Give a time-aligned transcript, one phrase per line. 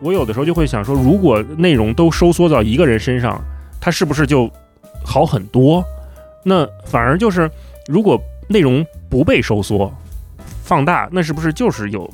[0.00, 3.42] 我有的时候就会想说，如果内容都收缩到一个人身上，
[3.80, 4.50] 他是不是就
[5.04, 5.84] 好很多？
[6.42, 7.50] 那反而就是，
[7.86, 9.92] 如果内容不被收缩、
[10.64, 12.10] 放大，那是不是就是有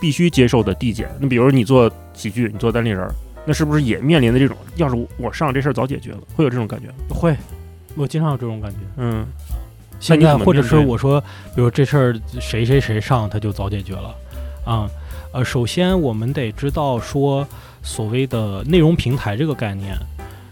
[0.00, 1.08] 必须接受的递减？
[1.20, 3.14] 那比如你做喜剧，你做单立人儿，
[3.46, 4.56] 那是不是也面临的这种？
[4.76, 6.94] 要是我上这事儿早解决了，会有这种感觉吗？
[7.10, 7.36] 会，
[7.94, 8.78] 我经常有这种感觉。
[8.96, 9.24] 嗯，
[10.00, 11.20] 现在或者是我说，
[11.54, 14.14] 比如这事儿谁谁谁上，他就早解决了
[14.64, 14.90] 啊。
[15.38, 17.46] 呃，首先我们得知道说
[17.80, 19.96] 所谓的内容平台这个概念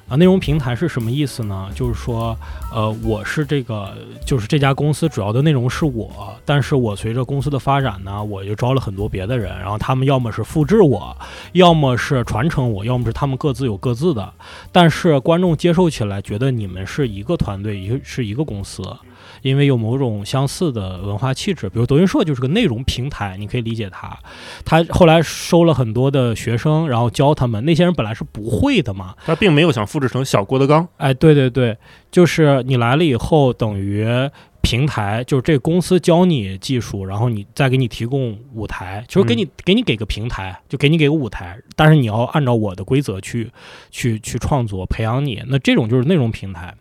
[0.09, 1.69] 啊，内容平台是什么意思呢？
[1.75, 2.39] 就是说，
[2.73, 3.93] 呃，我是这个，
[4.25, 11.17] 就是这家公司主要的内容是我，但是我随着公司的发展呢，我就招了很多别的人，然后他们要么是复制我，
[11.51, 14.33] 要么是传承我，要么是他们各自有各自的，
[14.71, 18.85] 但是观众接受起来觉得你们是一个团队，一个是一个公司。
[19.47, 24.19] 因为有某种相似的文化气质，比如德云社就是个内容平台，你可以理解它。
[24.65, 29.15] 他后来收了很多的学生，然后教他们，那些人本来是不会的嘛。
[29.25, 30.89] 他并没有想复制成小郭德纲。
[30.97, 31.79] 哎，对对对，
[32.11, 34.05] 就是你来了以后，等于
[34.63, 43.49] 平台就是这个公司教你技术，然后你再给你提供舞台，就是给你、给你给个平台，就给你给个舞台，但是你要按照我的规则去
[43.93, 45.41] 去去创作，培养你。
[45.47, 46.75] 那这种就是内容平台，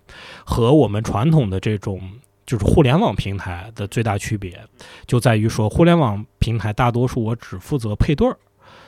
[0.44, 2.02] 和我们传统的这种。
[2.46, 4.60] 就是互联网平台的最大区别，
[5.08, 8.38] 就在于说，互联网平台大多数我只负责配对儿，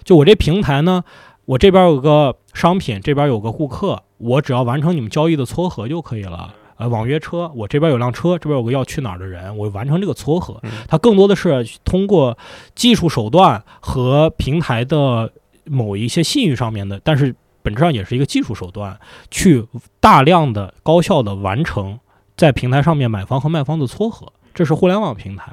[0.03, 1.03] 就我这平台呢，
[1.45, 6.53] 我这边有个商品，这边有个顾客，我只要完成你们交易的撮合就可以了。
[6.77, 10.61] 呃，网约车，我这边有辆车，这边有个要去哪儿的人，我完成这个撮合。
[10.87, 12.37] 它更多的是通过
[12.75, 15.33] 技术手段和平台的
[15.65, 17.33] 某一些信誉上面的，但是
[17.63, 18.95] 本质上也是一个技术手段，
[19.31, 19.65] 去
[19.99, 21.99] 大量的高效的完成。
[22.37, 25.51] 在平台上面买方和卖方的撮合，这是互联网平台，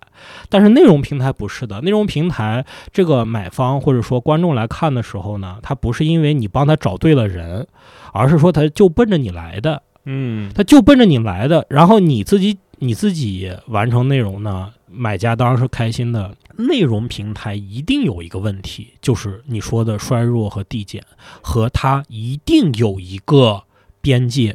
[0.49, 1.81] 但是内容平台不是的。
[1.81, 7.67] 内容平台这个买方或者说观众来看的时候呢，他不是因为你帮他找对了人，
[8.13, 11.67] 而是说他就奔着你来的，嗯，他就奔着你来的。
[11.69, 16.37] 然后你自己你自己完成内容呢，买家当然是开心的。
[16.57, 21.03] 内容平台一定有一个问题，就是你说的衰弱和递减，
[21.43, 23.65] 和它一定有一个
[24.01, 24.55] 边界。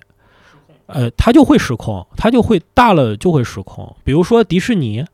[0.89, 3.95] 呃，它就会失控，它就会大了就会失控。
[4.03, 5.05] 比如说迪士尼，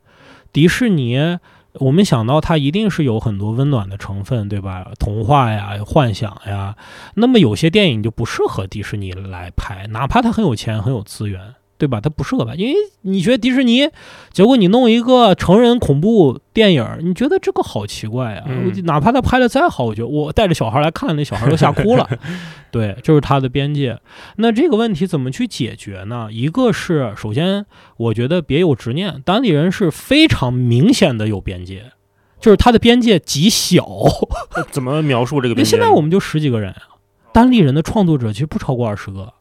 [0.52, 1.38] 迪士尼，
[1.74, 4.90] 我们想到它一定是有很多温暖的成分，对吧？
[4.98, 6.76] 童话呀、幻想呀，
[7.14, 11.54] 那么有些电影就不适合迪士尼来拍，哪怕它很有钱、很有资源。
[11.78, 12.00] 对吧？
[12.00, 12.54] 它不适合吧？
[12.54, 13.88] 因为你觉得迪士尼，
[14.32, 18.44] 结果你弄一个成人恐怖电影，你觉得这个好奇怪啊！
[18.48, 22.08] 嗯、哪怕他拍的再好，我觉得我带着小孩来看，那小孩都吓哭了。
[22.72, 23.98] 对，就是它的边界。
[24.36, 26.28] 那这个问题怎么去解决呢？
[26.30, 27.66] 一个是，首先
[27.96, 31.92] 我觉得别有执念，当地人是非常明显的有边界，
[32.40, 33.86] 就是它的边界极小。
[34.70, 35.70] 怎么描述这个边界？
[35.70, 36.96] 现在我们就十几个人啊，
[37.32, 39.32] 单立人的创作者其实不超过二十个。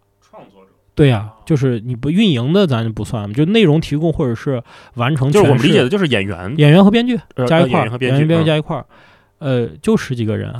[0.95, 4.63] 对呀、啊，就是你不运营的，咱就不算，就内容提供或者是
[4.95, 8.85] 完成，就是我们理解的就是演员、演员和编剧呃加一块儿，演员和编剧加一块儿，
[9.39, 10.53] 呃，就十几个人，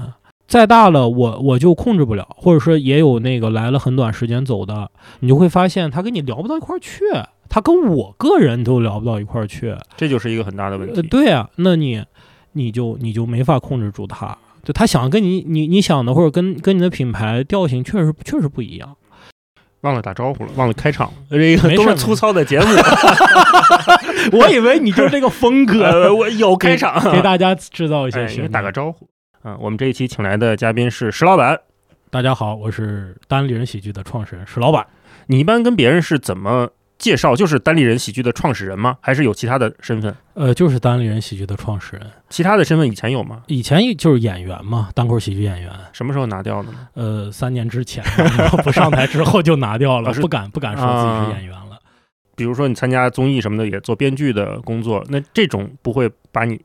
[0.46, 4.92] 再大了我我就控制不了，或者说也有那个来了很短时间走的，
[5.22, 7.00] 你就会发现他跟你聊不到一块儿去，
[7.48, 10.96] 他跟我个人都聊不到一块儿去，这就是一个很大的问题。
[10.96, 12.04] 呃，对啊，那你
[12.52, 18.98] 你就你就没法控制住他，就他想跟你你你想的或者跟跟你的品牌调性确实确实不一样。
[19.86, 22.66] 忘了打招呼了，忘了开场，这个都是粗糙的节目。
[24.34, 28.48] 我以为你就是这个风格， 呃，我有开场，给大家制造一些哎。
[28.48, 29.08] 打个招呼。
[29.44, 31.60] 嗯，我们这一期请来的嘉宾是石老板。
[32.10, 34.88] 大家好，我是单立人喜剧的创始人石老板。
[35.28, 37.36] 你一般跟别人是怎么介绍？
[37.36, 38.98] 就是单立人喜剧的创始人吗？
[39.02, 40.16] 还是有其他的身份？
[40.34, 42.08] 呃，就是单立人喜剧的创始人。
[42.30, 43.44] 其他的身份以前有吗？
[43.48, 45.72] 以前就是演员嘛，单口喜剧演员。
[45.94, 46.88] 什么时候拿掉的呢？
[46.94, 48.04] 呃，三年之前，
[48.38, 51.80] 然后不上台之后就拿掉了，不敢不敢说自己是演员了。
[52.36, 56.60] 比如说你参加综艺什么的，也做编剧的工作，那这种不会把你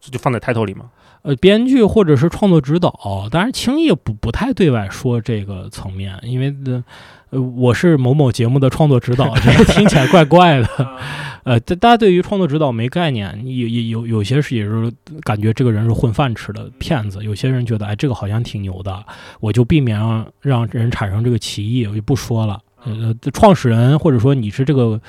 [0.00, 0.90] 就放在 title 里吗？
[1.22, 6.84] 呃，编剧或者是创作指导，当然轻易不不太对外说这个层面，因为呃，
[7.30, 10.68] 呃我是某某节目的创作指导，这听起来怪怪的。
[11.46, 14.92] 呃，大大家对于创作指导没概念，有有有有些是也是
[15.22, 19.04] 感觉这个人是混饭吃的骗子，有些人觉得哎这个好像挺牛的，
[19.38, 22.58] 我就避免让让人产生这个歧义，我就不说了。
[22.84, 25.00] 呃，创始人或者说你是这个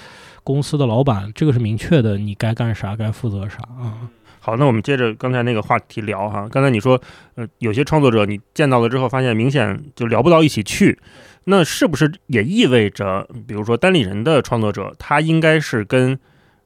[0.44, 4.10] 公司的老板，这个是明确的，你该干啥该负责啥啊。
[4.40, 6.48] 好，那我们接着刚才那个话题聊哈。
[6.50, 7.02] 刚才你说，
[7.34, 10.98] 呃，有些创作者你见到了之后，发现明显就聊不到一起去，
[11.50, 16.20] 那是不是也意味着，比如说单立人的创作者，他应该是跟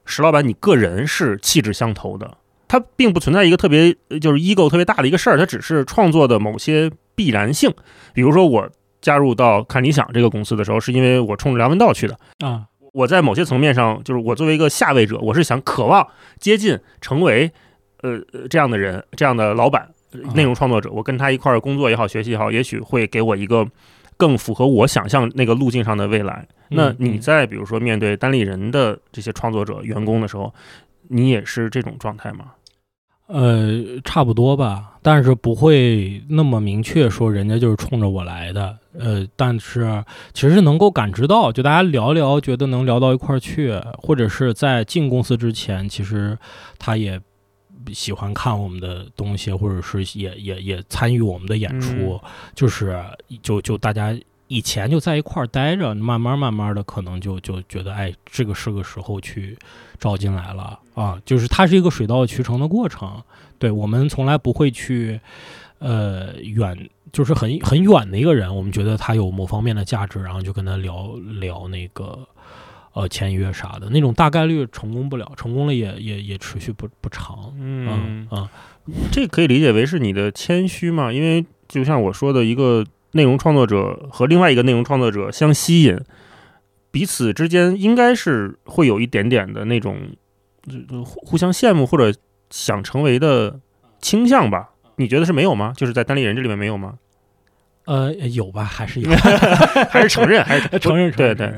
[0.05, 2.37] 石老板你个人是气质相投的，
[2.67, 7.71] 他并不存在一个特别呃就是 ego 特别大的一个事儿，它只是创作的某些必然性。
[8.13, 8.67] 比如说我
[9.01, 12.17] 加入到看理想这个公司的时候，是因为我冲着梁文道去的。
[12.39, 16.07] 啊，我在某些层面上，就是我作为一个下位者，我是想渴望
[16.39, 17.51] 接近成为
[18.01, 20.89] 呃呃这样的人，这样的老板，呃内容创作者。
[20.91, 23.67] 我跟他一块儿工作也好，学习也好，也许会给我一个
[24.21, 26.47] 更符合我想象那个路径上的未来。
[26.69, 30.53] 那嗯你在比如说面对单立人的这些创作者、员工的时候，
[31.07, 32.51] 你也是这种状态吗？
[33.25, 38.77] 呃，差不多吧，但是不会那么明确说人家就是冲着我来的。
[38.99, 40.03] 呃，但是
[40.33, 46.37] 其实能够感知到，就大家聊聊，觉得能聊到一块儿去，或者是在进公司之前，其实
[46.77, 47.19] 他也
[47.93, 52.19] 喜欢看我们的东西，或者是也也也参与我们的演出，
[52.55, 53.03] 就是
[53.41, 54.17] 就就大家。
[54.47, 59.57] 以前就在一块儿待着，慢慢慢慢的，可能就就觉得，哎，这个是个时候去
[59.97, 63.23] 招进来了啊，就是它是一个水到渠成的过程。
[63.57, 65.17] 对我们从来不会去，
[65.79, 72.19] 呃，远就是很很远的一个人，我们觉得他有某方面的价值，然后就跟他聊聊那个
[72.93, 77.53] 呃签约啥的，那种大概率成功不了，成功了也也也持续不不长。
[77.57, 78.47] 嗯嗯
[79.11, 81.11] 这可以理解为是你的谦虚嘛？
[81.13, 85.97] 因为就像我说的，一个内容创作者和另外一个内容创作者相吸引，
[86.89, 89.97] 彼此之间应该是会有一点点的那种
[90.89, 92.17] 呃互互相羡慕或者
[92.49, 93.59] 想成为的
[93.99, 94.71] 倾向吧？
[94.97, 95.73] 你觉得是没有吗？
[95.77, 96.95] 就是在单立人这里面没有吗？
[97.85, 99.09] 呃，有吧，还是有，
[99.89, 100.43] 还是承认？
[100.43, 101.51] 还是 承认，对对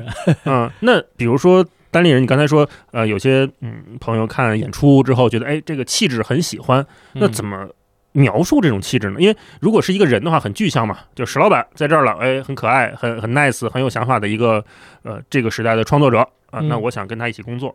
[0.44, 6.84] 嗯，那比如说单立人，你刚才说，呃，有些嗯朋友看演出之后觉得，哎，这个气质很喜欢，
[7.14, 7.68] 那怎么？
[8.16, 9.20] 描述这种气质呢？
[9.20, 14.64] 因为如果是一个人的话，很具象嘛，就石老板在这儿了，哎，很可爱，很很 nice，很有想法的一个
[15.02, 16.18] 呃这个时代的创作者
[16.52, 17.74] 啊、嗯那我想跟他一起工作。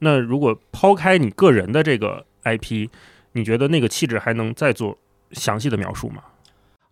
[0.00, 2.86] 那如果抛开你个人的这个 IP，
[3.32, 4.94] 你觉得那个气质还能再做
[5.32, 6.20] 详细的描述吗？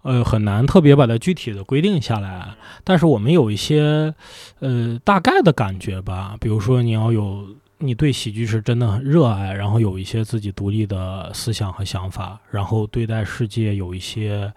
[0.07, 2.55] 呃，很难特别把它具体的规定下来，
[2.85, 4.15] 但是我们有一些
[4.61, 7.45] 呃大概的感觉吧，比如说你要有
[7.79, 14.53] 你对喜剧是真的很热爱，然后有一些自己独立的思想和想法，然后对待世界有一些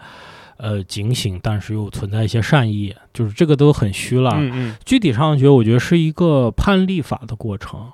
[0.57, 4.33] 呃警醒，但是又存在一些善意，就是这个都很虚了。
[4.35, 7.91] 嗯嗯具体上学，我觉得是一个判例法的过程，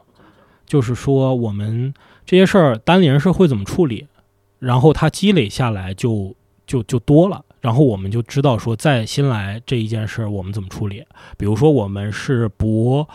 [0.65, 1.93] 就是说我们
[2.25, 4.07] 这些事儿单立人是会怎么处理，
[4.59, 6.35] 然后它积累下来就
[6.67, 11.03] 就就多了，然后我们就知道说在新来这一件事儿我们怎么处理。
[11.35, 13.07] 比如说我们是不，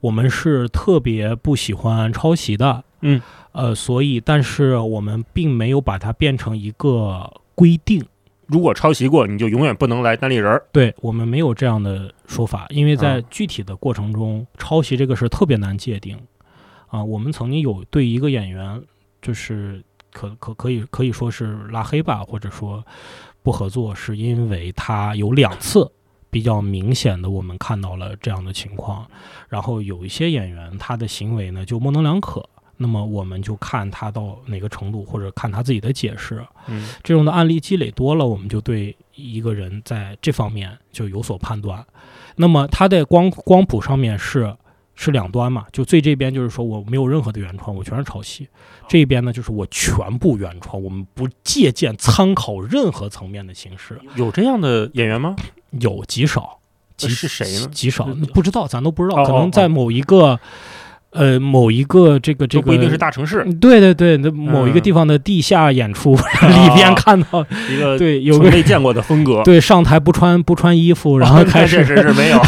[0.00, 3.20] 我们是特别不喜欢抄袭的，嗯，
[3.52, 8.02] 呃，所以但是我们并没有把它变成一个规定。
[8.46, 10.64] 如果抄袭过，你就永远不能来单立人儿。
[10.72, 16.18] 对我们没有这样的说法，因为在啊具体的过程中，抄袭这个事儿特别难界定。
[16.86, 18.82] 啊，我们曾经有对一个演员，
[19.20, 22.82] 就是可可可以可以说是拉黑吧，或者说
[23.42, 25.90] 不合作，是因为他有两次
[26.30, 29.06] 比较明显的我们看到了这样的情况，
[29.48, 32.48] 然后有一些演员他的行为呢就模棱两可。
[32.82, 36.42] 那么我们就看他到哪个程度，或者看他自己的解释。
[36.66, 41.84] 嗯这种的案例积累多了，我们就对一个人在这方面就有所判断。
[42.36, 44.56] 那么他在光光谱上面是
[45.02, 45.64] 是两端嘛？
[45.72, 48.44] 就最这边就是说我没有任何的原创，我全是抄袭；
[48.86, 53.98] 这一边呢就是我全部原创，我们不借鉴参考任何层面的形式。
[54.14, 55.34] 有这样的演员吗？
[55.80, 56.58] 有极少，
[56.98, 60.38] 极是谁呢极少，不知道，咱都不知道，哦可能在某一个。
[61.12, 69.42] 呃，某一个这个这个不一定是大城市，嗯对对对，那某一个地方的地下演出、里边看到，一个对有个没见过的风格。
[69.42, 72.40] 对，上台不穿不穿衣服， 然后开始，确实是没有。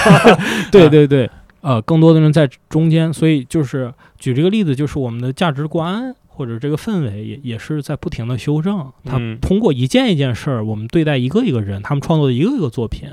[0.71, 1.29] 对 对对，
[1.63, 8.93] 呃，更多的人在中间，所以就是举这个例子，就是我们的价值观或者这个氛围也也是在不停的修正。
[9.05, 13.09] 他嗯通过一件一件事儿，我们对待一个一个人，他们创作的一个一个作品，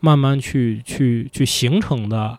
[0.00, 2.38] 慢慢去去去形成的。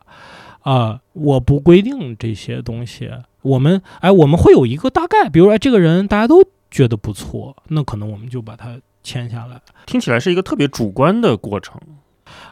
[0.62, 3.10] 啊、我不规定这些东西，
[3.42, 9.60] 我们哎，我们会有一个大概，比如说哎，这个人大家都觉得不错，那可能我们就把他签下来。
[9.88, 11.80] 听起来是一个特别主观的过程。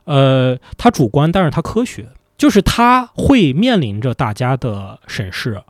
[0.06, 2.08] 呃，它主观，但是它科学，
[2.38, 5.62] 就是他会面临着大家的审视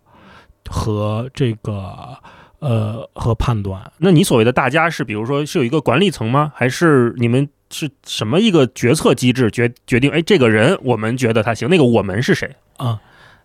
[0.70, 2.18] 和这个
[2.60, 3.92] 呃和判断。
[4.00, 6.52] 那你所谓的大家是，比如说是有一个管理层吗？
[6.54, 10.12] 还是你们是什么一个决策机制决决定？
[10.12, 13.00] 哎，这个人我们觉得他行，那个我们是谁啊，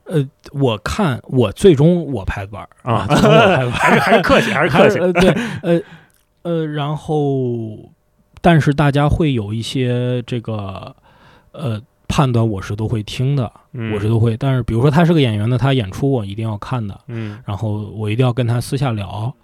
[0.04, 4.98] 呃，我看我最终我拍板啊最终我拍板 还是还是客气，还是客气。
[4.98, 5.30] 呃对，
[5.62, 5.80] 呃
[6.42, 7.92] 呃，然后
[8.40, 10.96] 但是大家会有一些这个
[11.52, 11.80] 呃
[12.12, 14.36] 判断我是都会听的，嗯我是都会。
[14.36, 19.34] 但是比如说他是个演员呢，他演出我一定要看的，嗯然后我一定要跟他私下聊，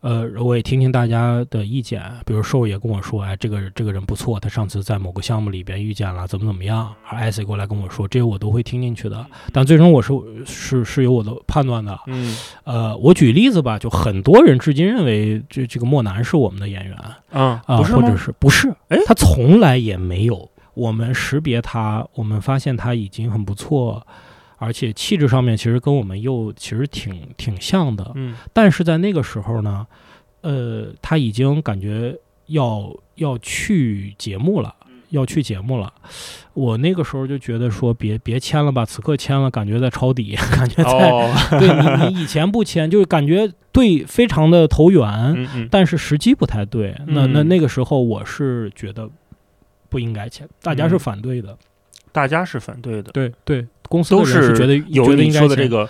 [0.00, 2.02] 呃，我也听听大家的意见。
[2.26, 6.94] 比如瘦也跟我说，哎，这个这个人不错，他上次在某个项目里边遇见了，怎么怎么样。
[7.08, 9.24] 而艾 C 过来跟我说，这些我都会听进去的。
[9.50, 10.12] 但最终我是
[10.44, 11.98] 是是有我的判断的。
[12.08, 16.94] 嗯呃，我举例子吧，就很多人至今认为这这个莫南是我们的演员
[17.32, 18.14] 啊，啊，不是或者？
[18.18, 18.68] 是不是？
[18.88, 20.50] 哎他从来也没有。
[20.78, 24.06] 我们识别他，我们发现他已经很不错，
[24.58, 28.12] 而且气质上面其实跟我们又其实挺挺像的。
[28.14, 29.84] 嗯但是在那个时候呢，
[30.42, 32.16] 呃，他已经感觉
[32.46, 34.72] 要要去节目了，
[35.10, 35.92] 要去节目了。
[36.54, 46.96] 我那个时候就觉得说别别签了吧，此刻签了，感觉在抄底， 感觉在、哦，对你你以前不签，就是感觉对非常的投缘，嗯嗯但是时机不太对。
[47.08, 49.08] 那那嗯那个时候我是觉得
[49.88, 51.56] 不应该签，大家是嗯反对的。
[52.10, 55.88] 大家是反对的，对对，公司是觉得有你觉得应该签，说的这个，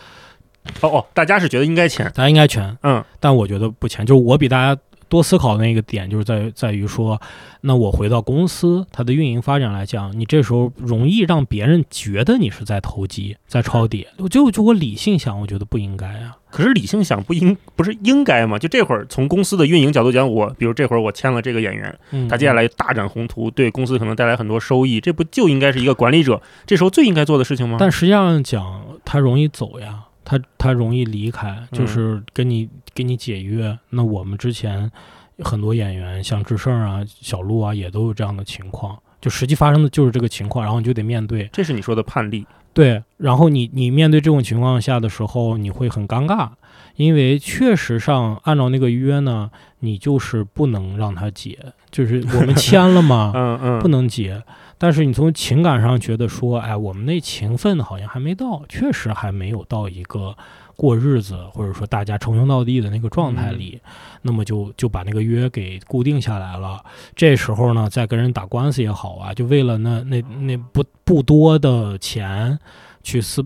[0.81, 2.76] 哦哦，大家是觉得应该签，大家应该签。
[2.83, 7.21] 嗯但我觉得不签，就是我比大家多思考的那个点，就是在在于说，
[7.62, 14.07] 那我回到公司它的运营发展来讲，你这时候容易让别人觉得你是在投机，在抄底。
[14.19, 16.37] 我就就我理性想，我觉得不应该啊。
[16.50, 18.59] 可是理性想不应不是应该吗？
[18.59, 27.77] 就这会儿从公司的运营角度讲，我比如这会儿我签了这个演员，嗯，他接下来大展宏图，对公司可能带来很多收益，这不就应该是一个管理者这时候最应该做的事情吗？
[27.79, 33.78] 但实际上讲，他容易走呀，他他容易离开，嗯就是跟你跟你解约。
[33.88, 34.90] 那我们之前
[35.38, 38.99] 很多演员，像志胜啊、小鹿啊，也都有这样的情况。
[39.23, 41.49] 就实际发生的就是这个情况，然后你就得面对。
[41.50, 46.50] 这是你说的判例，对，然后你你面对这种情况下的时候，你会很尴尬，
[46.97, 51.58] 因为确实上按照那个约呢，你就是不能让他解，
[51.90, 54.42] 就是我们签了嘛， 嗯嗯，不能结。
[54.78, 60.37] 但是你从情感上觉得说，哎，我们那情分好像还没到，确实还没有到一个
[60.76, 63.80] 过日子或者说大家称兄道弟的那个状态里，
[64.23, 66.82] 那么就就把那个约给固定下来了。
[67.16, 72.58] 这时候呢，再跟人打官司也好啊，就为了那那那不不多的钱
[73.02, 73.44] 去撕。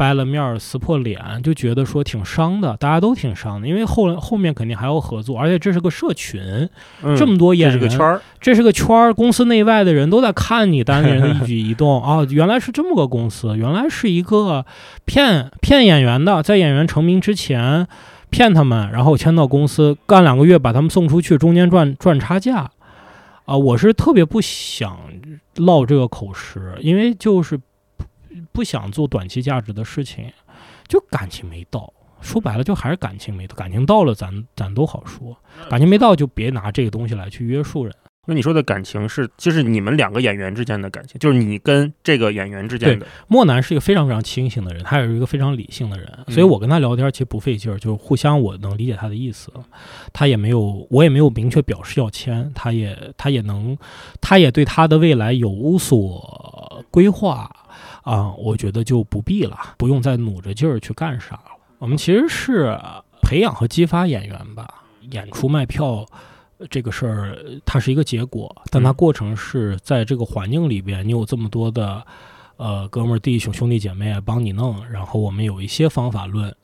[0.00, 6.40] 掰了面儿撕破脸，就觉得说挺伤的，大家都挺伤的，因为后后面肯定还要合作，而且这是个社群，
[7.02, 12.26] 嗯这么多演这员，是个圈儿，这是个圈儿，公司内外的人都在看你单立人的一举一动啊！
[12.32, 14.64] 原来是这么个公司，原来是一个
[15.04, 17.86] 骗骗演员的，在演员成名之前
[18.30, 22.70] 骗他们，然后签到公司干两个月，把他们送出去，中间赚赚差价
[23.44, 23.54] 啊！
[23.54, 24.96] 我是特别不想
[25.56, 27.60] 落这个口实，因为就是
[28.60, 30.30] 不不想做短期价值的事情，
[30.86, 31.90] 就感情没到。
[32.20, 35.34] 说白了，就还是感情没到，感情到了咱咱都好说，
[35.70, 37.94] 感情没到就别拿这个东西来去约束人。
[38.26, 49.50] 那你说的感情是，就是你们两个演员之间的感情，就是你跟这个演员之间的，莫南是一个非常非常清醒的人，他也是一个非常理性的人，嗯所以我跟他聊天其实不费劲儿，就是互相我能理解他的意思，
[50.12, 53.78] 他也没有，我也没有明确表示要签，他也他也能，
[54.20, 57.50] 他也对他的未来有所规划
[58.02, 61.50] 啊，我觉得就不必了，不用再努着劲儿去干啥了。
[61.78, 62.78] 我们其实是
[63.22, 64.68] 培养和激发演员吧，
[65.10, 66.06] 演出卖票。
[66.68, 72.04] 这个事儿它是一个结果，但它嗯过程是在这个环境里边，你有这么多的
[72.58, 76.54] 呃哥们儿弟兄兄弟姐妹帮你弄，然后我们有一些方法论，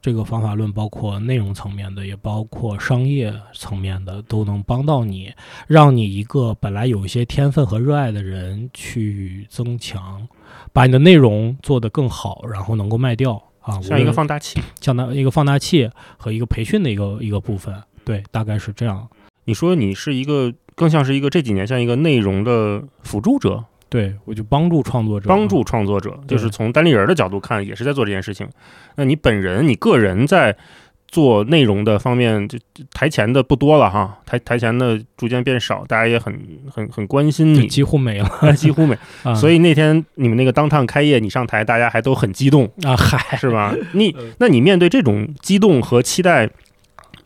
[0.00, 5.30] 这个方法论包括内容层面的，也包括商业层面的，都能帮到你，
[5.66, 10.26] 让你一个本来有一些天分和热爱的人去增强，
[10.72, 14.60] 把你的内容做得更好，然后能够卖掉啊，像一个放大器。
[14.80, 17.74] 像它一个放大器和一个培训的一个一个部分，
[18.04, 19.08] 对，大概是这样。
[19.44, 28.48] 你说你是一个，更像是一个这几年像一个内容的辅助者，对，我就帮助创作者，帮助创作者，就是从单立人的角度看，也是在做这件事情。
[28.96, 30.56] 那你本人，你个人在
[31.12, 36.34] 做内容的方面，就就台前的不多了哈，台台前的逐渐变少，大家也很
[36.70, 38.30] 很很关心你，几乎没了。
[38.56, 38.96] 几乎没。
[39.22, 43.74] 啊、所以那天你们那个当趟开业，你上台，大家还都很激动，啊，嗨，是吧？
[43.92, 46.48] 你嗯那你面对这种激动和期待，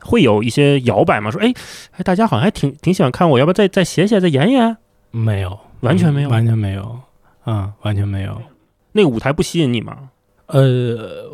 [0.00, 1.30] 会有一些摇摆吗？
[1.30, 1.54] 说，哎
[1.92, 4.76] 哎，大家好像还挺挺喜欢看我，要不要再再写写，再演演？
[5.12, 7.00] 没有，完全没有嗯完全没有，
[7.44, 8.42] 啊，完全没有。
[8.90, 10.10] 那个舞台不吸引你吗？
[10.46, 11.30] 呃，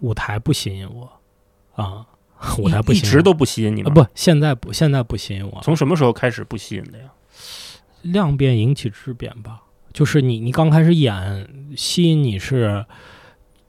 [0.00, 1.08] 舞台不吸引我
[1.76, 2.04] 啊，
[2.58, 3.90] 舞台不吸引我一直都不吸引你吗？
[3.90, 5.60] 啊，不，现在不，现在不吸引我。
[5.62, 7.04] 从什么时候开始不吸引的呀？
[8.02, 12.84] 量变引起质变吧，就是你你刚开始演，吸引你是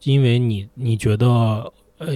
[0.03, 2.07] 因为你你觉得，呃，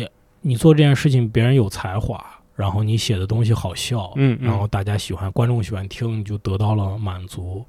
[0.41, 2.24] 你做这件事情别人有才华，
[2.55, 7.65] 然后你写的东西好笑，嗯嗯然后大家喜欢，观众喜欢听，你就得到了满足。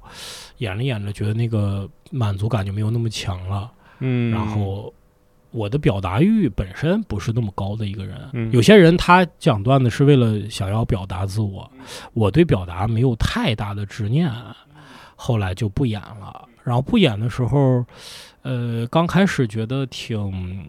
[0.59, 3.71] 演着演着，觉得那个满足感就没有那么强了。
[3.99, 4.93] 嗯，然后
[5.53, 8.17] 我的表达欲本身不是那么高的一个人。
[8.33, 11.69] 嗯有些人他讲段子是为了想要表达自我，
[12.13, 14.29] 我对表达没有太大的执念，
[15.15, 16.49] 后来就不演了。
[16.63, 17.85] 然后不演的时候，
[18.41, 20.67] 呃，刚开始觉得挺。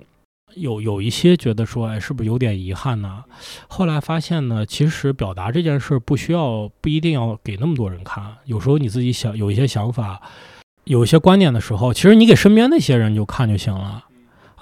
[0.57, 3.25] 有有一些觉得说，哎，是不是有点遗憾呢？
[3.67, 8.23] 后来发现呢，其实表达这件事儿不需要，不一定要给那么多人看。
[8.45, 10.23] 有时候你自己想有一些想法，
[10.85, 14.05] 有一些观点的时候，其实你给身边那些人就看就行了，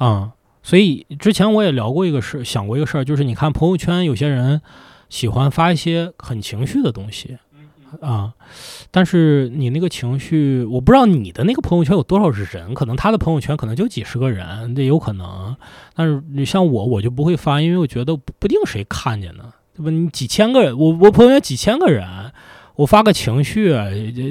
[0.04, 0.32] 啊、
[0.64, 4.60] 所以之前我也聊过一个事，想过一个事儿，就是你看朋友圈有些人
[5.08, 7.38] 喜欢发一些很情绪的东西，
[8.00, 8.32] 啊，
[8.90, 15.54] 但是你那个情绪，我不知道你的那个朋友圈有多少人，可能他的朋友圈可能就几十个人，这有可能。
[15.94, 19.90] 但是你像我，我就不会发，因为我觉得不不定谁看见呢，对吧？
[19.90, 22.32] 你几千个人，我我朋友圈几千个人，
[22.76, 23.74] 我发个情绪，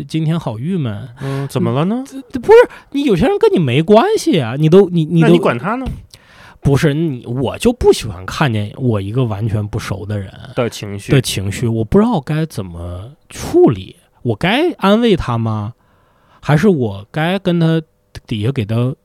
[0.07, 2.03] 今天好郁闷，嗯，怎么了呢？
[2.29, 2.57] 这不是
[2.91, 5.85] 你有些人跟你没关系啊，你都你你那都你管他呢
[6.61, 13.95] 不是你，我就不喜欢看见我一个完全不熟的人的情绪的情绪，我不知道该怎么处理。
[14.23, 15.73] 我该安慰他吗？
[16.39, 17.81] 还是我该跟他
[18.27, 18.95] 底下给他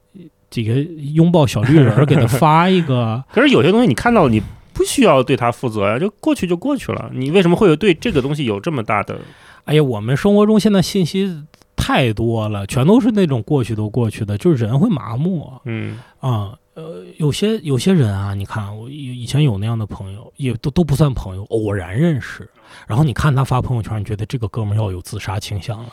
[0.50, 3.24] 几个拥抱小绿人儿， 给他发一个？
[3.32, 4.42] 可是有些东西你看到，你
[4.76, 7.10] 不需要对他负责呀，就过去就过去了。
[7.14, 9.18] 你为什么会有对这个东西有这么大的？
[9.64, 11.42] 哎呀，我们生活中现在信息
[11.74, 15.50] 太多了，全都是那种过去都过去的，就是人会麻木。
[15.64, 22.48] 嗯啊，呃，有些有些人啊，你看我以以前有那样的朋友，也都都不算朋友，偶然认识。
[22.86, 25.90] 然后你看他发朋友圈，你觉得这个哥们儿要有自杀倾向了，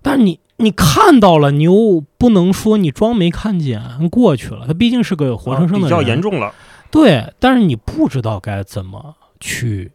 [0.00, 4.66] 但是你你看到了，你又不能说你装没看见，过去了。
[4.66, 6.52] 他毕竟是个活生生的比较严重了。
[6.96, 9.92] 对，但是你不知道该怎么去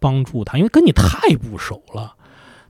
[0.00, 2.14] 帮助他，因为跟你太不熟了，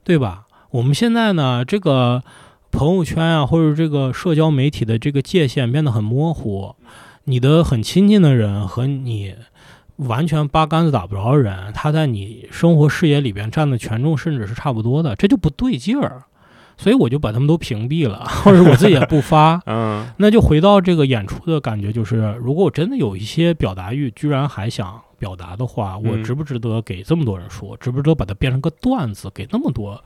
[0.05, 0.47] 对吧？
[0.73, 2.23] 我们现在呢，这个
[2.71, 6.77] 朋友圈啊，或者这个社交媒体的这个界限变得很模糊，
[7.25, 9.35] 你的很亲近的人和你
[9.97, 16.25] 完全八竿子打不着的人，他在你生活视野里边占的权重甚至是差不多的，这就不对劲儿。
[16.81, 19.61] 所以我就把他们都屏蔽了， 或者我自己也不发。
[19.69, 27.77] 嗯那就回到这个演出的感觉，就是如果我真的有一些表达欲，居然还想表达的话，我嗯值不值得给这么多人说？
[27.77, 30.03] 值不值得把它变成个段子，给那么多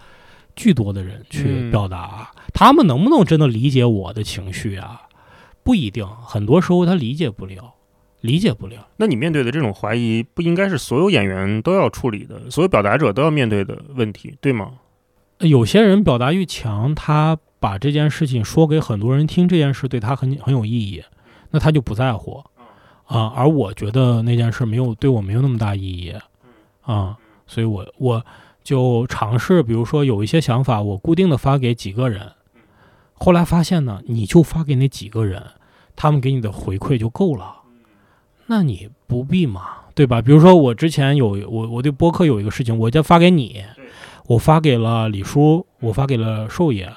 [0.57, 2.33] 巨多的人去嗯表达？
[2.53, 5.03] 他们能不能真的理解我的情绪啊？
[5.63, 7.75] 不一定，很多时候他理解不了，
[8.21, 8.89] 理解不了。
[8.97, 14.73] 那你面对的这种怀疑，不应该是所有演员都要处理的，所有表达者都要面对的问题，对吗？
[15.41, 21.03] 有些人表达欲强，他把这件事情说给很多人听，这件事对他很很有意义，
[21.51, 22.43] 那他就不在乎
[23.07, 23.33] 啊。
[23.35, 26.15] 而我觉得那件事没有对我没有那么大意义
[26.83, 27.17] 啊，
[27.47, 28.25] 所以我我
[28.63, 32.33] 就尝试，比如说有一些想法，我固定的发给几个人，
[33.15, 35.43] 后来发现呢，你就发给那几个人，
[35.97, 37.57] 他们给你的回馈就够了，
[38.47, 39.63] 那你不必嘛，
[39.95, 40.23] 对吧？
[40.23, 43.65] 比如说我之前有我我对播客有一个事情，我就发给你。
[44.27, 46.89] 我发给了李叔，我发给了寿爷，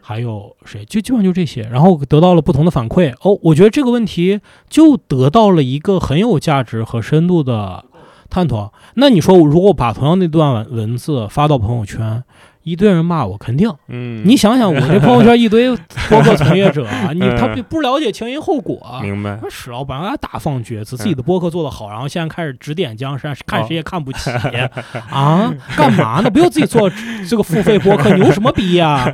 [0.00, 0.84] 还有谁？
[0.84, 3.14] 就基本上就这些，然后得到了不同的反馈。
[3.22, 7.84] 哦，我觉得这个问题就得到了一个很有价值和深度的
[8.28, 8.72] 探讨。
[8.96, 12.22] 那你说，如果把同样那段文文字发到朋友圈，
[12.64, 13.70] 一堆人骂我，肯定。
[13.88, 15.76] 嗯，你想想，我这朋友圈一堆
[16.08, 18.98] 播客从业者啊， 你他嗯不了解前因后果。
[19.02, 19.38] 明白。
[19.42, 24.30] 那史老板还大放厥词，自己的播客做得好，然后现在开始指点江山，看谁也看不起
[25.10, 25.52] 啊？
[25.76, 26.30] 干嘛呢？
[26.30, 26.90] 不就自己做
[27.28, 29.12] 这个付费播客，牛什么逼呀？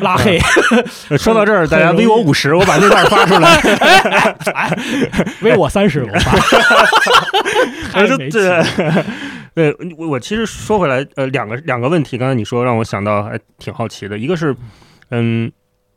[0.00, 0.38] 拉黑，
[1.10, 3.56] 呃说到这儿，大家微我五十，我把那段发出来。
[4.54, 4.76] 哎，
[5.42, 6.32] 微我三十，我发，
[7.90, 8.62] 还就没这，
[9.54, 14.54] 对我我其实说回来，呃，两个两个问题，刚才你说让我想到还挺好奇的，一个是，
[15.10, 15.50] 嗯，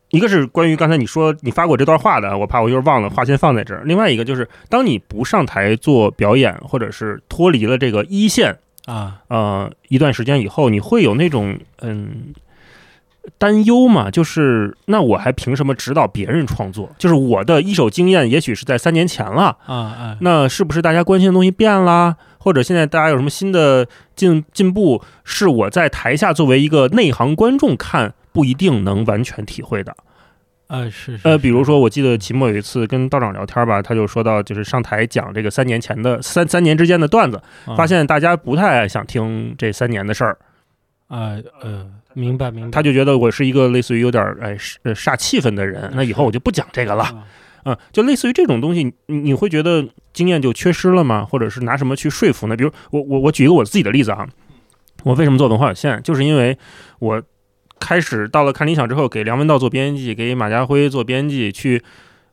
[0.10, 3.84] 一个是关于刚才你说你发过这段话的，我怕我一会儿忘了，话先放在这儿。
[3.86, 12.34] 另外一个就是，当你不上台做表演，或者是脱离了这个一线，啊，呃，一段时间以后，你会有那种嗯。
[13.38, 16.90] 担忧嘛，就是那我还凭什么指导别人创作？
[16.98, 22.16] 就是我的一手经验，也许是在三年前了，啊哎，那是不是大家关心的东西变啦？
[22.38, 29.96] 或者现在大家有什么新的进进步，是我在台下作为一个内行观众看不一定能完全体会的。
[30.68, 40.38] 呃是，是呃，比如说，我记得期末有一次跟道长聊天吧，他就说到，就是上台讲这个三年前的三三年之间的段子，啊发现大家不太想听这三年的事儿，
[41.08, 44.56] 啊呃，明白明白，他就觉得我是一个类似于有点儿哎
[44.94, 47.24] 煞气氛的人，那以后我就不讲这个了啊
[47.64, 51.26] 啊，就类似于这种东西，你你会觉得经验就缺失了吗？
[51.26, 52.58] 或者是拿什么去说服呢？
[52.58, 54.28] 比如我我我举一个我自己的例子啊，
[55.04, 56.58] 我为什么做文化有限，就是因为
[57.00, 57.24] 我
[57.80, 61.82] 开始到了看理想之后，给梁文道做编辑，给马家辉做编辑，去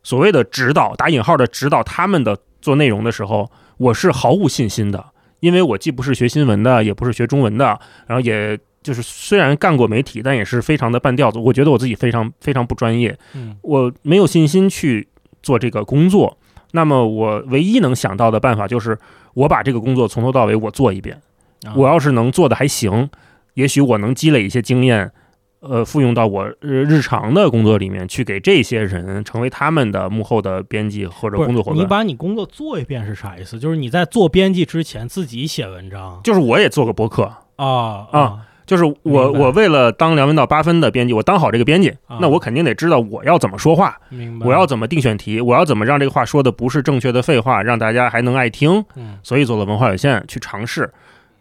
[0.02, 5.04] 所谓的指导打引号的指导他们的做内容的时候，我是毫无信心的，
[5.38, 8.58] 因为我既不是学新闻的，也不是学中文的，然后也。
[8.82, 11.38] 就是虽然干过媒体，但也是非常的半吊子。
[11.38, 15.08] 我觉得我自己非常非常不专业，嗯我没有信心去
[15.42, 16.36] 做这个工作。
[16.72, 18.98] 那么我唯一能想到的办法就是，
[19.34, 21.20] 我把这个工作从头到尾我做一遍。
[21.66, 23.10] 啊我要是能做的还行，
[23.52, 25.12] 也许我能积累一些经验，
[25.60, 31.78] 呃，复用到我呃日常的工作里面，去给这些人成为他们的幕后的编辑或者工作伙伴。
[31.78, 33.58] 你把你工作做一遍是啥意思？
[33.58, 37.24] 就是你在做编辑之前自己写文章就是我也做个博客，
[37.56, 38.38] 啊啊
[38.70, 44.46] 就是我我为了当梁文道八分的编辑，我当好这个编辑，啊那我肯定得知道我要怎么说话，明白？
[44.46, 48.84] 我要怎么定选题，我要怎么让这个话说的不是正确的废话，让大家还能爱听。
[48.94, 50.88] 嗯所以做了文化有限去尝试，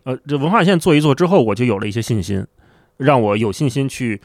[0.05, 2.43] 呃，这文化有限做一做之后，我就有了一些信心，
[2.97, 4.19] 让我有信心去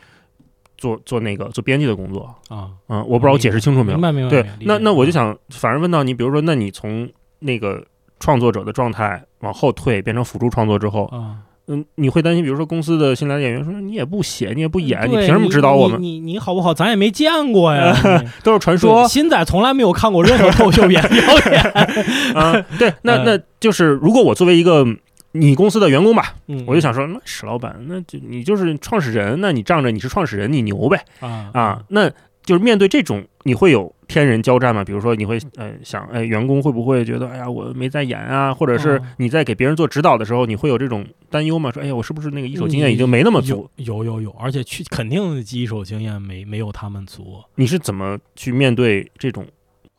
[0.79, 2.35] 做做那个做编辑的工作。
[2.49, 4.01] 啊，嗯，我不知道我解释清楚没有明？
[4.01, 4.31] 白明白。
[4.31, 7.07] 对，那那我就想，反而问到你，比如说，那你从
[7.41, 7.85] 那个
[8.19, 16.01] 创作者的状态往后退，变成辅助创作之后，啊，嗯，你会担心，比如说公司的新来的演员说你也不写，你也不演，你凭什么指导我们？
[16.01, 16.75] 你你你好不好？
[16.75, 17.97] 咱也没见过呀。
[18.23, 21.63] 你都是传说新仔从来没有看过任何脱口秀演表演。
[22.37, 22.61] 啊。
[22.79, 24.85] 对，那 嗯那就是如果我作为一个
[25.33, 31.81] 你公司的员工吧，嗯，我就想说，那史老板，那就你就是创始人，那你仗着你是创始人，你牛呗啊啊？
[31.89, 32.11] 那
[32.45, 34.85] 就是面对这种，你会有天人交战吗？
[34.85, 38.53] 比如说，你会呃想，哎，员工会不会觉得，哎呀，我没在演啊？
[38.53, 41.71] 或者是哦你在给别人做指导的时候，你会有这种担忧吗？
[41.73, 43.69] 说，哎呀，我是不是那个一手经验已经没那么足？
[43.77, 47.43] 有有有有，而且去肯定一手经验没没有他们足。
[47.55, 49.47] 你是怎么去面对这种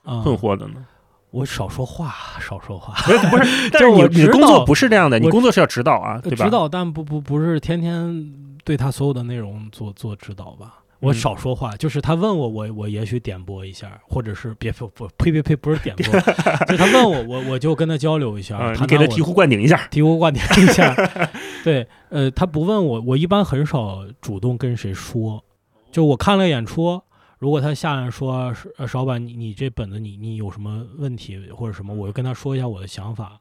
[0.03, 0.86] 啊，困惑的呢？
[1.31, 2.93] 我少说话，少说话。
[3.03, 6.45] 不是 不是，但就是我你你的工作不是这样的，你工作是要指导啊，对吧？
[6.45, 8.31] 指导，但不不不是天天
[8.63, 10.75] 对他所有的内容做做指导吧。
[11.06, 16.06] 我嗯少说话，就是他问我，我我也许点拨一下，或者是别不不呸呸呸，不是点拨，
[16.68, 19.78] 就他问我，我我就跟他交流一下，啊，他给他醍醐灌顶一下。
[19.91, 20.96] 醍醐灌顶一下。
[21.63, 25.44] 对，呃，他不问我，我一般很少主动跟谁说。
[25.91, 27.02] 就我看了演出，
[27.39, 33.39] 如果他下来说，是呃，邵老板，你你这本子你你有什么问题或者什么，我就跟他说一下我的想法。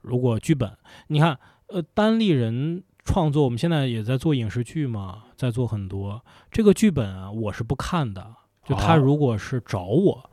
[0.00, 0.70] 如果剧本，
[1.08, 1.36] 你看，
[1.68, 8.34] 呃，单立人创作，我们现在也在做影视剧嘛，在做很多这个剧本啊，我是不看的。
[8.66, 10.30] 就他哦如果是找我，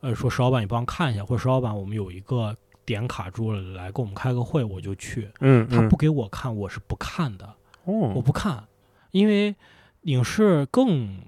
[0.00, 2.56] 呃，说石老板你帮我看一下，或者石老板我们有一个
[2.86, 5.30] 点卡住了，来跟我们开个会，我就去。
[5.40, 8.64] 嗯，嗯他不给我看，我是不看的，我哦，不看，
[9.10, 9.54] 因为
[10.04, 11.20] 影视更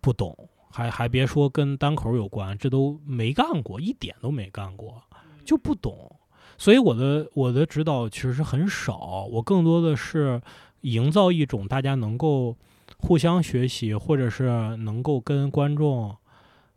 [0.00, 5.02] 不懂，还还别说跟单口有关，这都没干过，一点都没干过，
[5.44, 6.14] 就不懂。
[6.58, 10.42] 所以我的我的指导其实很少，我更多的是
[10.80, 12.56] 营造一种大家能够
[12.98, 16.16] 互相学习，或者是能够跟观众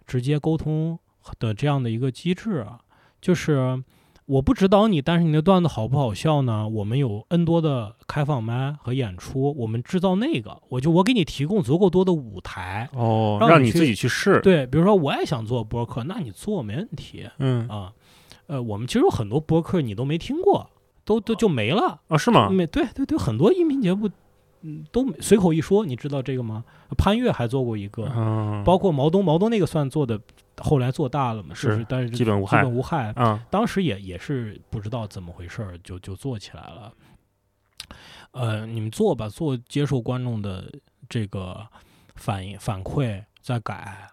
[0.06, 1.00] 直接沟通
[1.40, 2.80] 的这样的一个机制啊。
[3.20, 3.84] 就是
[4.26, 6.68] 我不指导你，但是你的段子好不好笑呢？
[6.68, 12.88] 我们有 N 多的开放麦和演出，我们制造那个，我就我给你提供足够多的舞台。
[12.94, 14.40] 哦，让你让你自己去试。
[14.42, 17.92] 对，比如说我也想做播客，那你做没问题嗯，啊。
[18.52, 20.70] 呃，我们其实有很多播客你都没听过，
[21.06, 22.02] 都都就没了。
[22.10, 22.50] 啊，是吗？
[22.50, 24.10] 没对对对，很多音频节目，
[24.60, 26.66] 嗯，都随口一说，你知道这个吗？
[26.98, 30.20] 潘越还做过一个，嗯，包括毛东，毛东那个算做的，
[30.58, 33.14] 后来做大了嘛，是就是但是基本无害基本无害。
[33.14, 36.94] 啊，当时也也是不知道怎么回事儿，就就做起来了。
[38.32, 40.70] 呃，你们做吧，做接受观众的
[41.08, 41.66] 这个
[42.16, 44.10] 反应反馈，再改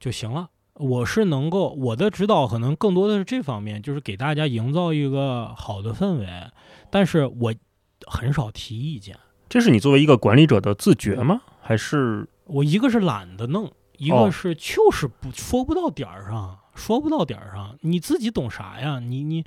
[0.00, 0.48] 就行了。
[0.74, 6.26] 我是能够我的指导可能更多的是这方面，就是给大家营造一个好的氛围，
[6.90, 7.54] 但是我
[8.06, 9.16] 很少提意见。
[9.48, 11.42] 这是你作为一个管理者的自觉吗？
[11.60, 18.98] 还是我一个是懒得弄，一哦个是就是不说不到点儿上，说不到点儿上，你自己懂啥呀？
[18.98, 19.44] 你你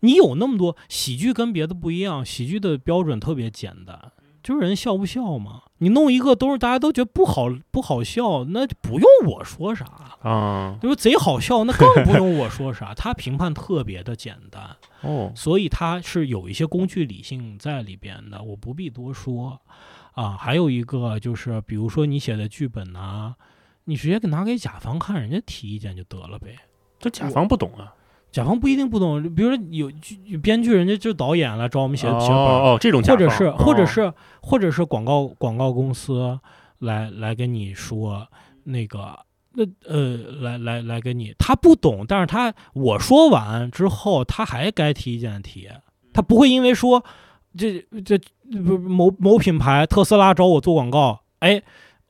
[0.00, 4.10] 你有那么多喜剧跟别的不一样，喜剧的标准特别简单，
[4.42, 5.62] 就是人笑不笑嘛。
[5.78, 9.84] 你弄一个都是大家都觉得不好不好笑，那就不用我说啥。
[10.22, 10.78] 啊？
[10.80, 12.94] 就是贼好笑，那更不用我说啥。
[12.96, 19.60] 他评判特别的简单，哦，所以他是有一些工具理性在里边的，我不必多说
[20.12, 20.36] 啊。
[20.36, 23.34] 还有一个就是，比如说你写的剧本呐、
[23.84, 26.56] 你直接给拿给甲方看，人家提意见就得了呗。
[27.00, 27.92] 这甲方不懂啊。
[28.32, 36.40] 甲方不一定不懂，比如说有剧有编剧，人家就是导演来找我们写哦写本儿，哦，这种甲方或者是或者哦是或者是广告广告公司
[36.78, 38.26] 来来跟你说
[38.64, 39.18] 那个
[39.54, 45.68] 那呃，来来来给你，他不懂，但是他我说完之后，他还该提意见提，
[46.14, 47.04] 他不会因为说
[47.54, 48.18] 这这
[48.64, 51.62] 不某某品牌特斯拉找我做广告，哎，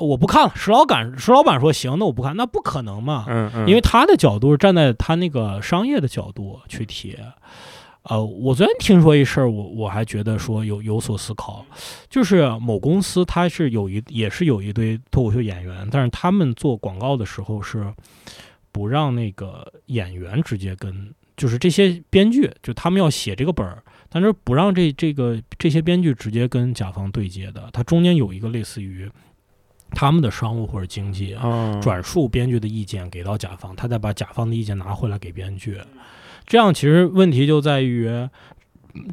[0.05, 7.17] 我不看了，石老板石老板说行，那我不看，那不可能嘛，嗯嗯，因为他的角度是站在他那个商业的角度去提。
[8.05, 11.65] 呃，我昨天听说一事儿，我我还觉得说有有所思考，
[12.11, 17.95] 就是某公司它是有一也是有一堆脱口秀演员，但是他们做广告的时候是
[18.73, 29.09] 不让那个演员直接跟，就是这些编剧就他们要写这个本儿，但是不让这这个这些编剧直接跟甲方对接的，它中间有一个类似于
[29.95, 35.79] 他们的商务或者经济啊转述编剧的意见给到甲方，他再把甲方的意见拿回来给编剧。
[36.47, 38.11] 这样其实问题就在于，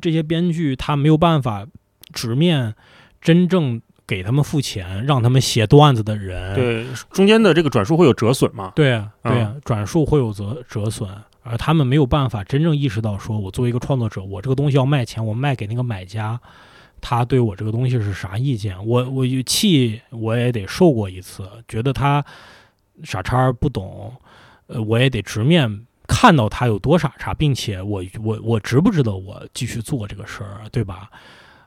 [0.02, 1.68] 这些编剧他没有办法
[2.12, 2.74] 直面
[3.22, 6.56] 真正给他们付钱让他们写段子的人。
[6.56, 8.74] 对中间的这个转述会有折损嘛？
[8.76, 11.08] 对啊对啊嗯转述会有折折损，
[11.44, 16.39] 而他们没有办法真正意识到，说我作为一个创作者，我这个东西要卖钱，我卖给那个买家。
[17.02, 18.76] 他对我这个东西是啥意见？
[18.86, 22.24] 我我有气我也得受过一次，觉得他
[23.04, 24.14] 傻叉不懂，
[24.68, 31.10] 呃，我也得直面看到他有多傻叉，并且我我我值不值得我继续做这个事儿，对吧？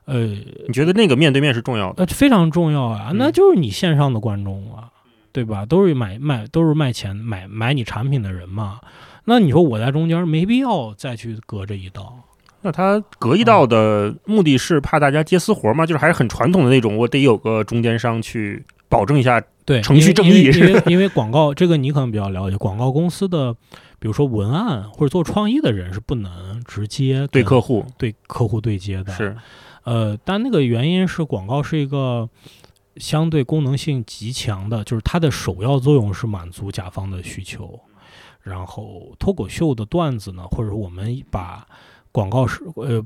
[0.05, 2.03] 呃，你觉得那个面对面是重要的？
[2.03, 4.91] 呃，非常重要啊，嗯那就是你线上的观众啊，
[5.31, 5.65] 对吧？
[5.65, 8.81] 都是买卖都是卖钱买买你产品的人嘛。
[9.25, 12.19] 那你说我在中间没必要再去隔着一道，
[12.63, 15.85] 那他隔一道的目的是怕大家接私活吗？
[15.85, 19.43] 就是还是很传统的那种，我得有个中间商去保证一下。
[19.65, 23.53] 对程序正义因为 因为广告这个你可能比较了解，广告公司的
[23.97, 29.37] 比如说文案或者做创意的人是不能直接对客户对客户对接的，是
[29.85, 32.27] 呃，但那个原因是广告是一个
[32.97, 37.79] 相对功能性极强的，就是它的首要作用是满足甲方的需求。
[38.41, 41.65] 然后脱口秀的段子呢，或者我们把
[42.13, 43.03] 广告是呃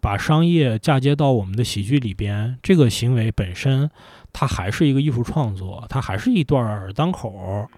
[0.00, 3.90] 把商业嫁接到我们的喜剧里边，这个行为本身
[4.32, 7.68] 它还是一个艺术创作，它还是一段儿单口儿。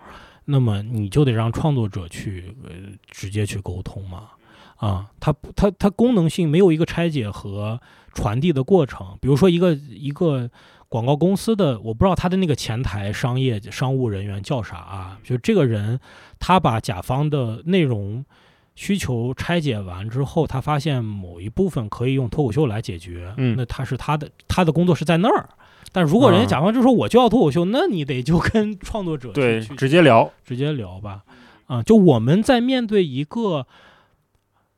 [0.45, 2.71] 那么你就得让创作者去呃
[3.11, 4.29] 直接去沟通嘛。
[4.77, 7.81] 啊，它它它功能性没有一个拆解和
[8.13, 9.17] 传递的过程。
[9.23, 10.51] 比如说一个一个
[10.91, 15.19] 广告公司的，我不知道他的那个前台商业商务人员叫啥啊？
[15.25, 15.99] 就这个人，
[16.39, 18.23] 他把甲方的内容
[18.77, 25.49] 需求拆解完之后，他发现某一部分可以用脱口秀来解决，嗯那他是他的他的工作是在那儿。
[25.91, 30.31] 但如果人家啊甲方就说我就要脱口秀，那你得就跟创作者对，去直接聊。
[30.45, 31.25] 直接聊吧。
[31.67, 33.67] 啊，就我们在面对一个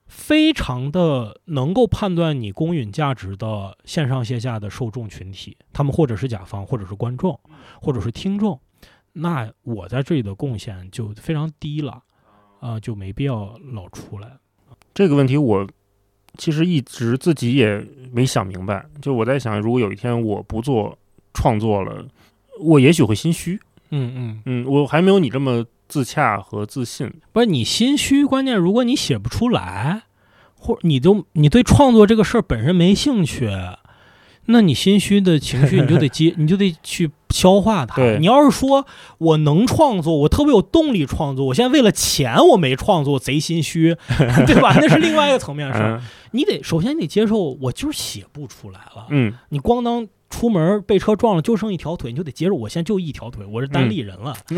[0.07, 7.39] 非常的能够判断你公允价值的线上线下的受众群体，他们或者是甲方，或者是观众，
[7.83, 8.61] 或者是听众，
[9.15, 12.03] 那我在这里的贡献就非常低了，
[12.61, 14.29] 啊，就没必要老出来。
[14.95, 15.67] 这个问题我
[16.37, 18.85] 其实一直自己也没想明白。
[19.01, 20.97] 就我在想，如果有一天我不做
[21.33, 22.05] 创作了，
[22.61, 23.59] 我也许会心虚。
[23.91, 27.13] 嗯嗯，嗯，我还没有你这么自洽和自信。
[27.33, 30.03] 不是你心虚，关键如果你写不出来，
[30.55, 33.51] 或者你都你对创作这个事儿本身没兴趣，
[34.51, 38.03] 那你心虚的情绪你就得接， 你就得去消化它。
[38.19, 38.87] 你要是说
[39.19, 43.97] 我能创作，我特别有动力创作，我现在为了钱我没创作，贼心虚，
[44.47, 44.75] 对吧？
[44.81, 45.99] 那是另外一个层面的事儿。
[45.99, 49.07] 嗯你得首先你得接受，我就是写不出来了。
[49.09, 54.37] 嗯，你咣当出门被车撞了，就剩一条腿，你就得接受，我现在就一条腿，我是单立人了。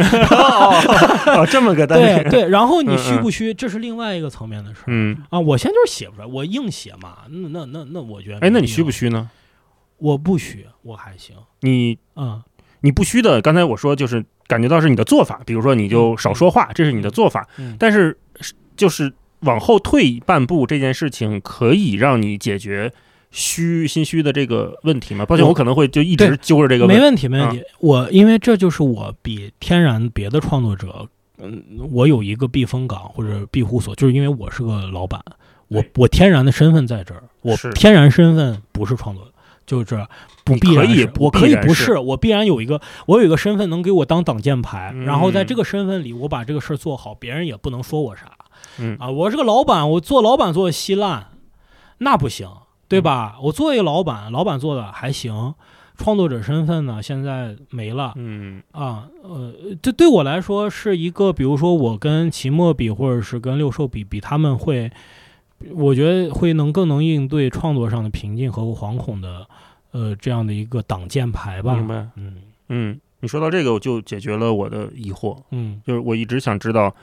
[1.38, 4.85] 哦，这么个单立对对，然后你虚不虚，这是另外一个层面的事儿。
[4.88, 7.18] 嗯，啊，我现在就是写不出来，我硬写嘛。
[7.29, 8.66] 那那那那，我觉得哎，那你？
[8.66, 9.31] 虚不虚呢？
[10.00, 11.36] 我不虚，我还行。
[11.60, 12.42] 你嗯
[12.80, 17.46] 你不虚的，刚才我说就是感觉到是你的做法，比如说你就少说话，这是你的做法。
[17.58, 22.92] 嗯，但是是就是往后退半步，这件事情可以让你解决
[23.30, 25.26] 虚心虚的这个问题吗？
[25.26, 26.96] 抱歉，我我可能会就一直揪着这个问。
[26.96, 27.62] 没问题，没问题。
[27.80, 35.22] 我因为这就是我比天然别的创作者，嗯，我有一个避风港或者庇护所，就是因为我是个老板，
[35.68, 39.30] 我我天然的身份在这儿，我天然身份不是创作者。
[39.70, 40.06] 就是
[40.44, 48.33] 不必然是可以我可以不是，我必然有一个，我有一个身份能给我当挡箭牌，嗯然后在这个身份里，我把这个事儿做好，别人也不能说我啥。
[48.78, 51.28] 嗯啊，我是个老板，我做老板做的稀烂，
[51.98, 52.48] 那不行，
[52.88, 53.37] 对吧？
[53.42, 55.54] 我做一个老板，老板做的还行，
[55.96, 59.06] 创作者身份呢现在没了嗯啊。
[59.22, 59.52] 呃，
[59.83, 64.90] 这对我来说是一个，比如说我跟齐墨比，或者是跟六兽比，比他们会，
[65.75, 69.46] 我觉得会能更能应对创作上的瓶颈和惶恐的，
[69.92, 71.75] 呃，这样的一个挡箭牌吧。
[71.75, 72.09] 明白。
[72.16, 72.37] 嗯
[72.68, 76.94] 嗯，你说到这个，我就解决了我的疑惑，嗯就是我一直想知道，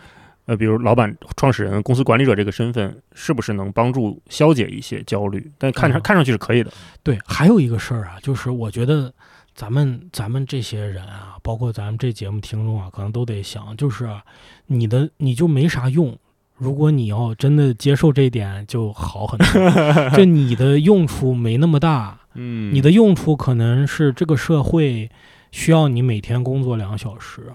[0.46, 5.52] 呃，比如老板、创始人、公司管理者这个身份，是不是能帮助消解一些焦虑？
[5.58, 6.72] 但看上、嗯看上去是可以的。
[7.04, 9.14] 对，还有一个事儿啊，就是我觉得
[9.54, 14.24] 咱们咱们这些人啊，包括咱们这节目听众啊，可能都得想，就是啊
[14.66, 16.18] 你的你就没啥用。
[16.58, 20.10] 如果你要真的接受这一点，就好很多。
[20.18, 25.10] 就你的用处没那么大，嗯你的用处可能是这个社会
[25.52, 27.54] 需要你每天工作两小时，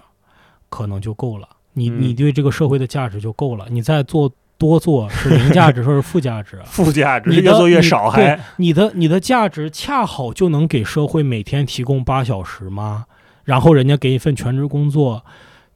[0.69, 1.47] 可能就够了。
[1.73, 3.65] 你嗯你对这个社会的价值就够了。
[3.69, 13.05] 你再做多做是零价值说是负价值， 负价值你越做越少，对还你的你的价值恰好就能给社会每天提供八小时吗？
[13.43, 15.25] 然后人家给一份全职工作，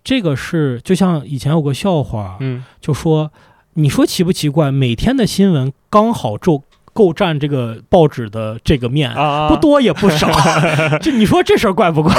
[0.07, 3.29] 这个是就像以前有个笑话，嗯就说
[3.73, 4.71] 你说奇不奇怪？
[4.71, 10.31] 每天的新闻刚好就够占这个报纸的这个面，啊不多也不少，
[11.01, 12.13] 这你说这事儿怪不怪？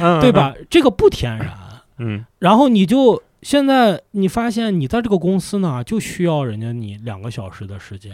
[0.00, 0.32] 嗯 对？
[0.32, 0.52] 吧？
[0.68, 1.56] 这个不天然。
[1.98, 8.12] 嗯然后你就现在你发现你在这个公司呢，就需要人家你两个小时的时间，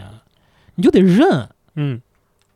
[0.75, 2.03] 你就得认嗯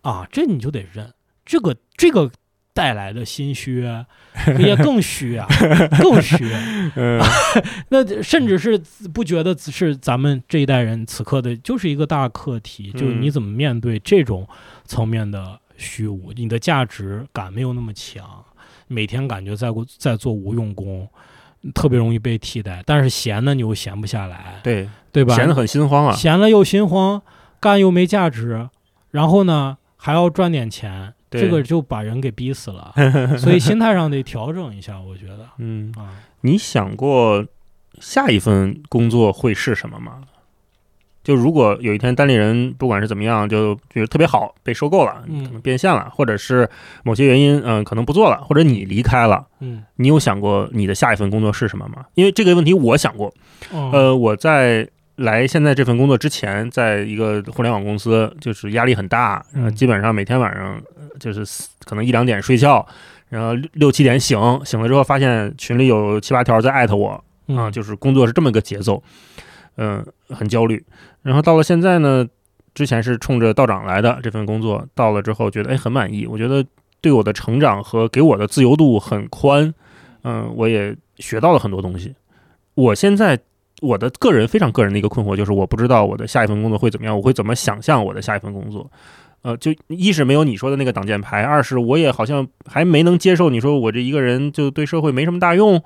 [0.03, 1.11] 啊，这你就得认。
[1.47, 2.31] 这个这个
[2.79, 3.85] 带来的心虚
[4.57, 5.49] 也更虚啊，
[5.99, 6.49] 更虚。
[6.95, 7.21] 嗯
[7.91, 8.79] 那甚至是
[9.12, 14.47] 不觉得是咱们这一代人此刻的，就是一个大课题，就是嗯你怎么面对这种
[14.85, 18.25] 层面的虚无，你的价值感没有那么强，
[18.87, 19.67] 每天感觉在
[19.99, 21.09] 在做无用功，
[21.75, 22.81] 特别容易被替代。
[22.87, 25.35] 但是闲呢，你又闲不下来，对，对吧？
[25.35, 26.12] 闲得很心慌啊。
[26.12, 27.21] 闲了又心慌，
[27.59, 28.69] 干又没价值，
[29.11, 32.95] 然后呢还要赚点钱，对这个就把人给逼死了。
[33.38, 35.47] 所以心态上得调整一下，我觉得。
[35.59, 36.11] 嗯，啊，
[36.43, 37.45] 你想过
[38.01, 40.23] 下一份工作会是什么吗？
[41.25, 45.45] 就如果有一天单立人不管是怎么样，就觉得特别好，被收购了，嗯。
[45.45, 46.67] 可能变现了，或者是
[47.05, 52.07] 某些原因，嗯、可能不做了，或者你离开了，嗯，你有想过你的下一份工作是什么吗？
[52.14, 53.27] 因为这个问题我想过，
[53.71, 53.91] 哦。
[53.93, 61.44] 呃，我在来现在这份工作之前，在一个互联网公司，就是压力很大，基本上每天晚上呃就是
[61.85, 62.87] 可能一两点睡觉，
[63.28, 69.02] 然后六六七点醒，醒了之后发现群里有七八条在艾特我，啊，嗯就是工作是这么个节奏，
[69.76, 70.85] 嗯、很焦虑。
[71.22, 72.24] 然后到了现在呢，
[72.72, 76.64] 之前是冲着道长来的这份工作，到了之后觉得哎很满意，我觉得
[77.00, 79.74] 对我的成长和给我的自由度很宽，
[80.22, 82.14] 嗯、我也学到了很多东西。
[82.74, 83.37] 我现在
[83.81, 88.91] 我的个人非常个人的一个困惑就是，我不知道我的下一份工作会怎么样，我会怎么想象我的下一份工作。
[89.43, 95.81] 呃，就一是没有你说的那个挡箭牌，二是我也好像还没能接受你说我这一个人就对社会没什么大用，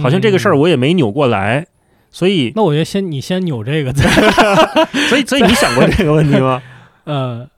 [0.00, 1.66] 好像这个事儿嗯我也没扭过来，
[2.12, 4.08] 所以那我觉得先你先扭这个，再
[5.10, 6.62] 所以所以你想过这个问题吗？
[7.04, 7.50] 呃，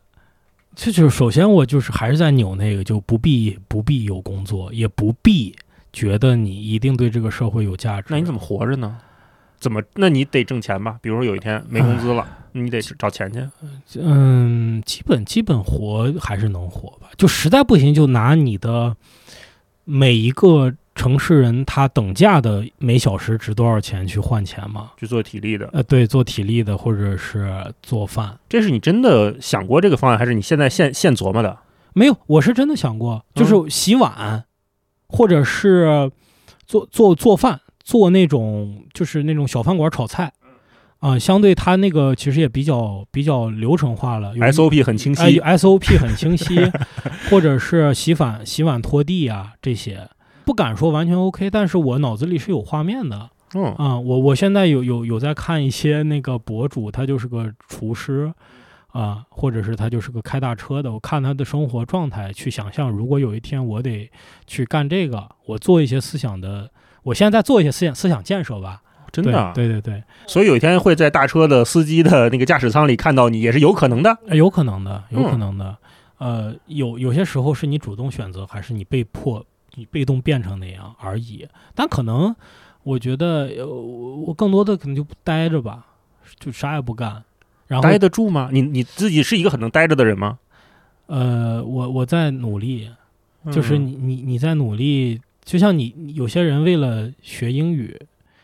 [0.75, 5.55] 这就是首先我就是还是在扭那个，就不必不必有工作，也不必
[5.93, 8.07] 觉得你一定对这个社会有价值。
[8.09, 8.97] 那你怎么活着呢？
[9.65, 9.83] 怎么？
[9.95, 10.99] 那你得挣钱吧？
[11.01, 13.41] 比如说有一天没工资了，你得找钱去。
[13.99, 17.09] 嗯，基本基本活还是能活吧。
[17.17, 18.95] 就实在不行，就拿你的
[19.85, 24.91] 每一个城市人他等价的每小时值多少钱去换钱嘛？
[24.99, 31.59] 去做体力的，呃，对，做体力的或者是做饭，这是你真的想过这个方案，还是你现在现现琢磨的？
[31.95, 34.45] 没有，我是真的想过，就是洗碗，
[35.09, 36.11] 或者是
[36.67, 40.33] 做做做饭，做那种就是那种小饭馆炒菜。
[41.01, 46.59] 啊、相对它那个其实也比较比较流程化了有 SOP 很清哎晰，SOP 很清晰，
[47.29, 50.09] 或者是洗碗、洗碗、拖地啊这些，
[50.47, 53.99] 不敢说完全 OK，但是我脑子里是有画面的嗯啊。
[53.99, 58.33] 我我现在有有有在看一些那个博主，他就是个厨师
[58.93, 64.11] 啊，或者是他就是个开大车的，我看他的生活状态，去想象如果有一天我得
[64.47, 66.71] 去干这个，我做一些思想的，
[67.05, 68.83] 我现在在做一些思想思想建设吧。
[69.13, 69.53] 真的啊。
[69.55, 74.19] 对对对对，所以有一天会在大车的司机的那个驾驶舱里看到你，也是有可能的。
[74.27, 75.77] 呃有可能的，有可嗯能的。
[76.19, 81.47] 呃，有有些时候是你主动选择，还是你被迫、你被动变成那样而已。
[81.75, 82.35] 但可能，
[82.83, 85.87] 我觉得，呃，我我更多的可能就待着吧，
[86.41, 87.23] 就啥也不干。
[87.67, 88.49] 然后，待得住吗？
[88.53, 90.39] 你你自己是一个很能待着的人吗？
[91.07, 92.91] 呃，我我在努力，
[93.53, 97.95] 就是嗯你你你在努力，就像你你有些人为了学英语，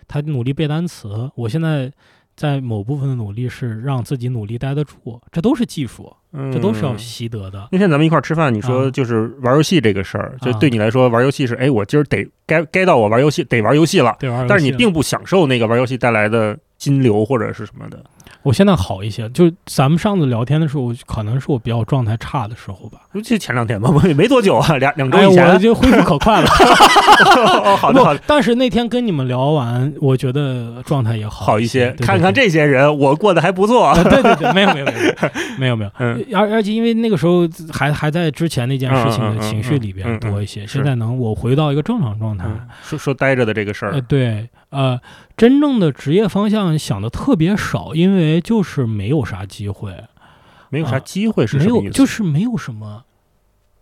[0.06, 1.30] 他努力背单词。
[1.34, 1.90] 我现在
[2.36, 6.14] 在某部分的努力是让自己努力待得住，这都是技术，
[6.52, 7.68] 这都是要嗯习得的。
[7.72, 14.16] 那天咱们一块儿吃饭，你说啊就是玩游戏这个事儿，就啊对你来说玩游戏是，哎，我今儿得该该到我玩游戏得玩游戏了，
[14.48, 18.02] 但是你并不享受那个玩游戏带来的金流或者是什么的。
[18.42, 23.00] 我现在好一些，就是咱们上次聊天的时候，可能是我比较状态差的时候吧。
[23.22, 25.52] 就前两天吧，也没多久啊，两两周哎，以前。
[25.52, 26.48] 我就恢复可快了。
[27.64, 31.90] 哦，好的好的，不但是那天跟你们聊完，我觉得状态也好好一些。
[31.92, 32.32] 对看看。
[32.32, 33.84] 这些人，我过得还不错。
[33.84, 35.14] 啊对对对，没有没有没有
[35.58, 45.00] 没有 没有，嗯而而且因为那个时候还还在之前那件事情的情绪里边嗯多一些，是现在能我回到一个正常状态，嗯说说待着的这个事呃，儿，对，呃，
[45.36, 50.04] 真正的职业方向想的特别少，因为就是没有啥机会，
[50.68, 51.90] 没有啥啊机会是没有？
[51.90, 53.04] 就是没有什么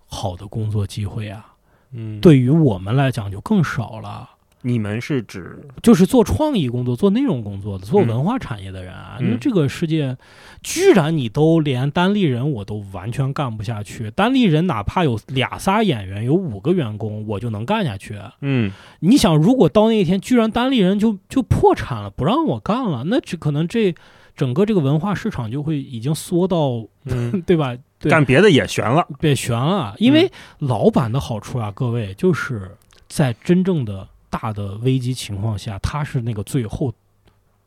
[0.06, 1.54] 好的工作机会啊。
[1.92, 4.30] 嗯，对于我们来讲就更少了。
[4.62, 10.16] 你们是指就是做创意工作、做内容工作的、做嗯文化产业的人啊，嗯那这个世界
[10.62, 14.10] 居然你都连单立人我都完全干不下去。
[14.10, 18.18] 单立人哪怕有俩仨演员，有五个员工，我就能干下去。
[18.40, 23.94] 嗯你想，如果到那一天，居然单立人就就破产了，不让我干了，那这可能这
[24.36, 27.76] 整个这个文化市场就会已经缩到，嗯， 对吧？
[28.00, 29.06] 对，干别的也悬了。
[29.18, 32.76] 别悬了，因为老板的好处啊，各位就是
[33.08, 36.92] 在真正的大的危机情况下，他是那个最后，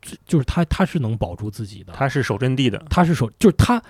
[0.01, 3.81] 最就是他他是能保住自己的，他是守阵地的，他是守就是他，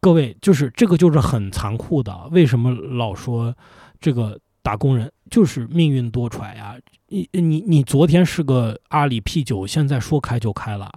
[0.00, 2.28] 各位就是这个就是很残酷的。
[2.30, 3.54] 为什么老说
[4.00, 6.76] 这个打工人就是命运多舛呀？
[7.08, 10.90] 你你你昨天是个阿里 P 九，现在说开就开了。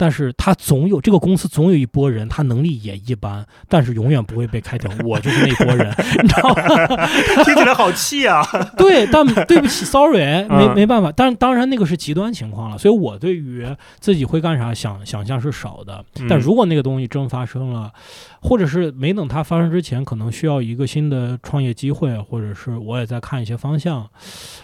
[0.00, 4.90] 但是他总有这个公司总有一波人，他能力也一般，但是永远不会被开掉。
[5.04, 7.06] 我就是那波人，你知道吗？
[7.44, 8.42] 听起来好气啊！
[8.78, 11.12] 对，但对不起，sorry，没嗯没办法。
[11.14, 13.66] 但当然那个是极端情况了，所以我对于
[13.98, 16.02] 自己会干啥想想象是少的。
[16.26, 17.92] 但嗯如果那个东西真发生了，
[18.40, 24.08] 或者是没等它发生之前，可能需要一个新的创业机会，或者是我也在看一些方向。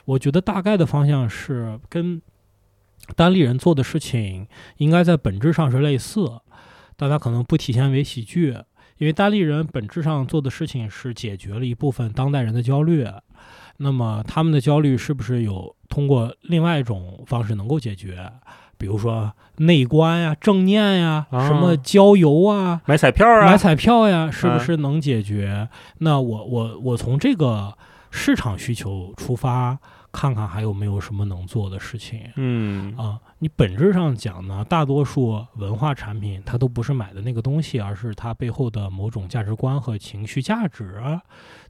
[0.07, 2.23] 我觉得大概的方向是跟
[3.15, 4.47] 单立人做的事情
[4.79, 6.41] 应该在本质上是类似，
[6.97, 8.57] 但它可能不体现为喜剧。
[8.99, 13.07] 因为单立人本质上做的事情是解决了一部分当代人的焦虑，
[13.77, 18.33] 那么他们的焦虑是不是有通过另外一种方式能够解决？
[18.79, 25.69] 比如说内观呀、正念呀、啊什么郊游啊、买彩票啊，买彩票呀，是不嗯是能解决？
[25.99, 27.77] 那我我我从这个
[28.11, 29.79] 市场需求出发，
[30.17, 32.21] 看看还有没有什么能做的事情。
[32.37, 41.21] 嗯啊，你本质上讲呢，大多数文化产品它都不是买的那个东西，而是它背后的某种价值观和情绪价值啊，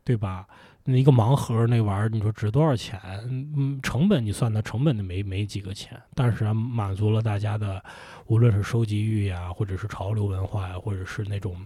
[0.05, 0.47] 对吧？
[0.89, 3.01] 那一个盲盒那玩意儿，你说值多少钱？
[3.29, 7.83] 嗯，成本你算它成本的没没几个钱，但是啊满足了大家的
[8.29, 11.57] 无论是收集欲呀，或者是潮流文化呀，或者是那种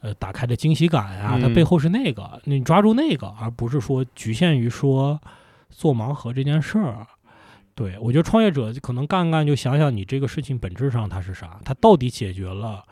[0.00, 5.20] 呃打开的惊喜感呀，它嗯背后是那个，你抓住那个，而不是说局限于说
[5.70, 7.06] 做盲盒这件事儿。
[7.74, 12.84] 对，我觉得创业者可能干干就想想你这个事情本质上它是啥，它到底解决了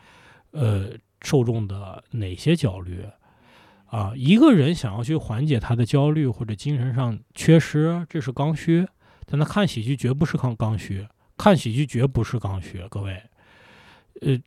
[0.53, 0.91] 呃
[1.23, 3.05] 受众的哪些焦虑
[3.87, 4.13] 啊？
[4.15, 8.87] 一个人想要去缓解他的焦虑或者精神上缺失，这是刚需，
[9.25, 11.07] 但他看喜剧绝不是刚刚需，
[11.37, 13.21] 看喜剧绝不是刚需，各位，
[14.21, 14.39] 呃，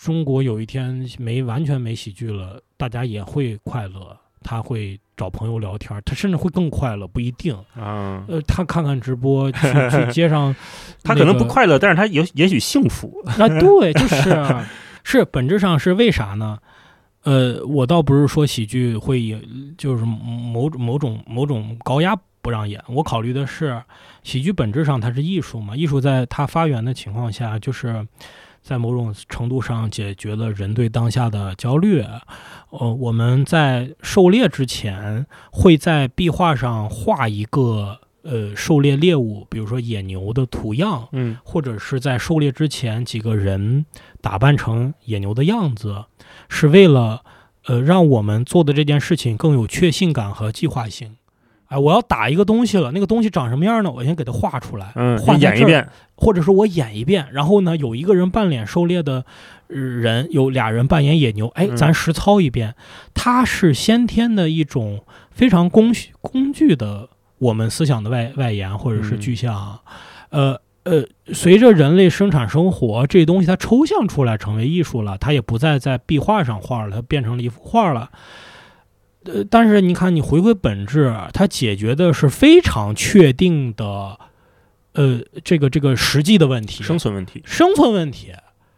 [0.00, 4.18] 中国有一天没完全没喜剧了，大家也会快乐。
[4.42, 7.54] 他会找朋友聊天，他甚至会更快乐，不一定。
[7.74, 9.60] 啊，呃，他看看直播，去
[9.90, 10.54] 去 街上，
[11.02, 13.22] 他可能不快乐，但是他也也许幸福。
[13.26, 14.68] 啊，对， 就是啊
[15.02, 16.58] 是本质上是为啥呢？
[17.22, 19.36] 呃，我倒不是说喜剧会以
[19.76, 23.82] 就是某种某种某种高压不让演，我考虑的是
[24.22, 28.06] 喜剧本质上它是艺术嘛，艺术在它发源的情况下，就是
[28.66, 32.04] 在某种程度上解决了人对当下的焦虑。
[32.70, 43.86] 呃，我们在狩猎之前会在壁画上画一个呃狩猎猎物，比如说野牛的图样，嗯或者是在狩猎之前，几个人
[44.20, 46.06] 打扮成野牛的样子，
[46.48, 47.22] 是为了
[47.66, 51.14] 呃让我们做的这件事情更有确信感和计划性。
[51.68, 53.90] 哎，我要打一个东西了，那个东西长什么样呢？
[53.90, 59.24] 我先给它画出来，嗯，画一遍，或者说我演一遍，然后呢，有一个人扮脸狩猎的
[59.68, 62.74] 呃人，有俩人扮演野牛，哎，嗯咱实操一遍。
[63.14, 67.08] 它是先天的一种非常工具工具的
[67.38, 69.80] 我们思想的外外延或者是嗯具象，
[70.30, 70.60] 呃。
[70.86, 71.04] 呃，
[71.34, 78.08] 随着人类生产生活，这东西它抽象出来成为艺术了，它也不再在壁画上画了，它变成了一幅画了。
[79.26, 84.18] 呃，但是你看，你回归本质，它解决的是非常确定的，
[84.92, 87.42] 呃，这个这个实际的问题，生存问题。
[87.44, 88.32] 生存问题。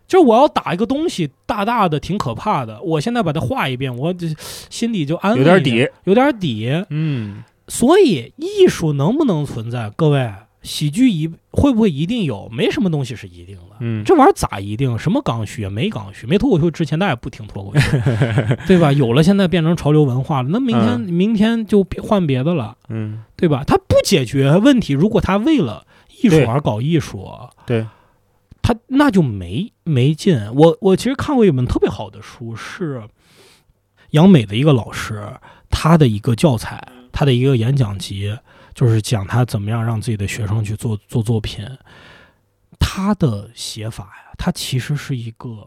[0.06, 2.80] 就是我要打一个东西，大大的，挺可怕的。
[2.80, 4.26] 我现在把它画一遍，我这
[4.70, 6.84] 心里就安有点底，有点底。
[6.88, 9.90] 嗯所以艺术能不能存在？
[9.90, 10.32] 各位
[10.68, 12.48] 喜剧一会不会一定有？
[12.52, 13.76] 没什么东西是一定的。
[13.80, 14.98] 嗯，这玩意儿咋一定？
[14.98, 15.70] 什么刚需啊？
[15.70, 17.98] 没刚需，没脱口秀之前大家也不听脱口秀，
[18.68, 18.92] 对吧？
[18.92, 23.64] 有了，现在变成潮流文化了，那明天、明天就别换别的了，嗯，对吧？
[23.66, 25.86] 他不解决问题，如果他为了
[26.22, 27.26] 艺术而搞艺术，
[27.64, 27.86] 对，
[28.60, 30.38] 他那就没没劲。
[30.54, 33.02] 我我其实看过一本特别好的书，是
[34.10, 35.26] 杨美的一个老师
[35.70, 38.36] 他的一个教材，他的一个演讲集，
[38.78, 41.66] 就是讲他怎么样让自己的学生去做做作品。
[42.78, 45.66] 他的写法呀，他其实是一个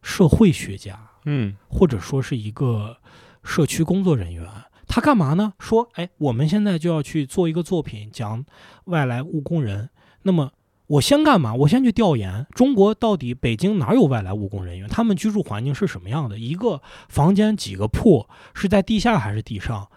[0.00, 2.96] 社会学家，嗯或者说是一个
[3.44, 4.48] 社区工作人员。
[4.88, 5.52] 他干嘛呢？
[5.58, 8.42] 说，哎，我们现在就要去做一个作品，讲
[8.84, 9.90] 外来务工人。
[10.22, 10.52] 那么
[10.86, 11.52] 我先干嘛？
[11.52, 16.38] 我先去调研中国到底北京哪有外来务工人员，他们居住环境是什么样的？
[16.38, 16.80] 一个
[17.10, 19.90] 房间几个铺，是在地下还是地上？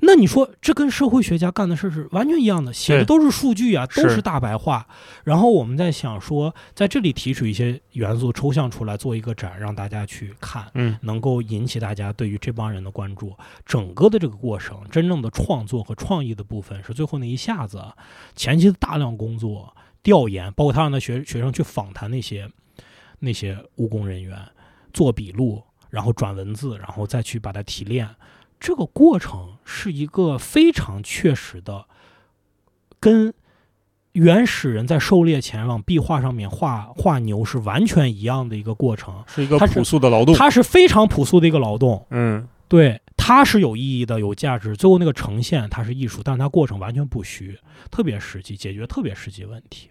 [0.00, 4.86] 那你说这跟社会学家干的事是完全一样的，写的都是数据啊，都是是大白话。
[5.24, 10.66] 然后我们在想说，在这里提取一些元素抽象出来，做一个展，让大家去看。
[10.74, 13.34] 嗯能够引起大家对于这帮人的关注。
[13.64, 17.82] 整个的这个过程，真正的创作和创意的部分是最后那一下子，
[18.34, 22.46] 前期的大量工作、调研，包括他让他学学生去访谈那些
[23.20, 24.38] 那些务工人员，
[24.92, 28.06] 做笔录，然后转文字，然后再去把它提炼。
[28.60, 31.84] 这个过程是一个非常确实的，
[33.00, 33.34] 跟
[34.12, 39.22] 原始人在狩猎前往壁画上面画画牛是完全一样的一个过程。
[39.26, 40.34] 是一个朴素的劳动。
[40.34, 44.74] 它是非常朴素的一个劳动，嗯对，它是有意义的、有价值。
[44.74, 47.58] 最后那个呈现，它是艺术，但它过程完全不虚，
[47.90, 49.90] 特别实际，解决特别实际问题。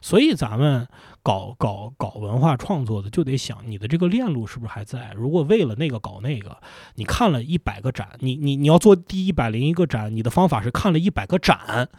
[0.00, 0.86] 所以咱们
[1.28, 5.12] 搞搞搞文化创作的，就得想你的这个链路是不是还在？
[5.14, 6.56] 如果为了那个搞那个，
[6.94, 11.90] 你看了一百个展，你你你要做第一百零一个展，你的方法是看了一百个展。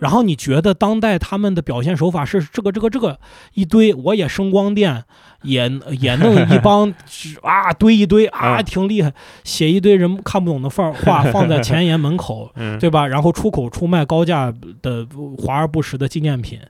[0.00, 3.18] 然后你觉得当代他们的表现手法是这个这个这个
[3.54, 5.04] 一堆，我也声光电，
[5.42, 5.68] 也
[6.00, 6.92] 也弄一 帮
[7.42, 9.12] 啊堆一堆啊嗯挺厉害，
[9.44, 13.06] 写一堆人看不懂的放话放在前沿门口， 嗯，对吧？
[13.06, 15.06] 然后出口出卖高价的
[15.38, 16.60] 华而不实的纪念品，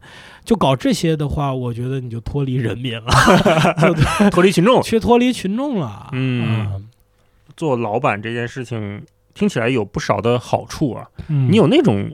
[0.45, 3.11] 就搞这些的话，我觉得你就脱离人民了，
[3.81, 3.95] 就
[4.31, 6.09] 脱离群众，去脱离群众了。
[6.12, 6.89] 嗯
[7.57, 9.03] 做老板这件事情
[9.35, 11.05] 听起来有不少的好处啊。
[11.26, 12.09] 嗯，你有那种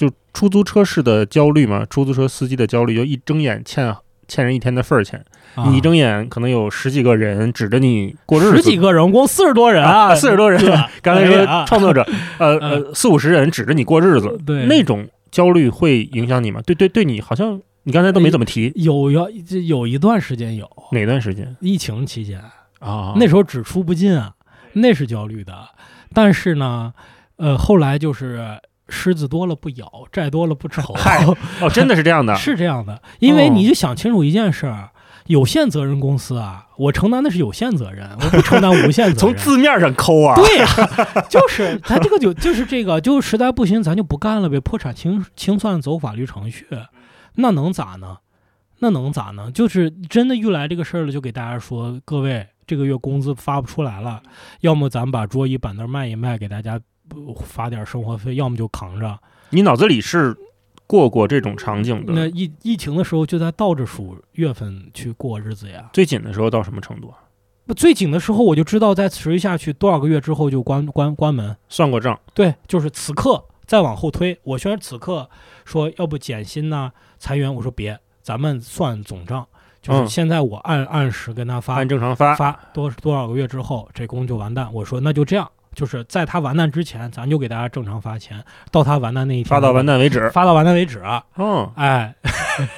[0.00, 1.84] 就出租车式的焦虑嘛？
[1.90, 3.94] 出租车司机的焦虑，就一睁眼欠
[4.26, 5.22] 欠人一天的份儿钱，
[5.54, 5.68] 啊。
[5.68, 9.84] 你一睁眼可能有十几个人指着你过日子，十几个人，共四十多人。
[9.84, 10.58] 啊，四十多人。
[11.02, 12.02] 刚才说创作者，
[12.38, 14.64] 呃呃，四五十人指着你过日子，对。
[14.64, 16.62] 那种焦虑会影响你吗？
[16.64, 20.66] 对对对，你好像你刚才都没怎么提，有有一段时间有。
[20.92, 21.54] 哪段时间？
[21.60, 22.40] 疫情期间，
[22.78, 23.12] 啊？
[23.16, 24.32] 那时候只出不进啊，
[24.72, 25.52] 那是焦虑的。
[26.14, 26.94] 但是呢，
[27.36, 28.58] 呃，后来就是
[28.90, 31.24] 狮子多了不咬，债多了不愁， 嗨
[31.60, 33.00] 哦，真的是这样的，是这样的。
[33.20, 34.90] 因为哦你就想清楚一件事儿。
[35.26, 39.36] 有限责任公司啊，我承担的是有限责任，我不承担无限责任 从。
[39.36, 40.66] 字面上抠啊，对呀、
[41.30, 46.66] 就是他这个就就是这个，就实在不行咱就不干了呗，破产清清算走法律程序，
[47.36, 48.16] 那能咋呢？
[48.80, 49.52] 那能咋呢？
[49.52, 54.20] 就是真的遇来这个事儿了，就给大家说，各位这个月工资发不出来了，
[54.62, 56.80] 要么咱把桌椅板凳卖一卖，给大家呃
[57.44, 59.18] 发点生活费，要么就扛着。
[59.50, 60.36] 你脑子里是
[60.86, 62.12] 过过这种场景的。
[62.12, 65.90] 那疫疫情的时候就在倒着数月份去过日子呀。
[65.92, 67.18] 最紧的时候到什么程度啊？
[67.66, 71.56] 不最紧的时候我就知道，再持续下去多少个月之后就关关关门。
[71.68, 75.28] 算过账，对，就是此刻再往后推，我虽然此刻
[75.64, 79.46] 说要不减薪呐、裁员，我说别，咱们算总账，
[79.80, 82.34] 就是嗯现在我按按时跟他发按正常发。
[82.34, 84.68] 发多多少个月之后，这工就完蛋。
[84.72, 85.48] 我说那就这样，
[85.80, 90.28] 就是在他完蛋之前，咱就给大家正常发钱，到他完蛋那一天，发到完，蛋为止。
[90.28, 91.00] 发到完蛋为止。
[91.02, 92.14] 嗯哦，哎，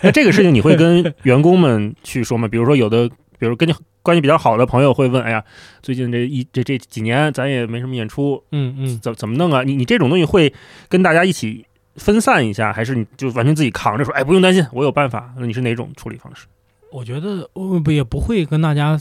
[0.02, 2.46] 那这个事情你会跟员工们去说吗？
[2.46, 3.08] 比如说有的，
[3.40, 5.42] 比如跟你关系比较好的朋友会问：“哎呀，
[5.82, 10.54] 最近这一这这几年咱也没什么演出，嗯嗯，怎怎么弄啊？”你你这种东西会
[10.88, 16.46] 跟大家一起分散一下，还是你就完全自己扛着说：“哎，不用担心，我有办法。”那你是哪种处理方式
[16.92, 19.00] 我觉得我不也不会跟大家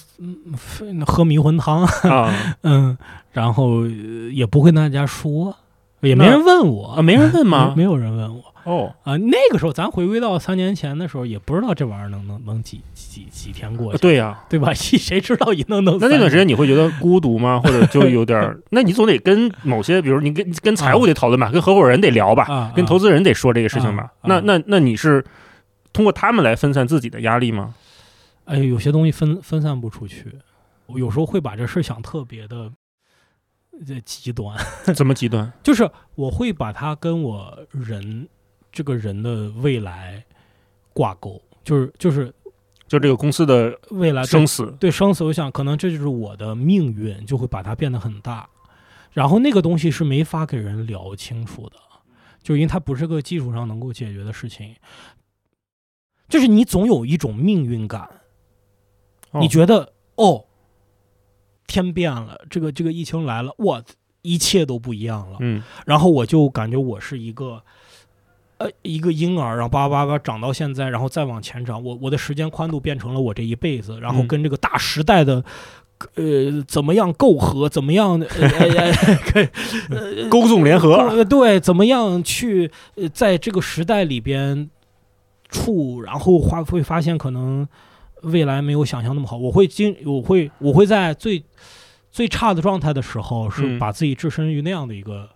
[1.06, 2.34] 喝迷魂汤，啊？
[2.64, 2.98] 嗯，
[3.34, 3.88] 然后呃
[4.34, 5.56] 也不会跟大家说，
[6.00, 7.84] 也没人问我啊，没人问吗 没？
[7.84, 8.44] 有人问我。
[8.64, 14.72] 哦，啊、那个时候咱回归到三年前的时候，也不知道这玩意儿能能能几几几天过去，对呀、对吧？
[14.76, 17.60] 谁知道一弄弄那那段时间间你会觉得孤独吗？
[17.64, 18.56] 或者就有点？
[18.70, 24.12] 那你总得跟某些，比如你跟跟财务得讨论吧，跟合伙人得聊吧，啊，跟投资，人得说这个事情吧。
[24.26, 25.26] 那那那你是
[25.92, 27.74] 通过他们来分散自己的压力吗？
[28.52, 30.38] 哎，有些东西分分散不出去，
[30.88, 32.70] 我有时候会把这事儿想特别的
[33.88, 34.58] 这极端，
[34.94, 35.50] 怎么极端？
[35.64, 38.28] 就是我会把它跟我人
[38.70, 40.22] 这个人的未来
[40.92, 42.34] 挂钩，就是就是
[42.90, 48.50] 就这个公司的未来生死，对生死，我想可能这就是我的命运，就会把它变得很大。
[49.14, 51.78] 然后那个东西是没法给人聊清楚的，
[52.44, 54.76] 就因为它不是个技术上能够解决的事情。
[56.28, 58.21] 就是你总有一种命运感，哦
[59.40, 60.46] 你觉得哦，
[61.68, 63.82] 天变了，这个这个疫情来了，我，
[64.22, 65.38] 一切都不一样了。
[65.40, 67.64] 嗯然后我就感觉我是一个，
[68.58, 75.44] 呃，一个婴儿，然后叭叭叭长到现在，然后再往前长，我我的时间宽度变成了我这一辈子，然后嗯跟这个大时代的。
[76.16, 77.70] 呃，怎么样媾和？
[77.70, 78.20] 怎么样？
[78.20, 78.48] 呃
[79.30, 79.50] 呃
[79.92, 84.68] 呃 勾纵联合，呃，对，怎么样去呃，在这个时代里边
[85.50, 87.68] 处，然后发会发现可能
[88.22, 89.38] 未来没有想象那么好。
[89.38, 91.44] 我会经，我会我会在最
[92.12, 93.80] 最差的状态的时候，是嗯。
[93.80, 95.30] 把自己置身于那样的一个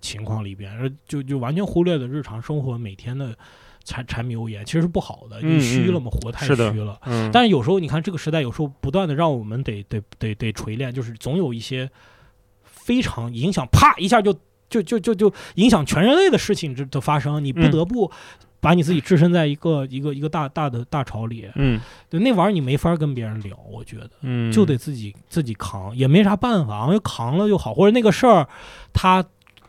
[0.00, 3.36] 情况里边，而就就完全忽略了日常生活每天的
[3.84, 6.98] 柴柴米油盐，其实是不好的，嗯你虚了嘛，活太虚了。
[7.06, 11.90] 嗯，但是有时候你看这个时代，有时候不断的让我们得得得得锤炼，就是总有一些
[12.64, 14.32] 非常影响，啪一下就
[14.68, 17.70] 就就就就影响全人类的事情这的发生，你不嗯。
[17.70, 18.10] 得不
[18.62, 28.48] 把你自己置身在一个一个一个大大的大潮里，嗯对那玩意儿你没法跟别人聊，我觉得嗯，就得自己自己扛，也没啥办法，因为扛了就好，或者那个事儿
[28.94, 29.22] 它。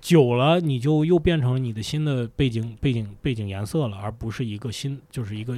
[0.04, 5.58] 久了，你就又变成你的新的背景背景背景颜色了，而不是一个新，就是一个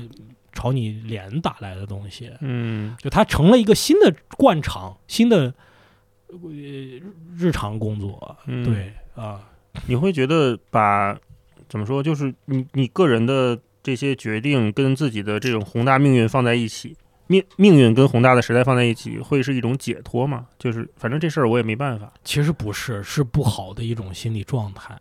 [0.54, 2.30] 朝你脸打来的东西。
[2.42, 5.52] 嗯就它成了一个新的惯常，新的
[6.28, 6.38] 呃
[7.36, 8.38] 日常工作。
[8.46, 9.42] 嗯，对啊，
[9.88, 11.18] 你会觉得把
[11.76, 16.95] 怎么说，就是你你个人的这些决定跟自己的这种宏大命运放在一起，
[17.28, 20.47] 命命运跟宏大的时代放在一起，会是一种解脱吗？
[20.57, 22.13] 就是反正这事儿我也没办法。
[22.23, 24.97] 其实不是，是不好的一种心理状态。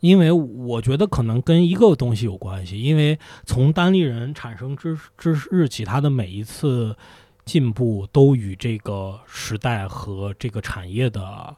[0.00, 6.96] 因为我觉得可能跟一个东西有关系，因为从单立人产生之之日起，他的每一次
[7.44, 11.54] 进步都与这个时代和这个产业的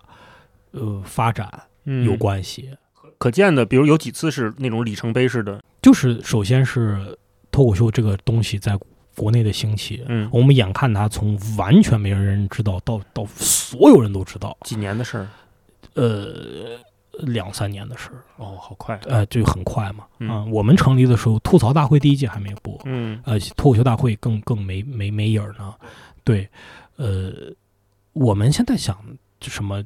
[0.73, 1.49] 呃发展
[1.85, 2.77] 嗯，有关系。
[3.19, 7.17] 可见的，比如有几次是那种里程碑式的，就是首先是
[7.51, 8.79] 脱口秀这个东西在
[9.17, 15.29] 国内的兴起，嗯，我们眼看它从完全没人知道到到所有人都知道，几年的事儿。
[15.95, 16.77] 呃，
[17.21, 18.99] 两三年的事儿，哦，好快。
[19.05, 20.05] 呃，就很快嘛。
[20.19, 25.73] 嗯啊我们成立的时候，吐槽大会第一季还没播，嗯呃，脱口秀大会更更没没没影儿呢。
[26.25, 26.49] 对，
[26.97, 27.33] 呃，
[28.13, 28.99] 我们现在想。
[29.45, 29.83] 就什么？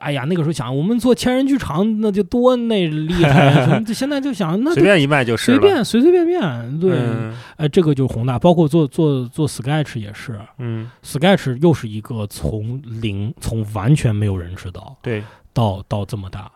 [0.00, 3.64] 哎呀，那个时候想我们做千人剧场，那就多那厉害。
[3.64, 5.46] 什么 现在就想，那就随便一卖就是。
[5.46, 6.80] 随便随随便便。
[6.80, 15.22] 对，嗯呃，这个就是宏大，包括做做做 Sketch 也是嗯，，Sketch 又是一个从零，从完全没有人知道对，
[15.52, 16.50] 到到这么大，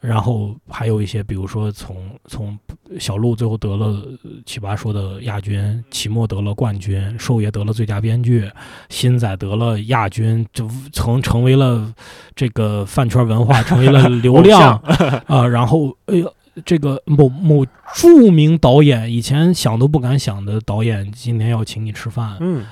[0.00, 1.96] 然后还有一些，比如说从
[2.26, 2.58] 从
[2.98, 3.86] 小鹿最后得了
[4.22, 8.50] 呃奇葩说的亚军，齐墨得了冠军，寿爷得了最佳编剧，
[8.88, 11.92] 新仔得了亚军，就成成为了
[12.34, 14.76] 这个饭圈文化，成为了流量
[15.26, 16.26] 啊、然后哎呀。
[16.64, 22.66] 这个某某著名导演，以前想都不敢想的导演，今天要请你吃饭，嗯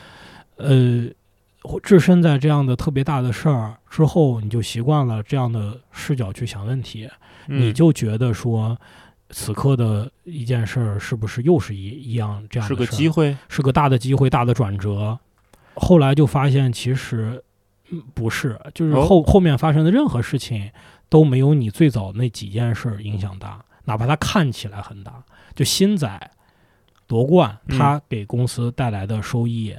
[0.56, 1.06] 呃，
[1.82, 7.08] 置身在这样的特别大的事儿之后，你就习惯了这样的视角去想问题，
[7.46, 8.78] 你嗯就觉得说，
[9.30, 13.36] 此刻的一件事儿是不是又是一一样这样是的事儿个机会。
[13.48, 15.18] 是个大的机会、大的转折。
[15.74, 17.42] 后来就发现，其实
[17.90, 20.70] 嗯不是，就是哦后、后面发生的任何事情
[21.08, 25.22] 都没有你最早那几件事儿影响大，哪怕它看起来很大。
[25.54, 26.30] 就新仔
[27.06, 29.74] 夺冠，嗯他给公司带来的收益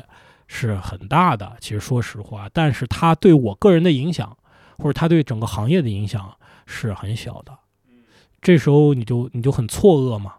[0.47, 1.55] 是很大的。
[1.59, 4.35] 其实说实话，但是它对我个人的影响，
[4.77, 6.33] 或者它对整个行业的影响
[6.65, 7.57] 是很小的。
[8.41, 10.35] 这时候你就你就很错愕嘛，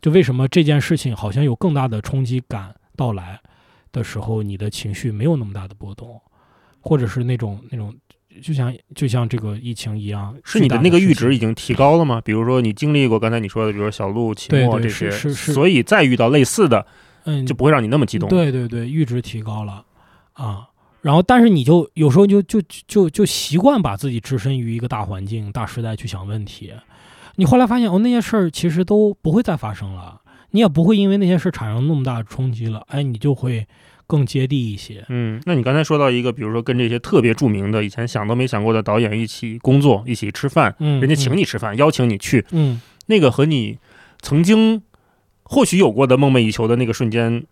[0.00, 3.40] 就为什么这件事情好像有更大的冲击感到来
[3.92, 6.20] 的时候，你的情绪没有那么大的波动，
[6.80, 7.94] 或者是那种那种，
[8.42, 12.20] 就像就像这个疫情一样，是你的那个阈值已经提高了吗？
[12.20, 16.84] 比如说你经历过刚才你说的，比如说小鹿、期对这些，是是是所以再遇到类似的
[17.24, 19.84] 嗯就不会让你那么激动。，对对对，阈值提高了
[20.34, 20.68] 啊。
[21.00, 26.72] 然后，但是你就有时候就就就就习惯把自己置身于一个大环境、大时代去想问题。
[27.36, 30.20] 你后来发现，哦，那些事儿其实都不会再发生了，
[30.52, 32.84] 你也不会因为那些事儿产生那么大的冲击了。
[32.88, 33.66] 哎，你就会
[34.06, 35.04] 更接地一些。
[35.08, 43.78] 嗯，那你刚才说到一个，比如说跟这些特别著名的、以前想都没想过的导演一起工作、一起吃饭，嗯，人家请你吃饭，邀请你去，嗯，那个和你
[44.20, 44.80] 曾经
[45.52, 47.44] 或许有过的梦寐以求的那个瞬间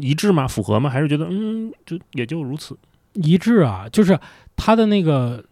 [0.00, 0.46] 一致吗？
[0.46, 0.88] 符合吗？
[0.88, 2.78] 还是觉得嗯，就也就如此？
[3.14, 4.16] 嗯，一致啊，就是
[4.54, 5.44] 他的那个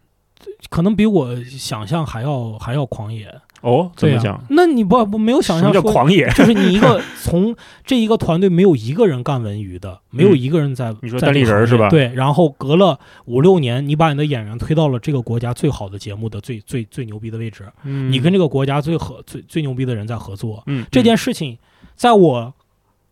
[0.69, 3.29] 可能比我想象还要还要狂野。
[3.63, 4.43] 哦，怎、么讲？
[4.49, 6.27] 那你不不没有想象说，狂野？
[6.33, 21.59] 就是你一个从这一个团队没有一个人干文娱的，没有一个人在、嗯 你说在单立这个人是吧对，然后隔了五六年，你把你的演员推到了这个国家最好的节目的最最最牛逼的位置，嗯你跟这个国家最合最最牛逼的人在合作，嗯这件事情，
[22.01, 22.55] 在我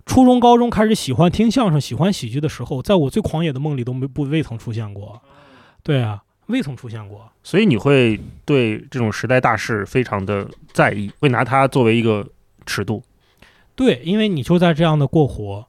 [0.07, 5.21] 初中、高中开始喜欢听相声、喜欢喜剧的时候，在我最狂野的梦里都没不未曾出现过。
[5.83, 7.31] 对啊，未曾出现过。
[7.43, 12.27] 所以你会对这种时代大事非常的在意，会拿它作为一个
[12.65, 13.03] 尺度。
[13.77, 15.69] 对，因为你就在这样的过活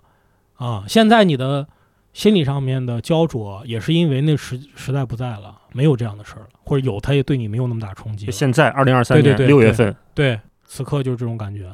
[0.54, 0.86] 啊。
[0.88, 1.68] 现在你的
[2.14, 11.70] 心理上面的焦灼，也是因为那时时代不在了，没有这样的事儿了，或者有，它也对你没有那么大冲击现在二零二三年六月份，对，此刻就是这种感觉。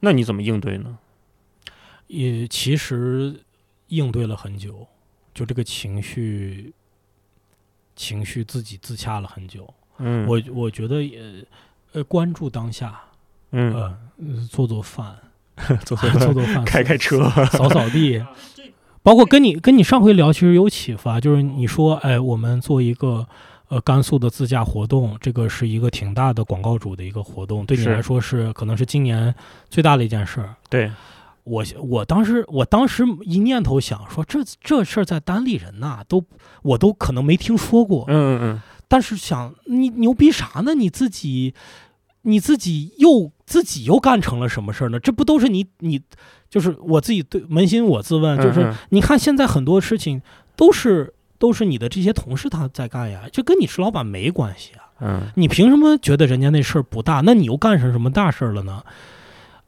[0.00, 0.98] 那你怎么应对呢？
[2.06, 3.40] 也其实
[3.88, 4.86] 应对了很久，
[5.32, 6.72] 就这个情绪，
[7.94, 9.72] 情绪自己自洽了很久。
[9.98, 11.44] 嗯，我我觉得也
[11.92, 13.00] 呃关注当下，
[13.52, 13.96] 嗯，
[14.50, 15.16] 做做饭，
[15.84, 18.24] 做 做做饭，开开车，扫扫地，
[19.02, 23.28] 包括跟你跟你上回聊，其实有启发，就是你说，哎，我们做一个
[23.70, 29.34] 呃甘肃的自驾活动，这个是一个挺大的广告主的一个活动，对你来说是可能是今年
[29.68, 30.54] 最大的一件事儿。
[30.68, 30.90] 对，
[31.44, 36.24] 我我当时我当时一念头想说，这这事儿在单立人呐，都
[36.62, 40.74] 我都可能没听说过，嗯嗯但是想你牛逼啥呢？
[40.74, 41.54] 你自己，
[42.22, 44.98] 你自己又自己又干成了什么事儿呢？
[44.98, 46.02] 这不都是你你
[46.48, 50.20] 就是我自己对扪心我自问，嗯，就是嗯你看现在很多事情
[50.56, 54.86] 都是都是你的这些同事他在干呀，这跟你是老板没关系啊。
[55.00, 57.22] 嗯你凭什么觉得人家那事儿不大？
[57.24, 58.84] 那你又干成什么大事儿了呢？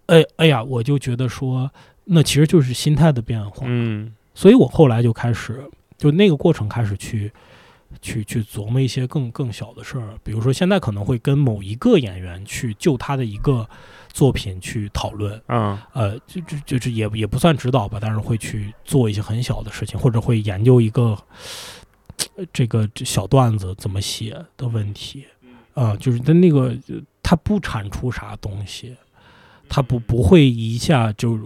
[0.06, 1.70] 哎哎呀，我就觉得说，
[2.04, 3.64] 那其实就是心态的变化。
[3.66, 5.64] 嗯所以我后来就开始，
[5.96, 7.32] 就那个过程开始去，
[8.02, 13.66] 去去琢磨一些更更小的事儿，比如说现在可能会跟某一个演员去就他的一个
[14.12, 21.16] 作品去讨论，嗯呃，就就就是也也不算指导吧，但是会去做一些很小的事情，或者会研究一个
[22.36, 25.24] 呃这个这小段子怎么写的问题，
[25.74, 28.94] 啊、就是他那个呃他不产出啥东西。
[29.74, 31.38] 他不不会一下就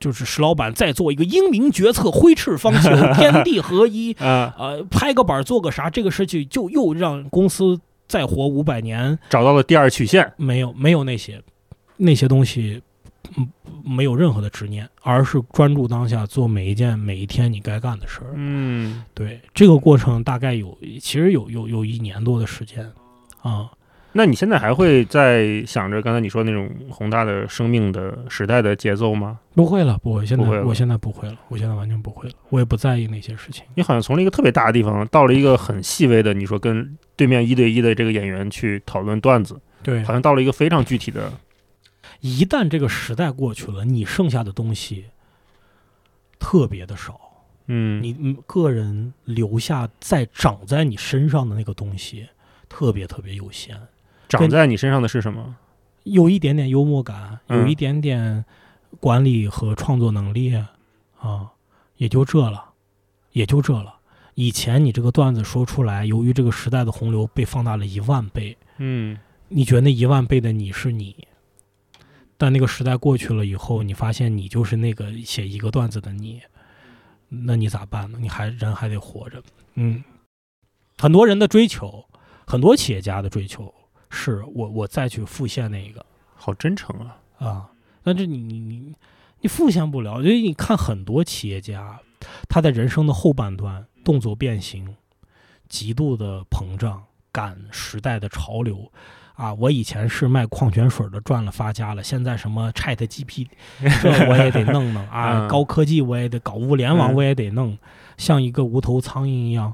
[0.00, 10.32] 就是石老板再做一个英明决策，挥斥方遒， 天地合一，啊，呃，拍个板做个啥，这个事情就又让公司再活五百年，找到了第二曲线。
[10.36, 11.40] 没有没有那些
[11.98, 12.80] 那些东西，
[13.36, 13.46] 嗯，
[13.84, 18.32] 没有任何的执念，而是专注当下，做每一件每一天你该干的事儿。
[18.36, 22.90] 嗯对这个过程大概有，其实有有有一年多的时间
[23.42, 23.70] 啊。
[24.12, 29.38] 那你现在还会在想着刚才你说那种宏大的生命的时代的节奏吗？
[29.54, 33.64] 不会了，不会，现在我现在不会了，我现在完全不会了，我也不在意那些事情。
[33.74, 41.30] 你好像从了一个特别大的地方到了一个很细微的，你说跟对面一对一的这个演员去讨论段子，对好，像到了一个非常具体的。
[42.20, 45.06] 一旦这个时代过去了，你剩下的东西
[46.38, 47.20] 特别的少。
[47.66, 52.26] 嗯，你嗯个人留下在长在你身上的那个东西，
[52.68, 53.78] 特别特别有限。
[54.28, 55.56] 长在你身上的是什么？
[56.04, 58.44] 有一点点幽默感，嗯有一点点
[59.00, 60.54] 管理和创作能力
[61.20, 61.50] 啊，
[61.98, 62.64] 也就这了，
[63.32, 63.96] 也就这了。
[64.34, 71.14] 以前你这个段子说出来，由于这个时代的洪流被放大了一万倍，嗯你觉得那一万倍的你是你，
[72.38, 76.40] 但那个时代过去了以后，你发现你就是那个写一个段子的你，
[77.28, 78.18] 那你咋办呢？
[78.20, 79.42] 你还人还得活着，
[79.74, 80.04] 嗯，
[80.96, 82.06] 很多人的追求，
[82.46, 83.74] 很多企业家的追求，
[84.08, 87.18] 是我我再去复现那个好真诚啊。
[87.38, 87.70] 啊，
[88.04, 88.94] 但是你你你
[89.40, 92.00] 你复现不了，因为你看很多企业家，
[92.48, 94.96] 他在人生的后半段动作变形，
[95.68, 98.90] 极度的膨胀，赶时代的潮流。
[99.38, 102.02] 啊，我以前是卖矿泉水的，赚了发家了。
[102.02, 103.46] 现在什么 Chat GPT，
[104.02, 107.78] 这我也得弄弄啊，嗯高科技我也得搞，物联网嗯我也得弄，
[108.16, 109.72] 像一个无头苍蝇一样，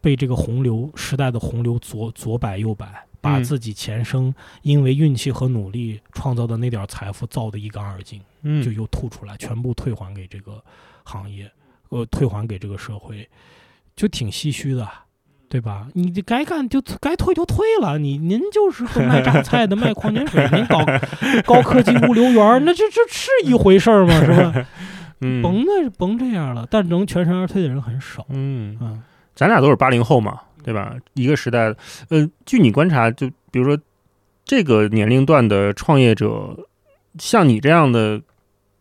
[0.00, 10.64] 被这个洪流时代的洪流左左摆右摆，把嗯自己前生因为运气和努力创造的那点财富造得一干二净，嗯就又吐出来，全部退还给这个
[11.04, 11.52] 行业，
[11.90, 13.28] 呃，退还给这个社会，
[13.94, 14.88] 就挺唏嘘的，
[15.48, 15.86] 对吧？
[15.94, 20.84] 你这该干就该退就退了，你您就是个卖榨菜的，卖矿泉水，您搞
[21.46, 24.14] 高科技物流园，那这这是一回事儿吗？
[24.20, 24.66] 是吧？
[25.20, 29.02] 嗯甭那甭这样了，但能全身而退的人很少，嗯，嗯。
[29.34, 30.94] 咱俩都是八零后嘛，对吧？
[31.14, 31.76] 一个时代的，
[32.10, 33.76] 呃，据你观察，就比如说
[34.44, 36.56] 这个年龄段的创业者，
[37.18, 38.20] 像你这样的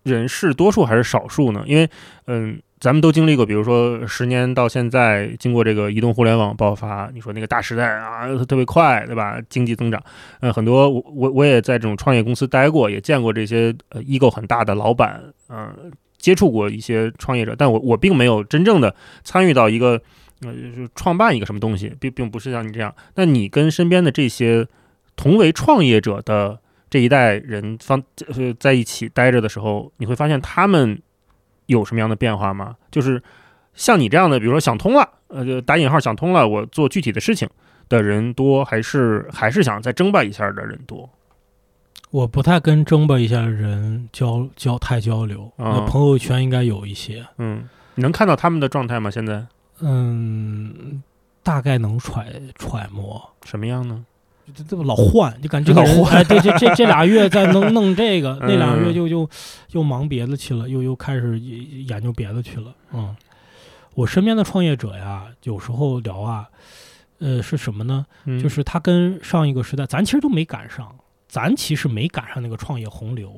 [0.03, 1.63] 人是多数还是少数呢？
[1.65, 1.89] 因为，
[2.27, 9.39] 嗯、咱们都经历过，比如说十年到现在，经过这个移动互联网爆发，你说那个大时代啊，特别快，对吧？
[9.47, 10.03] 经济增长，
[10.41, 19.91] 呃，很多我我我也在这种创业公司待过，也见过这些呃机构很大的老板，嗯、接触过一些创业者，但我我并没有真正的参与到一个
[20.41, 22.93] 呃就是创办一个什么东西，并并不是像你这样。
[23.15, 24.67] 那你跟身边的这些
[25.15, 26.59] 同为创业者的
[26.89, 31.01] 这一代人方呃在一起待着的时候，你会发现他们
[31.67, 32.75] 有什么样的变化吗？
[32.91, 33.21] 就是
[33.73, 37.49] 像你这样的，比如说想通了，呃，就打引号想通了，我做具体的事情
[37.89, 41.09] 的人多，还是还是想再争霸一下的人多？
[42.11, 49.09] 我不太跟争吧一下的人交交太交流，啊那朋友圈应该有一些，嗯，你能看到他们的状态吗？
[49.09, 49.43] 现在
[49.79, 51.01] 嗯，
[51.41, 53.19] 大概能揣揣摩。
[53.45, 54.05] 什么样呢？
[54.53, 59.29] 这这么老换，就感觉老换哎，对，这这这俩月在弄弄这个， 那俩月嗯就就
[59.71, 62.73] 又忙别的去了，又又开始研究别的去了。
[62.91, 63.15] 嗯，
[63.93, 66.47] 我身边的创业者呀，有时候聊啊，
[67.19, 68.05] 呃，是什么呢？
[68.25, 70.93] 嗯就是他跟上一个时代，咱其实都没赶上，
[71.29, 73.31] 咱其实没赶上那个创业洪流。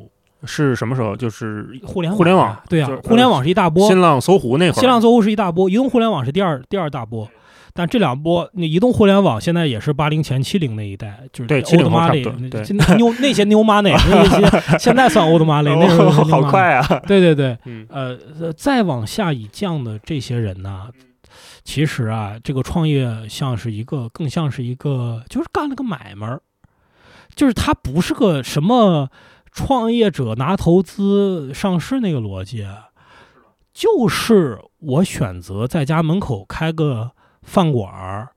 [0.43, 1.15] 是什么时候？
[1.15, 7.29] 就是互联网互联网对呀、就是互联网是一大波，新浪、搜狐那会儿，新浪、搜狐是一大波，移动互联网是第二第二大波。
[7.77, 16.41] 但这两波，那移动互联网现在也是八零前七零那一代，就是对 old 70后差不 money，多对那就那牛那些 new money， 那些现在算 old money，那时候好。
[16.49, 16.87] 快啊！
[17.05, 20.87] 对对对，嗯呃，呃再往下以降的这些人呢，
[21.65, 26.41] 其实啊，这个创业像是一个，更像是一个，就是干了个买卖儿，
[27.35, 29.09] 就是他不是个什么
[29.51, 32.89] 创业者拿投资上市那个逻辑，啊
[33.73, 37.11] 就是我选择在家门口开个
[37.45, 38.29] 饭馆儿，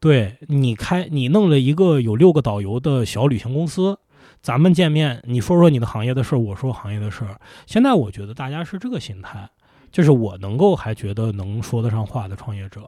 [0.00, 3.98] 对你开你弄了一个有六个导游的小旅行公司。
[4.40, 9.50] 咱们见面，你说说你的行业的事儿，我说行业的事儿，现在我觉得大家是这个心态，
[9.90, 12.82] 就是我能够还觉得能说得上话的创业者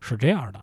[0.00, 0.60] 是这样的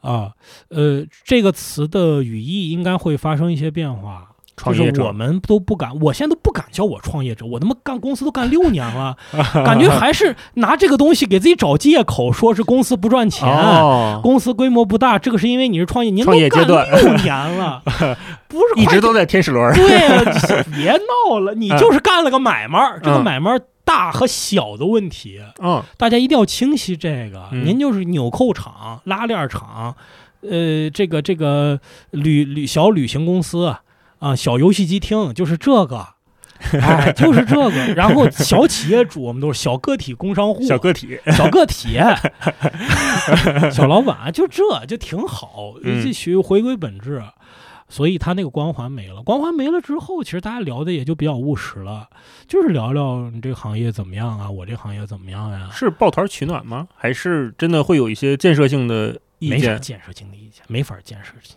[0.00, 0.32] 啊，
[0.68, 4.31] 呃，这个词的语义应该会发生一些变化。
[4.56, 9.16] 创业者就是我们都不敢，我现在都不敢叫我创业者，我他妈干公司都干六年了，
[9.64, 17.82] 感觉还是拿这个东西给自己找借口，说是公司不赚钱，哦，公司规模不大，这个是因为你是创业，您都干段六年了，
[18.48, 19.74] 不是一直都在天使轮。
[19.74, 27.48] 对啊，别闹了，你就是干了个买卖儿，这个嗯买卖大和小的问题，嗯大家一定要清晰这个。
[27.52, 29.94] 嗯您就是纽扣厂、拉链厂，
[30.42, 31.80] 呃，这个这个
[32.10, 33.74] 旅旅小旅行公司
[34.22, 36.06] 啊，小游戏机厅，就是这个。
[36.80, 41.98] 哎，就是这个，然后小企业主，我们都是小个体工商户，小个体，小个体，
[43.72, 47.20] 小老板，就这就挺好，嗯这学回归本质。
[47.88, 52.08] 所以他那个光环没了，光环没了之后，其实大家聊的也就比较务实了，
[52.46, 56.86] 就是聊聊你这个行业怎么样啊，我这行业怎么样呀、是抱团取暖吗？
[56.94, 59.18] 还是真的会有一些建设性的？
[59.48, 61.56] 没啥建设性的意见，没法建设性。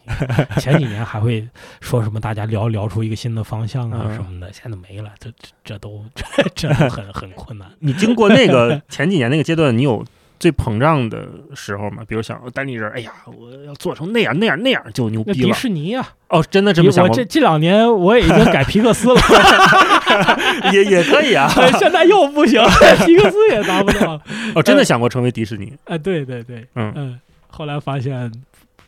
[0.59, 1.47] 前几年还会
[1.81, 6.23] 说什么大家聊聊出一个新的方向啊嗯什么的，现在没了，这这这都这
[6.55, 7.67] 这都很很困难。
[7.79, 10.03] 你经过那个 前几年那个阶段，你有
[10.37, 12.03] 最膨胀的时候吗？
[12.07, 15.47] 比如想单立人，哎呀，我要做成那样那样那样就牛逼了。
[15.47, 17.23] 迪士尼呀、哦，真的这么想过我这？
[17.25, 19.21] 这两年我也已经改皮克斯了。
[20.71, 21.51] 也也可以啊。
[21.57, 22.61] 哎，现在又不行，
[23.05, 24.21] 皮克斯也达不到。
[24.55, 25.73] 哦，真的想过成为迪士尼。
[25.85, 27.19] 哎，对对对，嗯嗯
[27.55, 28.31] 后来发现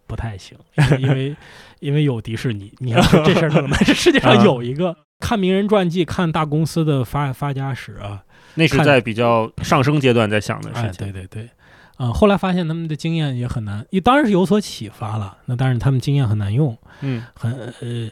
[0.06, 0.58] 不太行，
[1.00, 1.36] 因为
[1.80, 4.96] 因为有迪士尼，你看这事儿弄的，这世界上有一个。
[5.20, 11.12] 看名人传记，看大公司的发发家史啊，那是看在比较上升阶段在想的哎，事情。
[11.12, 11.50] 对对对，
[11.96, 17.52] 啊、后来发现他们的经验也很难，也当然是有所启发了，那但是他们经验很难用，嗯很
[17.82, 18.12] 呃，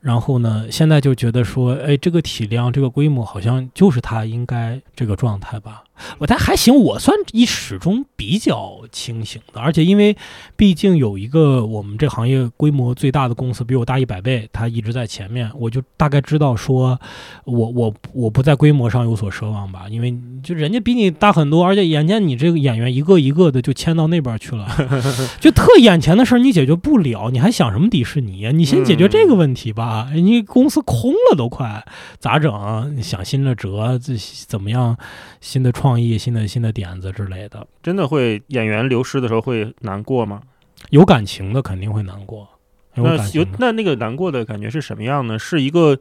[0.00, 5.82] 然后呢，现在就觉得说，哎，这个体量、这个规模，好像就是他应该这个状态吧。
[6.18, 10.16] 我但还行，我算一始终比较清醒的，而且因为
[10.56, 16.98] 毕竟有一个我们这行业规模最大的公司比我大一百倍，他一直在前面，我就大概知道说，
[17.44, 24.68] 我我我不在规模上有所奢望吧，因为就人家比你大很多，而且眼见你这个演员一个一个的就迁到那边去了，
[25.40, 28.50] 就特眼前的事儿你解决不了，你还想什么迪士尼呀？
[28.50, 31.84] 你先解决这个问题吧，你公司空了都快，
[32.18, 32.50] 咋整？
[32.96, 34.14] 你想新的辙，这
[34.46, 34.96] 怎么样？
[35.40, 40.42] 新的创意、新的新的点子之类的，真的会演员流失的时候会难过吗？
[40.90, 42.48] 有感情的肯定会难过，
[42.94, 45.38] 有那有那那个难过的感觉是什么样呢？
[45.38, 45.98] 是一个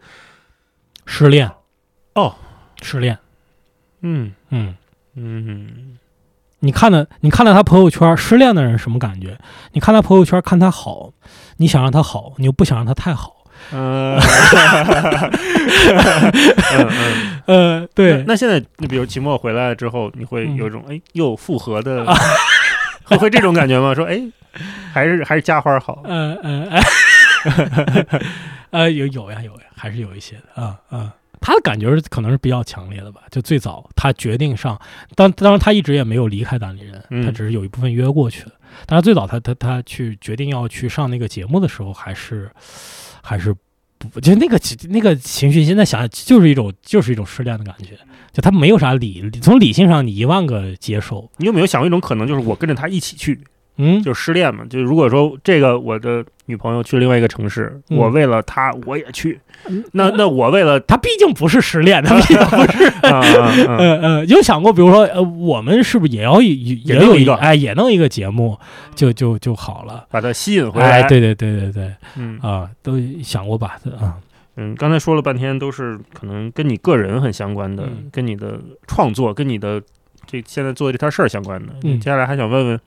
[1.05, 1.49] 失恋
[2.15, 2.35] 哦，
[2.81, 3.17] 失恋，
[4.01, 4.75] 嗯嗯。
[5.21, 5.97] 嗯
[6.59, 9.37] 你看了，你看到他朋友圈，失恋的人什么感觉？
[9.73, 11.11] 你看他朋友圈，看他好，
[11.57, 13.38] 你想让他好，你又不想让他太好，
[13.73, 14.19] 嗯，
[16.73, 16.89] 嗯
[17.45, 22.05] 嗯，呃，对那，现在，你比如期末回来之后，你会嗯有一种哎又复合的，
[23.03, 23.93] 会会这种感觉吗？
[23.93, 24.19] 说哎，
[24.93, 26.69] 还是还是家花好，嗯嗯，
[28.71, 31.13] 呃， 有有呀有呀，还是有一些的啊啊。
[31.41, 34.77] 他的感觉是可能是比较强烈的吧，就最早他决定上，
[35.15, 38.51] 当当然他一直也没有离开单立人，嗯他只是有一部分约过去的。
[38.85, 42.51] 但是最早他他他去决定要去上那个节目的时候，还是
[43.21, 43.55] 还是
[43.97, 44.59] 不就那个
[44.89, 47.97] 那个情绪，现在想想就是一种就是一种失恋的感觉，
[48.31, 53.39] 就他没有啥理，从理性上你一万个接受，你有没有想过一种可能，就是我跟着他一起去，
[53.81, 54.65] 嗯，就失恋嘛？
[54.69, 59.39] 就如果说这个我的女朋友去另外一个城市，嗯我为了她我也去，
[59.93, 62.91] 那那我为了她毕竟不是失恋，他毕竟不是。
[63.01, 68.59] 呃呃，有想过，比如说，呃，我们是不是也要也也有一个哎，也弄一个节目，
[68.95, 70.05] 就就就好了。
[70.11, 71.01] 把她吸引回来。
[71.01, 73.77] 哎，，对对对对对，嗯啊，都想过吧？
[73.99, 74.17] 啊，
[74.57, 79.81] 嗯，刚才说了半天都是可能跟你个人很相关的，嗯跟你的创作，跟你的
[80.25, 81.73] 这现在做的这摊事儿相关的。
[81.83, 82.79] 嗯接下来还想问问，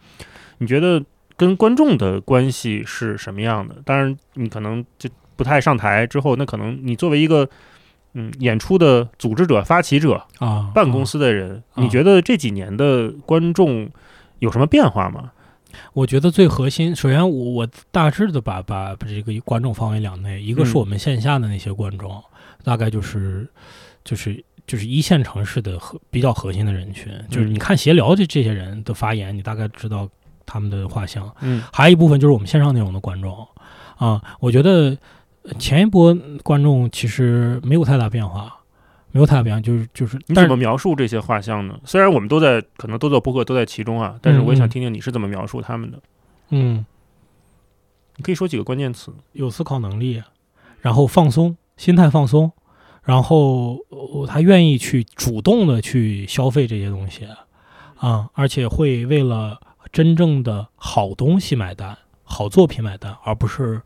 [0.63, 1.05] 你觉得
[1.37, 3.75] 跟观众的关系是什么样的？
[3.85, 7.49] 当然，你可能就不太上台之后，那可能你作为一个
[8.15, 13.91] 嗯演出的组织者、发起者、啊，办公司的人，啊你觉得这几年的观众
[14.39, 15.33] 有什么变化吗？
[15.95, 22.23] 我觉得最核心，首先我我大致的把把把这个观众分为两类，一个是嗯我们线下的那些观众，
[22.63, 23.49] 大概就是
[24.05, 30.07] 就是就是一线城市的核比较核心的人群，就是嗯你看闲聊这这些人的发言，你大概知道
[30.53, 31.35] 他们的画像。
[31.41, 33.49] 嗯还有一部分就是我们线上内容的观众
[33.97, 34.97] 啊，我觉得
[35.45, 38.53] 呃前一波观众其实没有太大变化，
[39.11, 41.79] 没有太大变化，就是就是，你怎么描述这些画像呢？
[41.85, 45.99] 虽然我们都在可能都做播客都在其中啊，但是我也想听听你是怎么描述他们的。
[46.51, 46.85] 嗯，
[48.17, 49.13] 你可以说几个关键词。
[49.33, 50.23] 有思考能力，
[50.81, 52.53] 然后放松，心态放松，
[53.05, 57.27] 然后呃他愿意去主动的去消费这些东西
[57.97, 59.59] 啊，而且会为了
[59.93, 63.83] 真正的好东西买单，好作品买单，而不是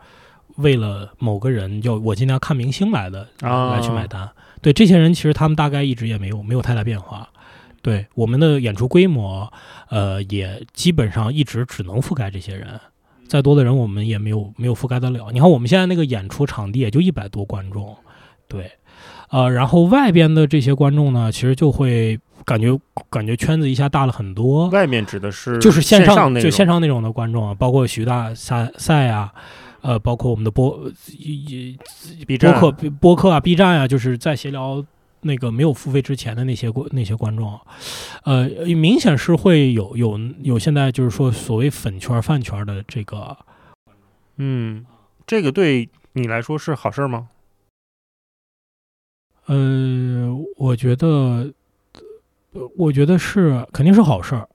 [0.56, 4.30] 为了某个人要我今天要看明星来的啊来去买单。
[4.62, 7.28] 对这些人，其实他们大概一直也没有没有太大变化。
[7.82, 9.52] 对我们的演出规模，
[9.90, 12.80] 呃，也基本上一直只能覆盖这些人。
[13.28, 15.30] 再多的人，我们也没有没有覆盖得了。
[15.32, 17.96] 你看，我们现在那个演出场地也就一百多观众，
[18.48, 18.70] 对，
[19.30, 22.78] 呃，然后外边的这些观众呢，其实就会感觉
[23.10, 29.32] 感觉圈子一下大了很多，外面指的是就是线上就线上那种的观众啊，包括徐大赛赛啊，
[29.80, 31.76] 呃，包括我们的播也
[32.26, 34.84] B 播站客播客啊、B 站啊，就是在闲聊
[35.22, 37.58] 那个没有付费之前的那些观那些观众，
[38.24, 43.36] 呃，明显是会有有有现在就是说所谓粉圈饭圈的这个，
[44.36, 44.84] 嗯，
[45.26, 47.28] 这个对你来说是好事儿吗？
[49.46, 51.52] 呃，我觉得，呃
[52.76, 54.48] 我觉得是肯定是好事儿，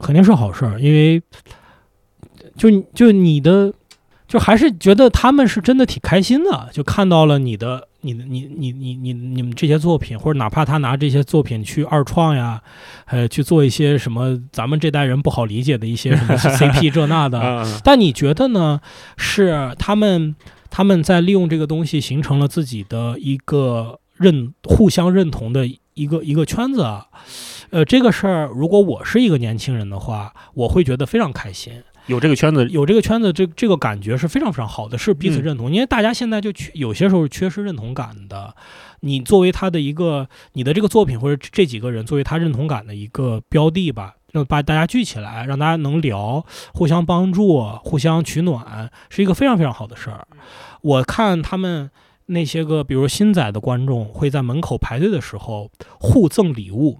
[0.00, 1.22] 肯定是好事儿，因为
[2.56, 3.72] 就就你的，
[4.26, 12.62] 就还是觉得他们是真的挺开心的，就看到了你的、你的、你、你、你、你、你们这些作品，或者哪怕他拿这些作品去二创呀，
[13.06, 18.80] 呃，去做一些什么咱们这代人不好理解的一些什么 CP 这那的，啊，但你觉得呢？
[19.16, 20.34] 是他们
[20.70, 27.08] 他们在利用这个东西形成了自己的一个认互相认同的一个一个圈子啊。
[27.70, 31.82] 呃，这个事儿，如果我是一个年轻人的话，我会觉得非常开心。
[32.06, 35.72] 有这个圈子，有这个圈子，这这个感觉是非常非常好的，是彼此嗯认同。
[35.72, 38.54] 因为大家现在就缺有些时候缺失认同感的。
[39.00, 50.28] 你作为他的一个你的这个作品或者这几个人作为他认同感的一个标的吧，让把大家聚起来，让大家能聊，互相帮助，互相取暖，是一个非常非常好的事儿。
[50.82, 51.90] 我看他们
[52.26, 56.98] 那些个，比如新仔的观众会在门口排队的时候互赠礼物。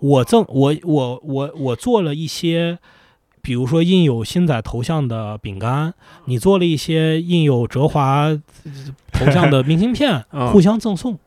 [0.00, 2.78] 我赠我我我我做了一些，
[3.40, 5.94] 比如说印有新仔头像的饼干，
[6.26, 8.42] 你做了一些印有哲华呃
[9.12, 11.18] 头像的明信片 嗯，互相赠送。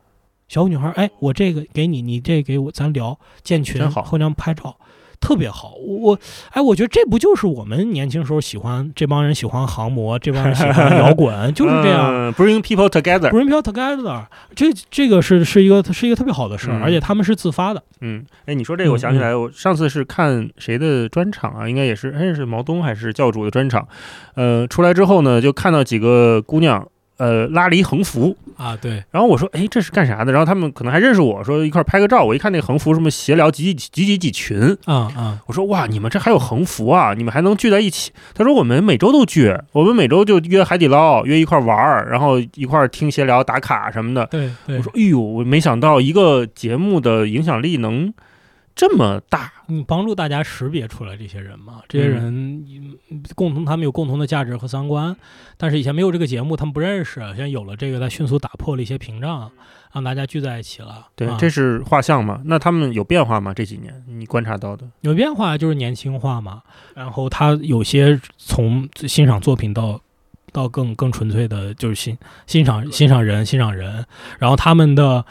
[0.46, 4.76] 小女孩，哎，我这个给你，你这给我，咱聊建群，好互相拍照，
[5.20, 5.74] 特别好。
[5.86, 6.18] 我我
[6.50, 12.10] 哎，我觉得这不就是我们年轻时候喜欢这帮人喜欢航模，这帮人喜欢摇滚， 就是这样。
[12.10, 13.30] 嗯，bring people together。
[13.30, 17.82] Bring people together，这这个是是一个是一个特别好的事儿，嗯而且他们是自发的。
[18.00, 21.68] 嗯，哎，你说这个，我想起来，我上次是看谁的专场啊？
[21.68, 23.86] 应该也是，哎，是毛东还是教主的专场？
[24.34, 26.88] 呃，出来之后呢，就看到几个姑娘，
[27.20, 30.32] 呃，拉了一横幅，啊，对，然后我说，哎，这是干啥的？
[30.32, 32.24] 然后他们可能还认识我，说一块儿拍个照。
[32.24, 37.12] 我一看那个横幅，什么协聊几几几几几群，啊啊，我说哇，你们这还有横幅啊？
[37.12, 38.10] 你们还能聚在一起？
[38.32, 44.24] 他说我们每周都聚，我们每周就约海底捞，约一块儿玩儿，然后一块儿听协聊、打卡什么的。
[44.30, 48.10] 对对我，说，哎呦，我没想到一个节目的影响力能
[48.74, 49.52] 这么大。
[49.66, 51.80] 你帮助大家识别出来这些人嘛？
[51.88, 52.64] 这些人
[53.10, 55.14] 嗯共同，他们有共同的价值和三观，
[55.56, 57.20] 但是以前没有这个节目，他们不认识。
[57.20, 59.50] 现在有了这个，他迅速打破了一些屏障，
[59.92, 61.06] 让大家聚在一起了。
[61.14, 62.40] 对，啊这是画像嘛？
[62.46, 63.52] 那他们有变化吗？
[63.54, 64.88] 这几年你观察到的？
[65.02, 66.62] 有变化，就是年轻化嘛。
[66.94, 70.00] 然后他有些从欣赏作品到
[70.52, 72.16] 到更更纯粹的，就是欣
[72.46, 74.04] 欣赏欣赏人欣赏人。
[74.38, 75.24] 然后他们的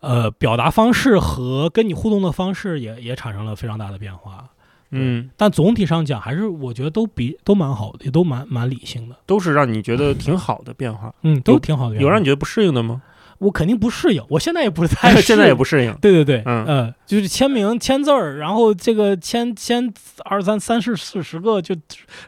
[0.00, 4.44] 呃表达方式和跟你互动的方式也也产生了非常大的变化。
[4.90, 9.16] 嗯，但总体上讲，还是我觉得都比都蛮好的，也都蛮蛮理性的。
[9.26, 11.12] 都是让你觉得挺好的变化。
[11.22, 11.96] 嗯，都挺好的。
[11.96, 13.02] 有让你觉得不适应的吗？
[13.38, 15.92] 我肯定不适应，我现在也不太适应，现在也不适应。
[16.00, 19.92] 对对对，嗯呃，就是签名签字儿，然后这个签签
[20.24, 21.74] 二三三四四十个，就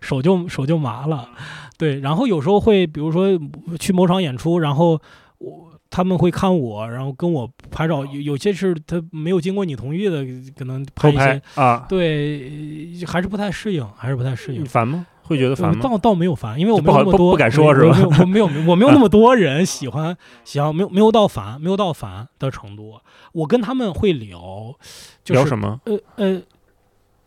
[0.03, 1.31] 手就手就麻了。
[1.79, 3.39] 对，然后有时候会，比如说
[3.79, 5.01] 去某场演出，然后
[5.39, 10.25] 我他们会看我，然后跟我拍照，有有些是他没有经过你同意的，
[10.57, 11.19] 可能拍一些
[11.55, 14.67] 拍，啊，对，还是不太适应，还是不太适应你。
[14.67, 15.07] 烦吗？
[15.23, 15.81] 会觉得烦吗？
[15.83, 22.95] 倒倒没有烦，因为我没有那么多，不不敢说是吧我没有我没有 那么多人喜欢喜欢，没有没有到烦，没有到烦的程度。
[23.33, 24.75] 我跟他们会聊，
[25.23, 25.81] 就是聊什么？
[25.85, 26.43] 呃呃，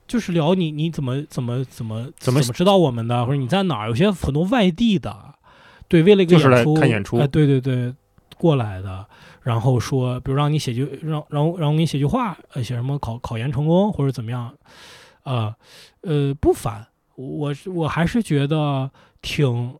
[0.07, 3.89] 就是聊你你怎么怎么怎么怎么知道我们的，或者你在哪儿？
[3.89, 5.15] 有些很多外地的，
[5.87, 7.93] 对，为了一个演出看演出哎对对对，
[8.41, 9.05] 过来的。
[9.43, 14.53] 然后说，比如让你写句让让让我给你写句话，呃，写什么考考研成功或者怎么样，
[15.23, 15.55] 啊
[16.01, 19.77] 呃不烦，我是我还是觉得挺，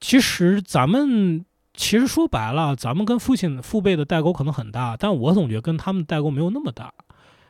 [0.00, 1.44] 其实咱们
[1.74, 6.92] 其实说白了，咱们跟父亲父辈的代沟可能很大，但我总觉得跟他们代沟没有那么大，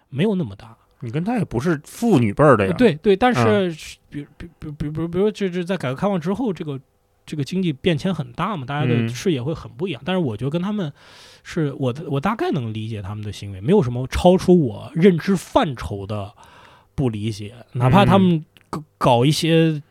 [0.09, 0.77] 没有那么大。
[1.01, 6.81] 你跟他也不是父女辈儿的呀。，对对，但嗯是比比比比比比如就是在改革开放之后，这个
[7.33, 9.09] 这个经济变迁很大嘛，大家的嗯。
[9.09, 10.03] 视野会很不一样。
[10.05, 10.93] 但是我觉得跟他们
[11.43, 16.35] 是我的我大概能理解他们的行为，没有什么超出我认知范畴的
[16.95, 19.83] 不理解，哪怕他们搞搞一些。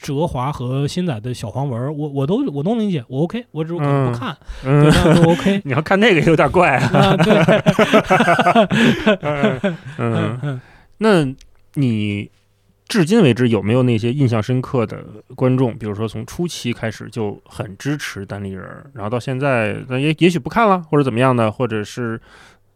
[0.00, 4.12] 哲华和新仔的小黄文，我我都我都能理解，我 OK，我只是可能嗯。
[4.12, 6.86] 不看，对，嗯，那都 OK 你要看那个有点怪啊。
[6.96, 7.34] 啊，对，
[9.22, 9.60] 嗯。
[9.98, 10.60] 嗯，嗯，
[10.98, 11.24] 那
[11.74, 12.30] 你
[12.88, 15.04] 至今为止有没有那些印象深刻的
[15.36, 15.76] 观众？
[15.76, 18.64] 比如说从初期开始就很支持单立人，
[18.94, 22.18] 然后到现在，那也也许不看了，或者怎么样的，或者是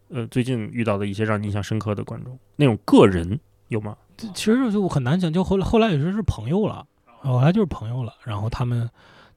[0.09, 3.39] 呃最近遇到的一些让你印象深刻的观众，那种个人
[3.69, 3.97] 有吗？
[4.15, 6.85] 其实就很难讲，就后来后来也就是朋友了，
[7.21, 8.87] 后来就是朋友了，然后他们、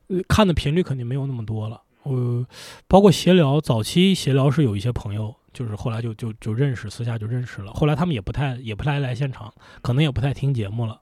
[0.09, 1.81] 呃、看的频率肯定没有那么多了。
[2.03, 2.47] 我
[2.87, 7.73] 包括闲聊，早期闲聊是有一些朋友，就是后来就就就认识，私下就认识了。
[7.73, 9.51] 后来他们也不太也不太来现场，
[9.81, 11.01] 可能也不太听节目了。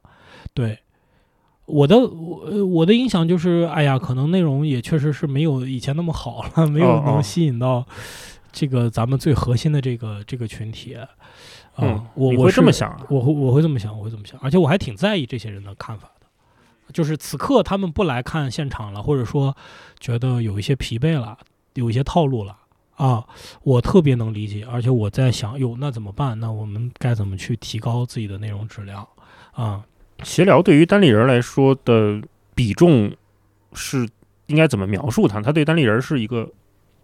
[0.55, 0.79] 对，
[1.67, 7.85] 我的我呃我的影响就是，哎呀，可能内容也确实是没有以前那么好了，没有能吸引到
[8.53, 10.95] 这个咱们最核心的这个这个群体。
[10.95, 11.09] 啊、
[11.79, 13.05] 嗯，我我会这么想啊？
[13.11, 16.27] 我会我会这么想，我会这么想，而且我还挺在意这些人的看法的。
[16.93, 19.57] 就是此刻他们不来看现场了，或者说
[19.99, 21.37] 觉得有一些疲惫了，
[21.73, 22.57] 有一些套路了
[22.97, 23.27] 啊，
[23.63, 24.65] 我特别能理解。
[24.71, 26.39] 而且我在想，哟，那怎么办？
[26.39, 29.07] 那我们该怎么去提高自己的内容质量
[29.53, 29.85] 啊？
[30.23, 32.23] 闲聊对于单立人来说的
[32.55, 33.13] 比重
[33.73, 34.09] 是
[34.47, 35.43] 应该怎么描述它？
[35.43, 36.49] 它对单立人是一个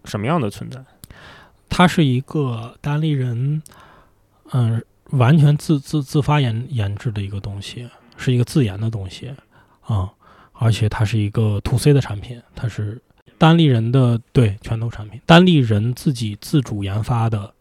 [0.05, 0.83] 什么样的存在？
[1.69, 3.63] 它是一个单立人，
[4.53, 9.35] 嗯、完全自自自发研研制的一个东西，是一个自研的东西
[9.83, 10.11] 啊，
[10.53, 13.01] 而且它是一个 to C 的产品，它是
[13.41, 17.55] 单立人的对拳头产品，单立人自己自主研发的，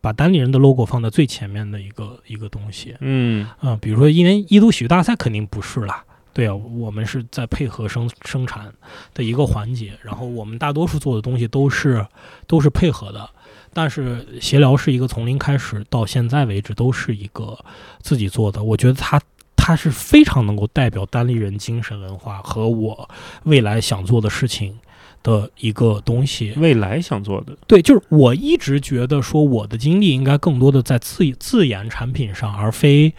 [0.00, 6.04] 把单立人的 logo 放在最前面的一个一个东西嗯啊，比如说一年一度喜剧大赛肯定不是啦。
[6.32, 8.74] 对啊，我们是在配合生生产
[9.14, 12.04] 的一个环节，然后我们大多数做的东西都是
[12.48, 13.30] 都是配合的，
[13.72, 17.56] 但是协聊是一个从零开始到现在为止都是一个
[18.00, 19.20] 自己做的，我觉得它
[19.66, 23.10] 它是非常能够代表单立人精神文化和我
[23.42, 24.78] 未来想做的事情
[25.24, 26.54] 的一个东西。
[26.56, 33.12] 未来想做的，对，就是我一直觉得说我的精力应该更多的在自自研产品上，而非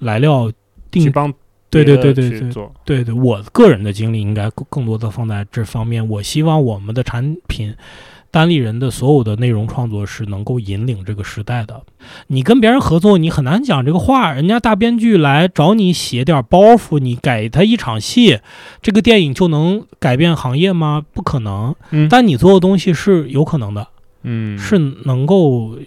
[0.00, 0.52] 来料
[0.90, 1.02] 定。
[1.02, 1.32] 去帮
[1.70, 2.52] 对对对对对，
[2.84, 6.06] 对对，我个人的精力应该更更多的放在这方面。
[6.06, 7.74] 我希望我们的产品
[8.30, 11.82] 单立人的所有的内容创作是能够引领这个时代的。
[12.28, 14.32] 你跟别人合作，你很难讲这个话。
[14.32, 18.40] 人家大编剧来找你写点包袱，你改他一场戏，
[18.82, 21.04] 这个电影就能改变行业吗？
[21.12, 21.74] 不可能。
[21.90, 23.88] 嗯但你做的东西是有可能的，
[24.22, 25.78] 嗯是能够呃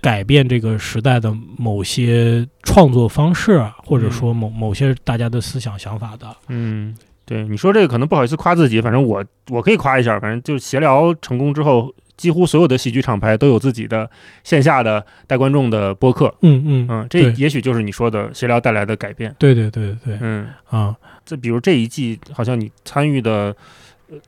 [0.00, 6.26] 改变这个时代的某些创作方式，啊或者说某某些大家的思想想法的。
[6.48, 6.94] 嗯，
[7.26, 14.08] 对，你说这个可能不好意思夸自己，反正我我可以夸一下，反正就闲聊成功之后，几乎所有的喜剧厂牌都有自己的
[14.42, 16.34] 线下的带观众的播客。
[16.42, 19.34] 嗯嗯嗯，这也许就是你说的闲聊带来的改变。
[19.38, 20.94] 对对对对对嗯，啊，
[21.24, 23.56] 这比如这一季，好像你参与的
[24.10, 24.18] 呃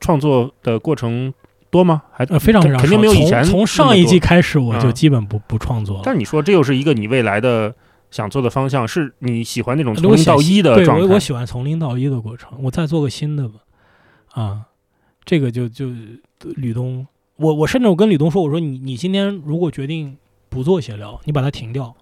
[0.00, 1.34] 创作的过程
[1.70, 2.02] 多吗？
[2.12, 6.02] 还呃，非常非常肯定没有以前从从上一季开始，我就嗯基本不不创作了。
[6.04, 7.74] 但你说这又是一个你未来的
[8.14, 11.04] 想做的方向，是你喜欢那种从零到一的对状态？
[11.04, 13.56] 我我喜欢从零到一的过程，我再做个新的吧。
[14.34, 14.66] 啊，
[15.24, 15.88] 这个就就
[16.54, 17.04] 吕东，
[17.34, 20.16] 我我甚至我跟吕东说，我说你你今天如果决定
[20.48, 21.92] 不做闲聊，你把它停掉，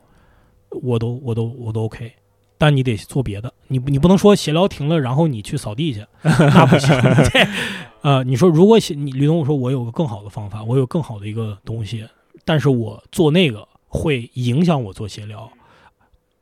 [0.82, 2.12] 我都我都我都 OK。
[2.59, 6.90] 但你得做别的，你你不能说闲聊停了，然后你去扫地去，那不行。
[7.32, 7.48] 这
[8.02, 12.06] 呃，你说如果写你吕东，我说我有个更好的方法，我有更好的一个东西，
[12.44, 15.51] 但是我做那个会影响我做闲聊。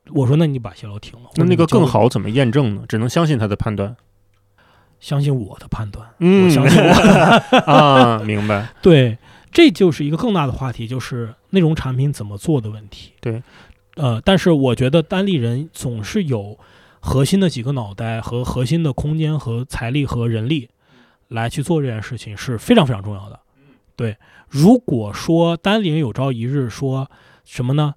[0.09, 2.83] 我说那你把闲聊停了，那那个更好怎么验证呢？
[2.87, 3.95] 只能相信他的判断。
[4.99, 6.89] 相信我的判断，嗯我相信我。
[7.65, 8.69] 啊，明白。
[8.83, 9.17] 对，
[9.51, 13.13] 这就是一个更大的话题，就是内容产品怎么做的问题。
[13.19, 13.41] 对，
[13.95, 16.59] 呃，但是我觉得单立人总是有
[16.99, 20.69] 核心的几个脑袋和核心的空间和财力和人力
[21.29, 23.39] 来去做这件事情是非常非常重要的。
[23.95, 24.17] 对，
[24.47, 27.09] 如果说单立人有朝一日说
[27.43, 27.95] 什么呢？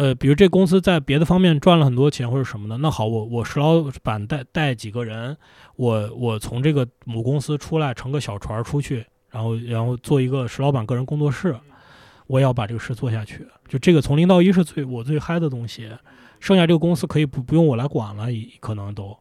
[0.00, 5.36] 呃，比如这公司在别的方面赚了很多钱或者什么的，那好，我我石老板带带几个人，
[5.76, 11.54] 我我从这个母公司出来，乘个小船出去，然后然后做一个石老板个人工作室，
[12.28, 13.46] 我也要把这个事做下去。
[13.68, 15.90] 就这个从零到一是最我最嗨的东西，
[16.38, 18.28] 剩下这个公司可以不不用我来管了，
[18.58, 19.14] 可能都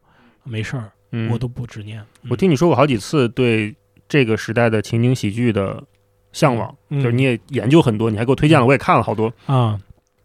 [0.46, 2.02] 没事儿，嗯，我都不执念。
[2.30, 3.76] 我听你说过好几次对
[4.08, 5.84] 这个时代的情景喜剧的
[6.32, 9.30] 向往，嗯就是你也研究很多，你还给我推荐了，我也看了好多。
[9.46, 9.78] 啊，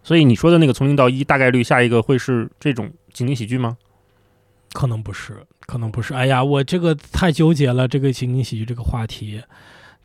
[0.05, 3.77] 所以你说的那个从零到一，大概率下一个会是这种情景喜剧吗？
[4.73, 6.15] 可能不是，可能不是。
[6.15, 9.41] 哎呀，我这个太纠结了，这个情景喜剧这个话题，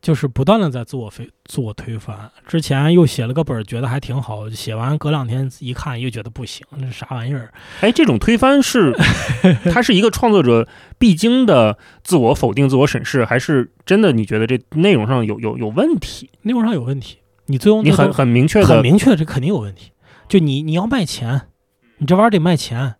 [0.01, 2.31] 就是不断的在自我推自我推翻。
[2.47, 7.51] 之前又写了个本儿，觉得还挺好，写完隔两天一看又觉得不行，那是啥玩意儿？
[7.81, 8.95] 哎，这种推翻是
[9.73, 10.67] 它是一个创作者
[10.97, 16.29] 必经的自我否定、自我审视，还是真的你觉得这内容上有有有问题？
[16.43, 17.17] 内容上有问题，
[17.49, 19.91] 你最终你很很明确的，很明确，这肯定有问题。
[20.27, 21.49] 就你你要卖钱，
[21.97, 22.95] 你这玩意儿得卖钱，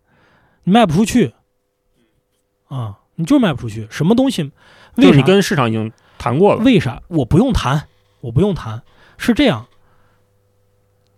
[0.64, 1.34] 你卖不出去，
[2.66, 3.86] 啊，你就是卖不出去。
[3.90, 4.42] 什么东西？
[4.42, 5.02] 为啥？
[5.02, 6.64] 就是你跟市场已经谈过了。
[6.64, 7.00] 为啥？
[7.06, 7.86] 我不用谈，
[8.20, 8.82] 我不用谈，
[9.16, 9.66] 是这样。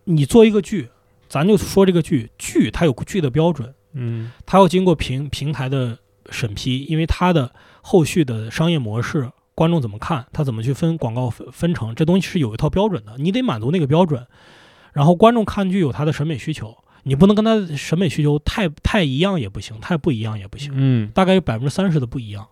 [0.05, 0.91] 你做一个剧，
[1.29, 5.99] 咱就说这个剧，剧它有剧的标准，嗯它要经过平平台的
[6.29, 9.31] 审批，因为它的后续的商业模式，
[9.63, 14.27] 观众怎么看，他怎么去分广告分分成，这东西是有一套标准的，你得满足那个标准。
[14.93, 20.73] 然后观众看剧有他的审美需求，你不能跟他审美需求太太一样也不行，太不一样也不行。
[20.75, 22.45] 嗯大概有百分之三十的不一样。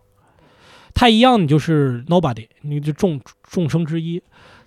[0.94, 4.20] 太一样，你就是 nobody，你就众众生之一；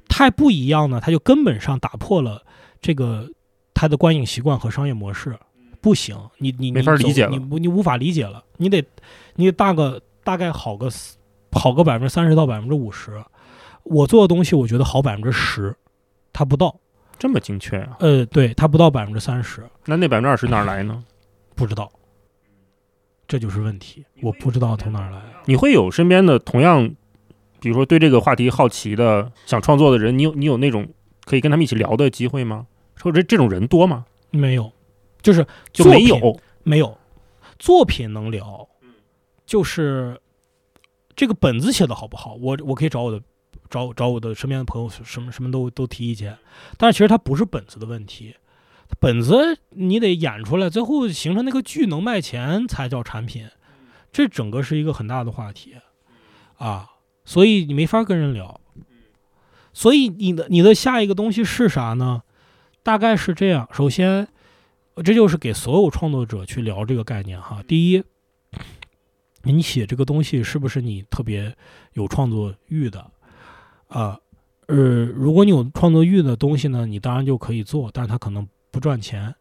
[0.09, 2.43] 太不一样呢，他就根本上打破了
[2.81, 3.29] 这个
[3.73, 5.39] 他的观影习惯和商业模式，
[5.79, 8.83] 不行，你你没法理解了你不你无法理解了，你得
[9.35, 11.15] 你得大个大概好个四
[11.53, 13.23] 好个百分之三十到百分之五十。
[13.83, 15.75] 我做的东西，我觉得好百分之十，
[16.31, 16.79] 它不到，
[17.19, 17.97] 这么精确啊？
[17.99, 21.03] 呃，对，它不到百分之三十，那那百分之二十哪儿来呢？
[21.55, 21.91] 不知道，
[23.27, 25.21] 这就是问题，我不知道从哪儿来。
[25.45, 26.95] 你会有身边的同样，
[27.59, 30.87] 比如说对这个话题好奇的、想创作的人，你有你有那种
[31.25, 32.67] 可以跟他们一起聊的机会吗？
[33.01, 34.05] 或者这种人多吗？
[34.31, 34.71] 没有，
[35.21, 36.39] 就是就没有。
[36.65, 36.97] 没有
[37.59, 38.65] 作品能聊，
[39.45, 40.17] 就是
[41.15, 43.21] 这个本子写的好不好，我我可以找我的
[43.69, 46.37] 找找我的身边的朋友，什么什么都都提意见。
[46.77, 48.35] 但是其实它不是本子的问题，
[48.99, 53.47] 本子你得演出来，最后形成那个剧能卖钱才叫产品，
[54.11, 55.75] 这整个是一个很大的话题
[56.57, 56.89] 啊，
[57.25, 58.59] 所以你没法跟人聊。
[59.73, 62.23] 所以你的你的下一个东西是啥呢？
[62.83, 64.27] 大概是这样，首先。
[65.03, 67.63] 这就是给所有创作者去聊这个概念哈。
[67.67, 68.03] 第一，
[69.51, 71.55] 你写这个东西是不是你特别
[71.93, 73.05] 有创作欲的
[73.87, 74.17] 啊？
[74.67, 79.35] 呃，如果你有创作欲的东西呢，你当然就可以做，但是它可能不赚钱，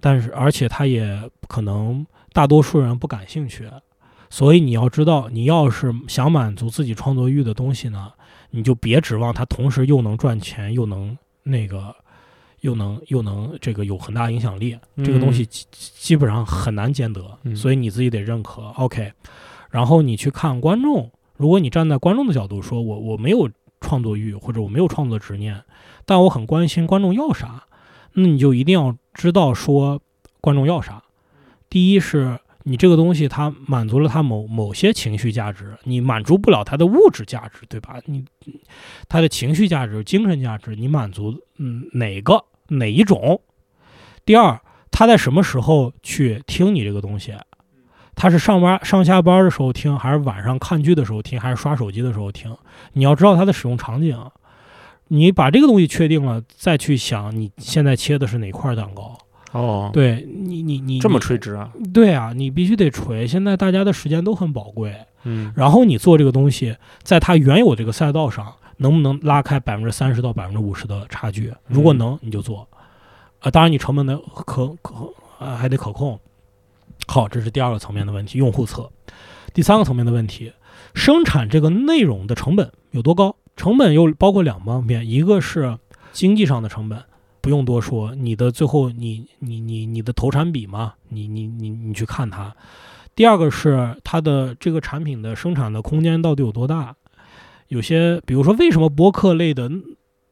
[0.00, 3.70] 但是而且它也可能大多数人不感兴趣，
[4.28, 8.12] 所以你要知道，你要是想满足自己创作欲的东西呢，
[8.50, 11.94] 你就别指望它同时又能赚钱，又能那个，
[12.66, 14.76] 又能又能这个有很大影响力。
[15.04, 18.62] 这个东西基基本上很难兼得，嗯所以你自己得认可。
[18.76, 19.12] OK，
[19.70, 23.48] 然后你去看观众，如果你站在观众的角度说，我我没有
[23.80, 25.62] 创作欲或者我没有创作执念，
[26.04, 27.64] 但我很关心观众要啥，
[28.14, 30.02] 那你就一定要知道说
[30.40, 31.02] 观众要啥。
[31.70, 38.00] 第一是你这个东西它满足了他某某些情绪价值，你满足不了他的物质价值，对吧？
[38.06, 38.24] 你
[39.08, 43.40] 他的情绪价值、精神价值，你满足嗯哪个哪一种？
[44.24, 44.60] 第二，
[44.90, 47.34] 他在什么时候去听你这个东西？
[48.14, 52.56] 他是上班上下班的时候听，还是晚上看剧的时候听，还是刷手机的时候听？
[52.94, 54.18] 你要知道它的使用场景。
[55.08, 59.16] 你把这个东西确定了，再去想你现在切的是哪块蛋糕。
[59.52, 63.26] 哦，对你，你你这么垂直啊，对啊，你必须得垂。
[63.26, 71.52] 现在大家的时间都很宝贵，嗯然后你做这个东西，在它原有这个赛道上，能不能拉开百分之三十到百分之五十的差距？
[71.66, 72.68] 如果嗯能，你就做。
[73.40, 76.18] 啊，当然你成本的可可啊还得可控。
[77.06, 78.90] 好，这是第二个层面的问题，用户侧。
[79.52, 80.52] 第三个层面的问题，
[80.94, 83.36] 生产这个内容的成本有多高？
[83.54, 85.78] 成本又包括两方面，一个是
[86.12, 87.02] 经济上的成本，
[87.40, 92.54] 不用多说，你的最后你你你你的投产比嘛，你你你你去看它。
[93.14, 96.94] 第二个是它的这个产品的生产的空间到底有多大？
[97.68, 99.70] 有些比如说，为什么播客类的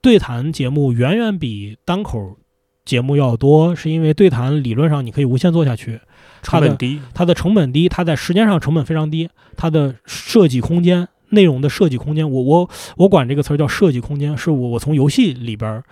[0.00, 2.36] 对谈节目远远比单口
[2.84, 3.74] 节目要多？
[3.74, 6.00] 是因为对谈理论上你可以无限做下去，
[6.42, 15.82] 它的成本低，它的成本低，它在时间上成本非常低，它的设计空间、内容的设计空间，我我我管这个词儿叫设计空间，是我我从游戏里边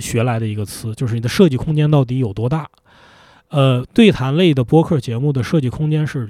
[0.00, 2.68] 学来的一个词，就是你的设计空间到底有多大？
[3.48, 6.28] 呃，对谈类的播客节目的设计空间是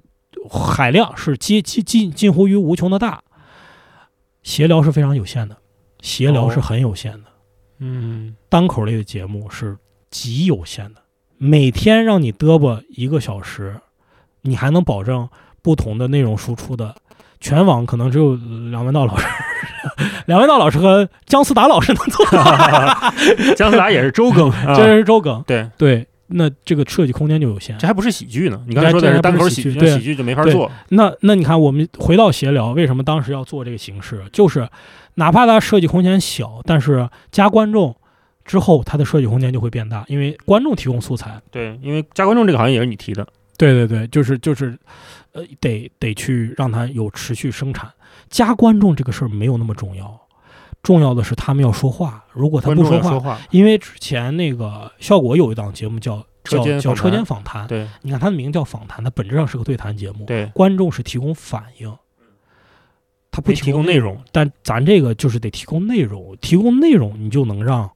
[0.50, 3.22] 海量，是近近近近乎于无穷的大，
[4.46, 5.56] 闲聊是非常有限的，
[6.00, 7.24] 协聊是哦很有限的。
[7.80, 9.76] 嗯单口类的节目是
[10.08, 11.02] 极有限的，
[11.36, 13.80] 每天让你嘚啵一个小时，
[14.42, 15.28] 你还能保证
[15.62, 16.94] 不同的内容输出的。
[17.40, 19.26] 全网可能只有呃梁文道老师、
[20.26, 23.12] 梁文道老师和姜思达老师能做到，
[23.56, 25.42] 姜思达也是周更，啊 这是周更。
[25.42, 27.86] 对，对，那这个设计空间就有限这。
[27.86, 28.62] 还不是喜剧呢。
[28.66, 30.70] 你刚才说的是单口喜剧，喜剧就没法做。
[30.88, 34.24] 那那你看，我们回到闲聊，为什么当时要做这个形式？
[34.32, 34.68] 就是
[35.14, 37.94] 哪怕它设计空间小，但是加观众
[38.44, 41.40] 之后，它的设计空间就会变大，因为观众提供素材。
[41.50, 43.26] 对，因为加观众这个好像也是你提的。
[43.58, 44.78] 对对对，就是就是，
[45.32, 47.90] 呃，得得去让它有持续生产。
[48.28, 50.20] 加观众这个事儿没有那么重要，
[50.86, 52.24] 重要的是他们要说话。
[52.32, 57.66] 如果他不说话，说话，因为之前那个效果有一档节目叫叫叫车间访谈。
[58.02, 61.92] 你看它的名叫访谈，它本质上是个对谈节目，对，观众是提供反应，
[63.32, 67.90] 他不没提供内内容，但咱这个就是得提供内容，提供内容你就能让，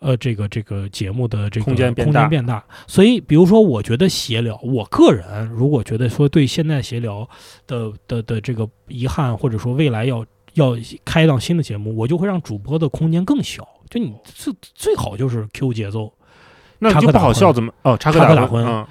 [0.00, 2.22] 呃，这个这个节目的这个空间变空大。
[2.22, 2.64] 间变大。
[2.88, 7.28] 所以，比如说，我觉得闲聊，我个人如果觉得说对现在闲聊
[7.68, 13.68] 的的的这个遗憾，或者说未来要要开一档新的节目，我就会让主播的空间更小。
[13.90, 16.12] 就你最最好就是 Q 节奏
[16.78, 17.72] 那就不好笑怎么？
[17.82, 18.86] 哦，插科打诨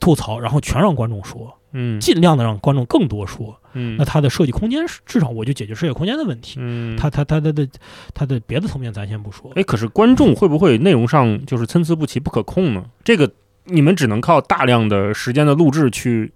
[0.00, 3.58] 吐槽，然后全让观众说，嗯尽量的让观众更多说。
[3.72, 6.56] 嗯那它的设计空间是至少我就解决设计空间的问题。
[6.58, 7.68] 嗯，它它它它的
[8.14, 9.50] 它的别的层面咱先不说。
[9.54, 12.84] 哎，可是观众会不会内容上就是参差不齐、不可控呢？
[13.04, 13.30] 这个
[13.64, 16.32] 你们只能靠大量的时间的录制去。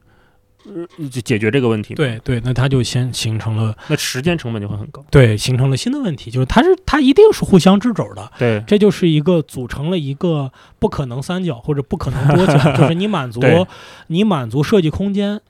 [0.67, 5.05] 呃就解决这个问题，，对对，那它就先形成了那时间成本就会很高。
[5.11, 13.41] 对形成了新的问题，就是它是它一定是互相制肘的，对，这就是一个组成了一个不可能三角或者不可能多角， 就是你满足
[14.09, 15.41] 你满足设计空间，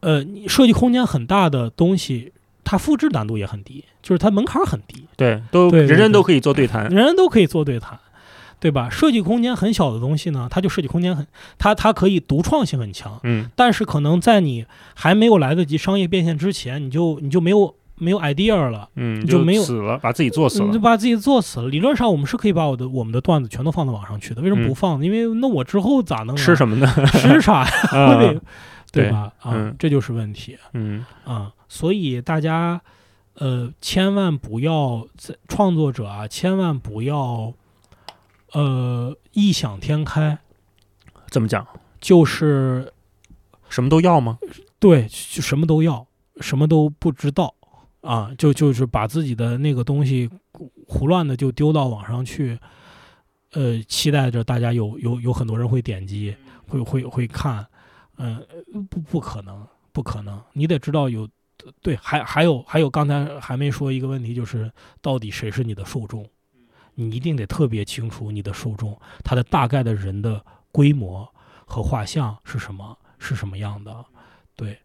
[0.00, 2.32] 呃，你设计空间很大的东西，
[2.64, 6.84] 它复制难度也很低，就是它门槛很低，对，都人人都可以做对谈。
[6.88, 7.98] 人人都可以做对谈。
[8.60, 8.88] 对吧？
[8.90, 11.26] 设计空间很小的东西呢，它就设计空间很，
[11.58, 20.66] 它它可以独创性很强，嗯，但是可能在你还没有来得及商业变现之前，你就你就没有没有 idea 了，嗯，就没有死了，把自己做死了。
[20.66, 21.68] 你就把自己做死了。
[21.68, 25.04] 理论上我们是可以把我的我们的段子全都放到网上去的，为什么不嗯放呢？
[25.06, 26.38] 因为那我之后咋弄啊？
[26.38, 26.86] 吃什么呢？
[27.12, 27.70] 吃啥呀？
[27.92, 28.34] 啊
[28.90, 29.32] 对吧？
[29.40, 31.52] 啊嗯，这就是问题嗯啊。
[31.68, 32.80] 所以大家
[33.34, 37.52] 呃，千万不要在创作者啊，千万不要
[38.52, 40.38] 呃异想天开，
[41.30, 41.66] 怎么讲？
[42.00, 42.92] 就是
[43.68, 44.38] 什么都要吗？
[44.78, 46.06] 对，就什么都要，
[46.40, 47.54] 什么都不知道
[48.00, 50.30] 啊，就就是把自己的那个东西
[50.86, 52.58] 胡乱的就丢到网上去，
[53.52, 56.34] 呃，期待着大家有有有很多人会点击，
[56.68, 57.66] 会会会看，
[58.16, 58.40] 嗯、
[58.88, 60.40] 不不可能，不可能。
[60.52, 61.28] 你得知道有，
[61.82, 64.70] 对，还还有还有，刚才还没说一个问题，就是
[65.02, 66.24] 到底谁是你的受众？
[67.00, 71.32] 你一定得特别清楚你的受众，他的大概的人的规模
[71.64, 74.04] 和画像是什么，是什么样的？
[74.56, 74.76] 对，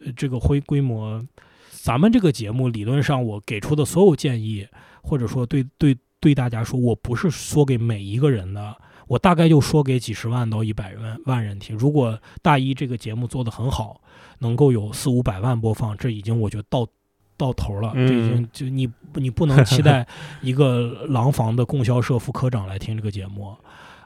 [0.00, 1.24] 呃，这个规规模，
[1.70, 4.68] 咱们这个节目理论上我给出的所有建议，
[5.02, 8.76] 或者说对对对大家说，我不是说给每一个人的。
[9.08, 11.76] 我大概就说给几十万到一百万万人听。
[11.76, 14.00] 如果大一这个节目做得很好，
[14.38, 16.86] 能够有四五百万播放，这已经我觉得到
[17.42, 17.92] 到头了。
[17.94, 20.06] 这已经就你你不能期待
[20.40, 23.54] 一个廊坊的供销社副科长来听这个节目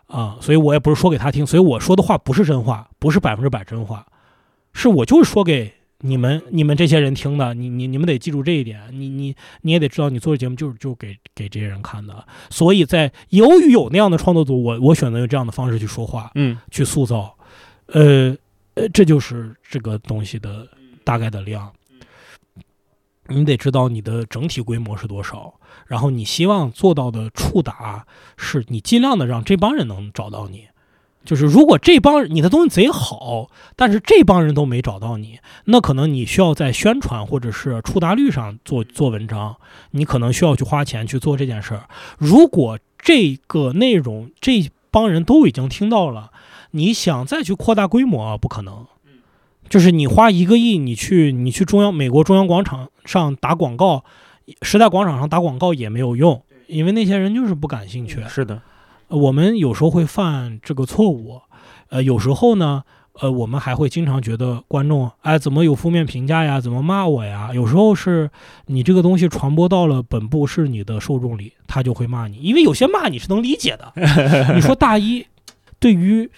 [0.06, 0.38] 啊！
[0.40, 4.06] 所以我也不是说给他听，所以我说的话不是真话，不是百分之百真话，
[4.72, 5.72] 是我就是说给。
[6.00, 12.14] 你们你们这些人听的，你你你们得记住这一点，你你你也得知道，你做的节目就是就给给这些人看的。
[12.50, 17.34] 所以在由于有那样的创作组，我我选择用这样的方式去说话，嗯，去塑造，
[17.86, 18.36] 呃
[18.74, 20.68] 呃，这就是这个东西的
[21.02, 21.72] 大概的量。
[23.28, 25.54] 你得知道你的整体规模是多少，
[25.86, 30.68] 然后你希望做到的触达是你尽量的让这帮人能找到你。
[31.24, 39.56] 就是如果这帮你的东西贼好，但是这帮人都没找到你，那可能你需要在宣传或者是触达率上做做文章，
[39.90, 41.88] 你可能需要去花钱去做这件事儿。
[42.18, 46.30] 如果这个内容这帮人都已经听到了，
[46.70, 48.86] 你想再去扩大规模，不可能。
[49.68, 54.04] 就是你花一个亿，你去你去中央美国中央广场上打广告，
[54.62, 58.22] 时代广场上打广告也没有用，因为那些人就是不感兴趣。
[58.28, 58.60] 是的。
[59.08, 61.40] 我们有时候会犯这个错误，
[61.90, 62.82] 呃，有时候呢，
[63.20, 66.60] 呃，我们还会经常觉得观众，哎，怎么有负面评价呀？
[66.60, 67.50] 怎么骂我呀？
[67.54, 68.28] 有时候是
[68.66, 73.92] 你这个东西传播到了本部是你的受众里，他就会骂你，因为有些骂你是能理解的。
[74.56, 75.24] 你说大一
[75.78, 76.28] 对于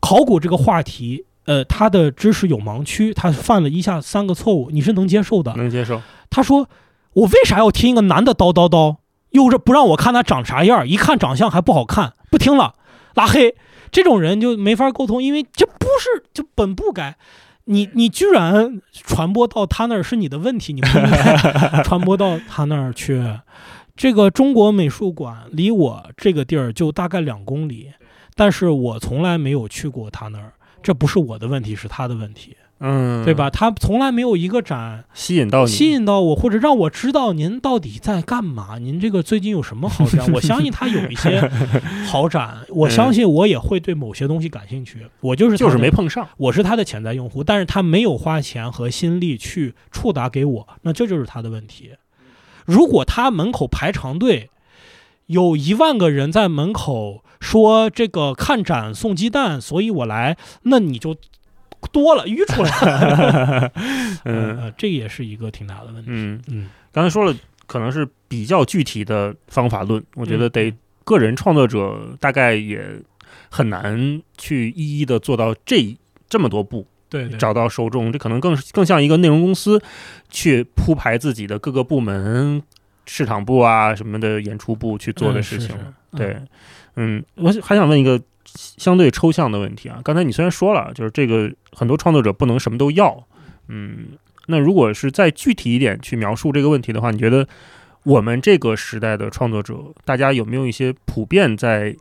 [0.00, 5.54] 考古这个话题，呃，他的知识有盲区，他犯了一下三个错误，你是能接受的。
[5.56, 6.02] 能接受。
[6.28, 6.68] 他说，
[7.14, 8.96] 我为啥要听一个男的叨叨叨？
[9.30, 12.74] 又是不让我看他长啥样，一看长相还不好看，不听了，
[13.14, 13.56] 拉黑。
[13.90, 17.16] 这种人就没法沟通，因为这不是就本不该。
[17.64, 23.22] 你 你居然传播到他那儿是你的问题，你不应该传播到他那儿去。
[23.96, 27.92] 这个中国美术馆离我这个地儿就大概两公里，
[28.36, 30.52] 但是我从来没有去过他那儿，
[30.82, 32.56] 这不是我的问题，是他的问题。
[32.80, 33.50] 嗯，对吧？
[33.50, 38.78] 他从来没有一个展吸引到你，吸引到我，或者让我知道您到底在干嘛。
[38.78, 40.32] 您这个最近有什么好展？
[40.32, 41.40] 我相信他有一些
[42.06, 45.04] 好展，我相信我也会对某些东西感兴趣。
[45.18, 51.90] 我就是就是没碰上，我是他的潜在用户，但是他没有花钱和心力去触达给我，那这就是他的问题。
[52.64, 54.50] 如果他门口排长队，
[55.26, 61.16] 有一万个人在门口说这个看展送鸡蛋，所以我来，那你就。
[61.92, 63.72] 多了淤出来了，
[64.26, 66.06] 嗯，这也是一个挺大的问题。
[66.08, 67.32] 嗯嗯，刚才说了，
[67.68, 70.74] 可能是比较具体的方法论，我觉得得
[71.04, 72.84] 个人创作者大概也
[73.48, 75.96] 很难去一一的做到这
[76.28, 79.80] 这么多步，对，找到受众，这可能更更像一个内容公司
[80.28, 82.60] 去铺排自己的各个部门、
[83.06, 85.76] 市场部啊什么的演出部去做的事情。
[86.16, 86.48] 对，嗯，
[87.36, 88.20] 我还想问一个。
[88.54, 93.22] 相对抽象的问题啊，刚才你虽然说了，就是这个很多创作者不能什么都要，
[93.68, 94.06] 嗯，
[94.46, 97.46] 那如果是再具体一点去描述这个问题的话，你觉得
[98.04, 101.94] 我们这个时代的创作者，大家有没有一些普遍在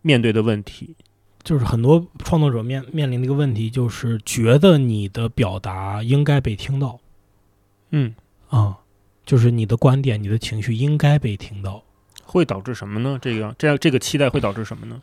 [0.00, 0.96] 面对的问题？
[1.44, 6.98] 就是很多创作者面面临的一个问题，就是觉得你的表达应该被听到，
[7.90, 8.14] 嗯
[8.48, 8.78] 啊，
[9.26, 11.84] 就是你的观点、你的情绪应该被听到，
[12.26, 13.18] 会导致什么呢？
[13.22, 15.00] 这个这样这个期待会导致什么呢？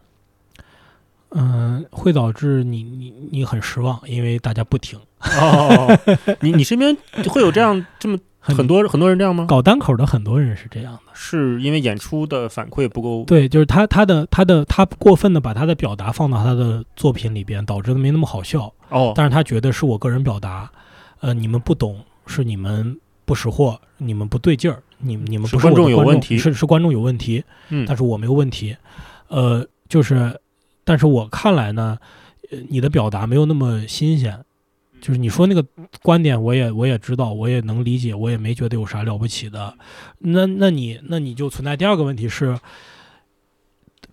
[1.35, 4.99] 嗯，会导致你你你很失望，因为大家不听。
[5.19, 5.97] 哦，
[6.41, 6.95] 你你身边
[7.27, 9.47] 会有这样这么很多很多人这样吗？
[9.49, 13.23] 搞单口的很多人是这样的，是因为演出的反馈不够。
[13.25, 18.71] 对，就是他他的他的他过分的把他的表达放到他的作品里边，导致的没那么好笑。
[18.89, 20.69] 哦，但是他觉得是我个人表达，
[21.21, 27.43] 呃，你们不懂，是你们不识货，你们不对劲儿，你你们不是观众有问题，是是观众有问题。
[27.69, 28.75] 嗯，但是我没有问题。
[29.27, 30.39] 呃，就是。
[30.85, 31.97] 但是我看来呢，
[32.51, 34.37] 呃，你的表达没有那么新鲜，
[34.99, 35.65] 就是你说那个
[36.01, 39.77] 观点，我也我也知道，我也能理解，我也没觉得有啥了不起的。
[40.17, 42.59] 那那你那你就存在第二个问题是，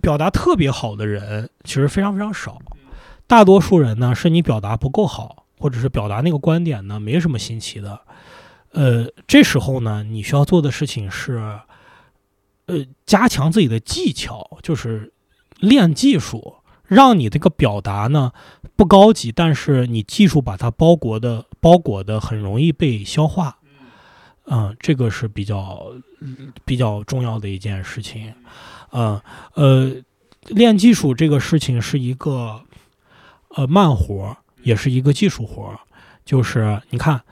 [0.01, 2.63] 表达特别好的人其实非常非常少，
[3.27, 7.99] 大多数人呢是你表达不够好，或者是表达那个观点呢没什么新奇的。
[8.73, 11.59] 呃，这时候呢，你需要做的事情是，
[12.67, 15.13] 呃，加强自己的技巧，就是
[15.59, 16.57] 练技术。
[16.87, 18.33] 让你这个表达呢，
[18.75, 23.59] 不高级，但是你技术把它包裹的包裹的很容易被消化，
[24.47, 25.93] 嗯，这个是比较
[26.65, 28.35] 比较重要的一件事情，
[28.91, 29.21] 嗯
[29.55, 30.03] 呃，
[30.49, 32.61] 练技术这个事情是一个
[33.51, 35.79] 呃慢活，也是一个技术活，
[36.25, 37.23] 就是你看。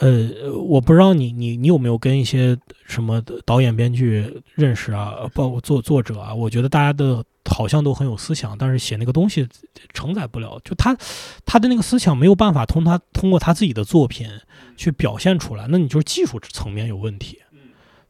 [0.00, 5.14] 呃，我不知道你你你有没有跟一些什么导演、编剧认识啊？
[5.32, 6.34] 包括作作者啊？
[6.34, 9.46] 我觉得大家的好像都很有思想，但是写那个东西
[9.92, 10.96] 承载不了，就他
[11.46, 14.28] 他的那个思想没有办法通他通过他自己的作品
[14.76, 15.68] 去表现出来。
[15.68, 17.38] 那你就是技术层面有问题，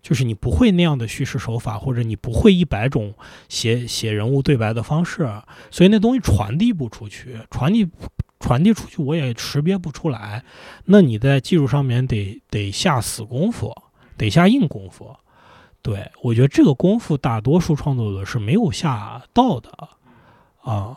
[0.00, 3.12] 就是你不会那样的叙事手法，或者你不会一百种
[3.50, 5.28] 写写人物对白的方式，
[5.70, 7.86] 所以那东西传递不出去，传递。
[8.44, 10.44] 传递出去我也识别不出来，
[10.84, 13.74] 那你在技术上面得得下死功夫，
[14.18, 15.16] 得下硬功夫。
[15.80, 19.70] 对我觉得这个功夫大多数创作者是没有下到的
[20.60, 20.94] 啊。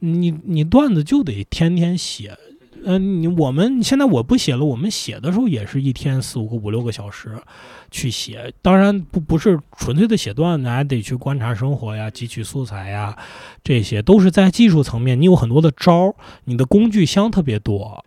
[0.00, 2.36] 你你段子就得天天写。
[2.84, 7.36] 嗯，你我们现在我不写了，我们写的时候也是一天四五个、五六个小时
[7.90, 8.52] 去写。
[8.62, 13.16] 当然不不是纯粹的写段子，还得去观察生活呀、汲取素材呀，
[13.62, 15.20] 这些都是在技术层面。
[15.20, 16.14] 你有很多的招儿，
[16.44, 18.04] 你的工具箱特别多，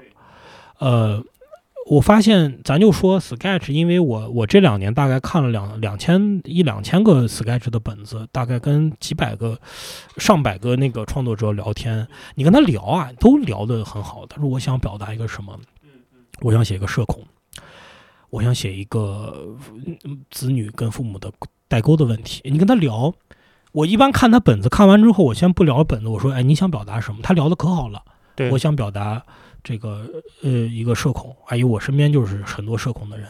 [0.80, 1.24] 呃。
[1.92, 9.60] 我发现，咱就说 Sketch，因为我我这两年大概看了两两千一两千个 Sketch 的本子，大概跟几百个、
[10.16, 14.26] 上百个那个创作者聊天，你跟他聊啊，都聊得很好。
[14.26, 15.60] 他说我想表达一个什么，
[16.40, 17.26] 我想写一个社恐，
[18.30, 19.54] 我想写一个
[20.30, 21.30] 子女跟父母的
[21.68, 22.40] 代沟的问题。
[22.46, 23.14] 你跟他聊，
[23.74, 27.20] 我一般看他本子，看完之后，我先不聊本子，我说，哎，你想表达什么？
[27.22, 28.02] 他聊的可好了，
[28.50, 29.22] 我想表达。
[29.64, 30.08] 这个
[30.44, 33.28] 呃，一个社恐，还有我身边就是很多社恐的人，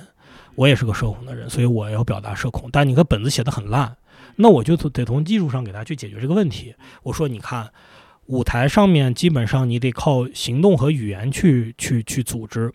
[0.56, 2.70] 我也是个社恐的人，所以我要表达社恐。
[2.72, 3.96] 但你看本子写的很烂，
[4.36, 6.74] 那我就得从技术上给他去解决这个问题。
[7.04, 7.70] 我说，你看
[8.28, 12.72] 舞台上面基本上你得靠行动和语言去去去组织，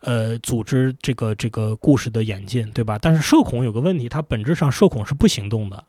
[0.00, 2.98] 呃，组织这个这个故事的演进，对吧？
[3.00, 5.84] 但是社恐有个问题，它本质上社恐是不行动的。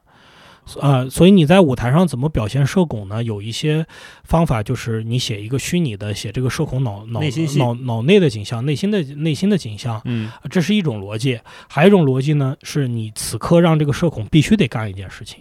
[0.79, 3.23] 啊，所以你在舞台上怎么表现社恐呢？
[3.23, 3.85] 有一些
[4.23, 7.19] 方法，就是你写一个虚拟的，写这个社恐脑脑
[7.57, 11.39] 脑脑内的景象，内心的内心的景象，嗯，这是一种逻辑。
[11.67, 15.39] 还有一种逻辑呢，是你此刻让这个社恐必须得干一件事情，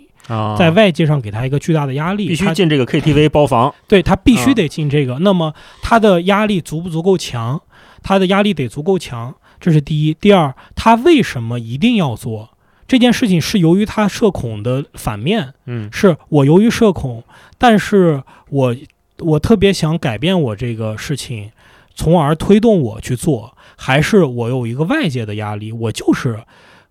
[0.58, 5.18] 在外界上给他一个巨大的压力，必须进这个 KTV 包房，对他必须得进这个。
[5.20, 7.60] 那么他的压力足不足够强？
[8.02, 10.14] 他的压力得足够强，这是第一。
[10.14, 12.50] 第二，他为什么一定要做？
[12.92, 17.24] 这件事情是由于他社恐的反面，嗯，是我由于社恐，
[17.56, 18.76] 但是我
[19.20, 21.52] 我特别想改变我这个事情，
[21.94, 26.44] 从而推动我去做，还是我有一个外界的压力，我就是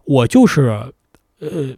[0.06, 0.92] 我就是
[1.40, 1.78] 呃，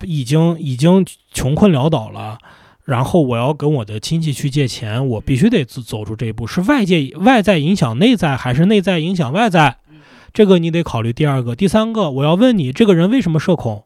[0.00, 1.04] 已经已经
[1.34, 2.38] 穷困潦倒了，
[2.86, 9.76] 然后我要跟我的亲戚去借钱，我必须得走走出这一步，是外界外在影响内在，还是内在影响外在？
[10.32, 12.10] 这个你得考虑第二个、第三个。
[12.10, 13.84] 我要问你，这个人为什么社恐？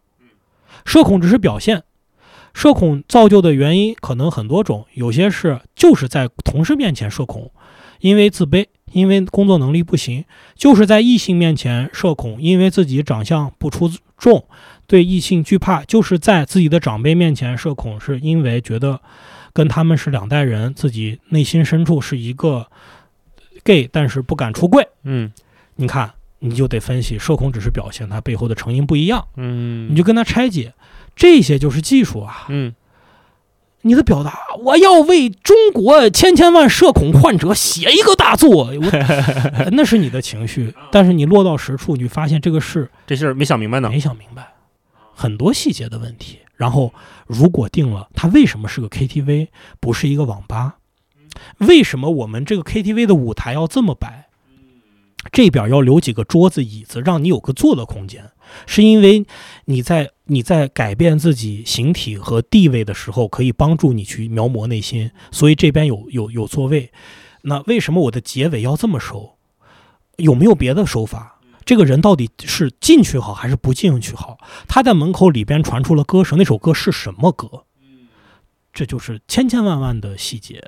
[0.85, 1.82] 社恐只是表现，
[2.55, 4.86] 社恐造就的原因可能很多种。
[4.94, 7.51] 有些是就是在同事面前社恐，
[7.98, 10.23] 因为自卑，因为工作能力不行；
[10.55, 14.44] 就是在异性面前社恐，因为自己长相不出众，
[14.86, 19.01] 对异性惧怕；就是在自己的长辈面前社恐，是因为觉得
[19.52, 22.68] 跟他们是两代人，自己内心深处是一个
[23.64, 24.86] gay，但是不敢出柜。
[25.02, 25.32] 嗯，
[25.74, 26.12] 你看。
[26.41, 29.27] 你就得分析，社恐只是表现，它背后的成因不一样。
[29.37, 30.75] 嗯，你就跟他拆解，
[31.15, 32.47] 这些就是技术啊。
[32.49, 32.75] 嗯，
[33.83, 38.71] 你的表达，我要为中国千千万社恐患者写一个大作，
[39.73, 40.75] 那是你的情绪。
[40.91, 44.55] 但是你落到实处，你发现这个事，这事儿没想明白呢，没想明白，
[45.15, 46.41] 很多细节的问题。
[46.57, 46.95] 然后，
[47.27, 49.49] 如果定了，它为什么是个 KTV，
[49.79, 50.77] 不是一个网吧？
[51.59, 54.26] 为什么我们这个 KTV 的舞台要这么摆？
[55.32, 58.31] 这边要留几个桌子椅子，让你有个坐的空间，
[58.66, 59.27] 是因为
[59.65, 66.90] 你在你在改变自己形体和地位的时候，可以帮助你去描摹内心，所以这边有有有座位。
[67.43, 69.36] 那为什么我的结尾要这么收？
[70.16, 71.40] 有没有别的手法？
[71.65, 74.39] 这个人到底是进去好还是不进去好？
[74.69, 77.65] 他在门口里边传出了歌声，那首歌是什么歌？
[78.73, 80.62] 这就是千千万万的细节。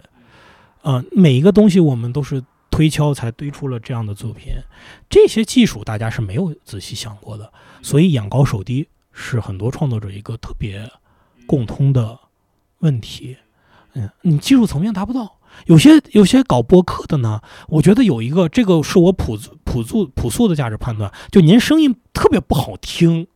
[0.82, 2.42] 嗯，每一个东西我们都是。
[2.78, 4.52] 推敲才堆出了这样的作品，
[5.10, 7.52] 这些技术大家是没有仔细想过的，
[7.82, 10.88] 所以眼高手低是很多创作者一个特别
[11.44, 12.16] 共通的
[12.78, 13.36] 问题。
[13.94, 23.26] 嗯，你技术层面达不到，有些有些搞播客的呢，我觉得有一个这个是我朴朴素朴素的价值判断，就您声音特别不好听，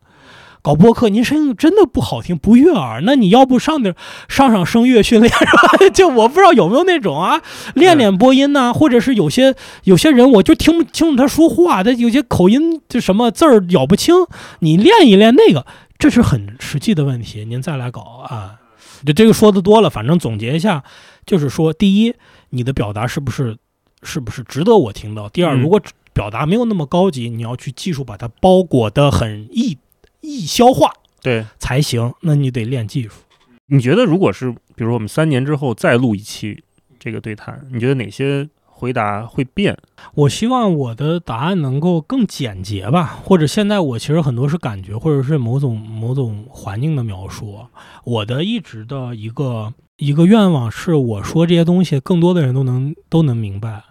[0.62, 3.00] 搞播客，您声音真的不好听，不悦耳。
[3.04, 3.94] 那你要不上点
[4.28, 5.90] 上上声乐训练是吧？
[5.92, 7.42] 就我不知道有没有那种啊，
[7.74, 14.14] 练练播音呐、或者是有些有些人我就听不清楚他说话，他有些口音就什么字儿咬不清，
[14.60, 15.66] 你练一练那个，
[15.98, 17.44] 这是很实际的问题。
[17.44, 18.60] 您再来搞啊，
[19.04, 20.84] 就这个说的多了，反正总结一下，
[21.26, 22.14] 就是说，第一，
[22.50, 23.56] 你的表达是不是
[24.04, 25.28] 是不是值得我听到？
[25.28, 25.80] 第二，嗯如果
[26.12, 29.76] 表达没有那么高级，你要去技术把它包裹的很易
[30.22, 30.90] 易消化
[31.20, 32.12] 对，才行。
[32.22, 33.20] 那你得练技术。
[33.66, 36.62] 你觉得如果是比如说我们三年之后再录一期
[36.98, 39.76] 这个对谈，你觉得哪些回答会变？
[40.14, 47.60] 我希望我的答案能够更简洁吧，或者现在我其实很多是感觉，或者是某种某种环境的描述。
[48.04, 53.82] 我的一直的一个一个愿望是，我说这些东西，更多的人都能都能明白，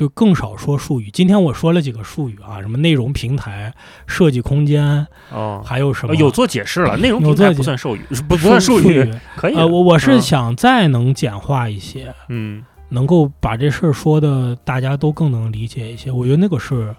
[0.00, 1.10] 就更少说术语。
[1.10, 3.74] 今天我说了几个术语啊，什么内容平台、
[4.06, 9.54] 设计空间，哦，还有什么呃有做解释了，内容有平台不算术语，不不算术术语，可以。
[9.54, 12.14] 呃，我我是嗯想再能简化一些。
[12.30, 16.96] 嗯能够把这事儿说的大家都更能理解一些，我觉得那个是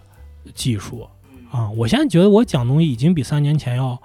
[0.54, 1.08] 技术
[1.50, 1.72] 啊。
[1.72, 4.00] 我现在觉得我讲东西已经比三年前要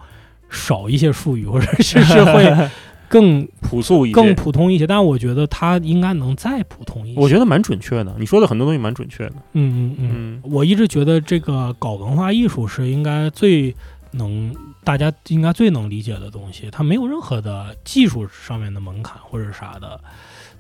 [0.49, 2.51] 少一些术语，或者是是会
[3.09, 7.21] 更朴素一些，更普通一些，但我觉得它应该能再普通一些。
[7.21, 8.15] 我觉得蛮准确的。
[8.19, 9.35] 你说的很多东西蛮准确的。
[9.53, 13.75] 嗯嗯嗯，嗯我一直觉得这个搞文化艺术是应该最
[14.13, 20.01] 能大家应该最能理解的东西，它没有任何的技术上面的门槛或者啥的。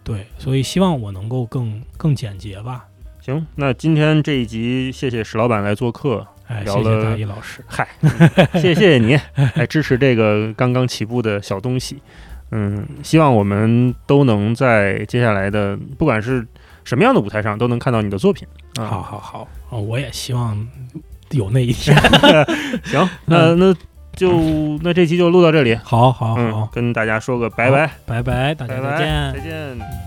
[0.05, 2.85] 对，所以希望我能够更更简洁吧。
[3.21, 7.61] 行，那今天这一集谢谢史老板来做客，哎，聊谢谢了大一老师。
[7.67, 7.89] 嗨，
[8.53, 9.19] 谢谢谢谢你
[9.57, 11.97] 来支持这个刚刚起步的小东西。
[12.51, 16.47] 嗯，希望我们都能在接下来的不管是
[16.85, 18.47] 什么样的舞台上，都能看到你的作品。
[18.79, 20.57] 啊，好好好，哦我也希望
[21.31, 21.97] 有那一天。
[22.85, 23.75] 行，那那
[24.15, 25.75] 就那这期就录到这里。
[25.75, 29.41] 好好嗯好，，跟大家说个拜拜，拜拜，大家拜拜，再见再。
[29.41, 30.06] 见。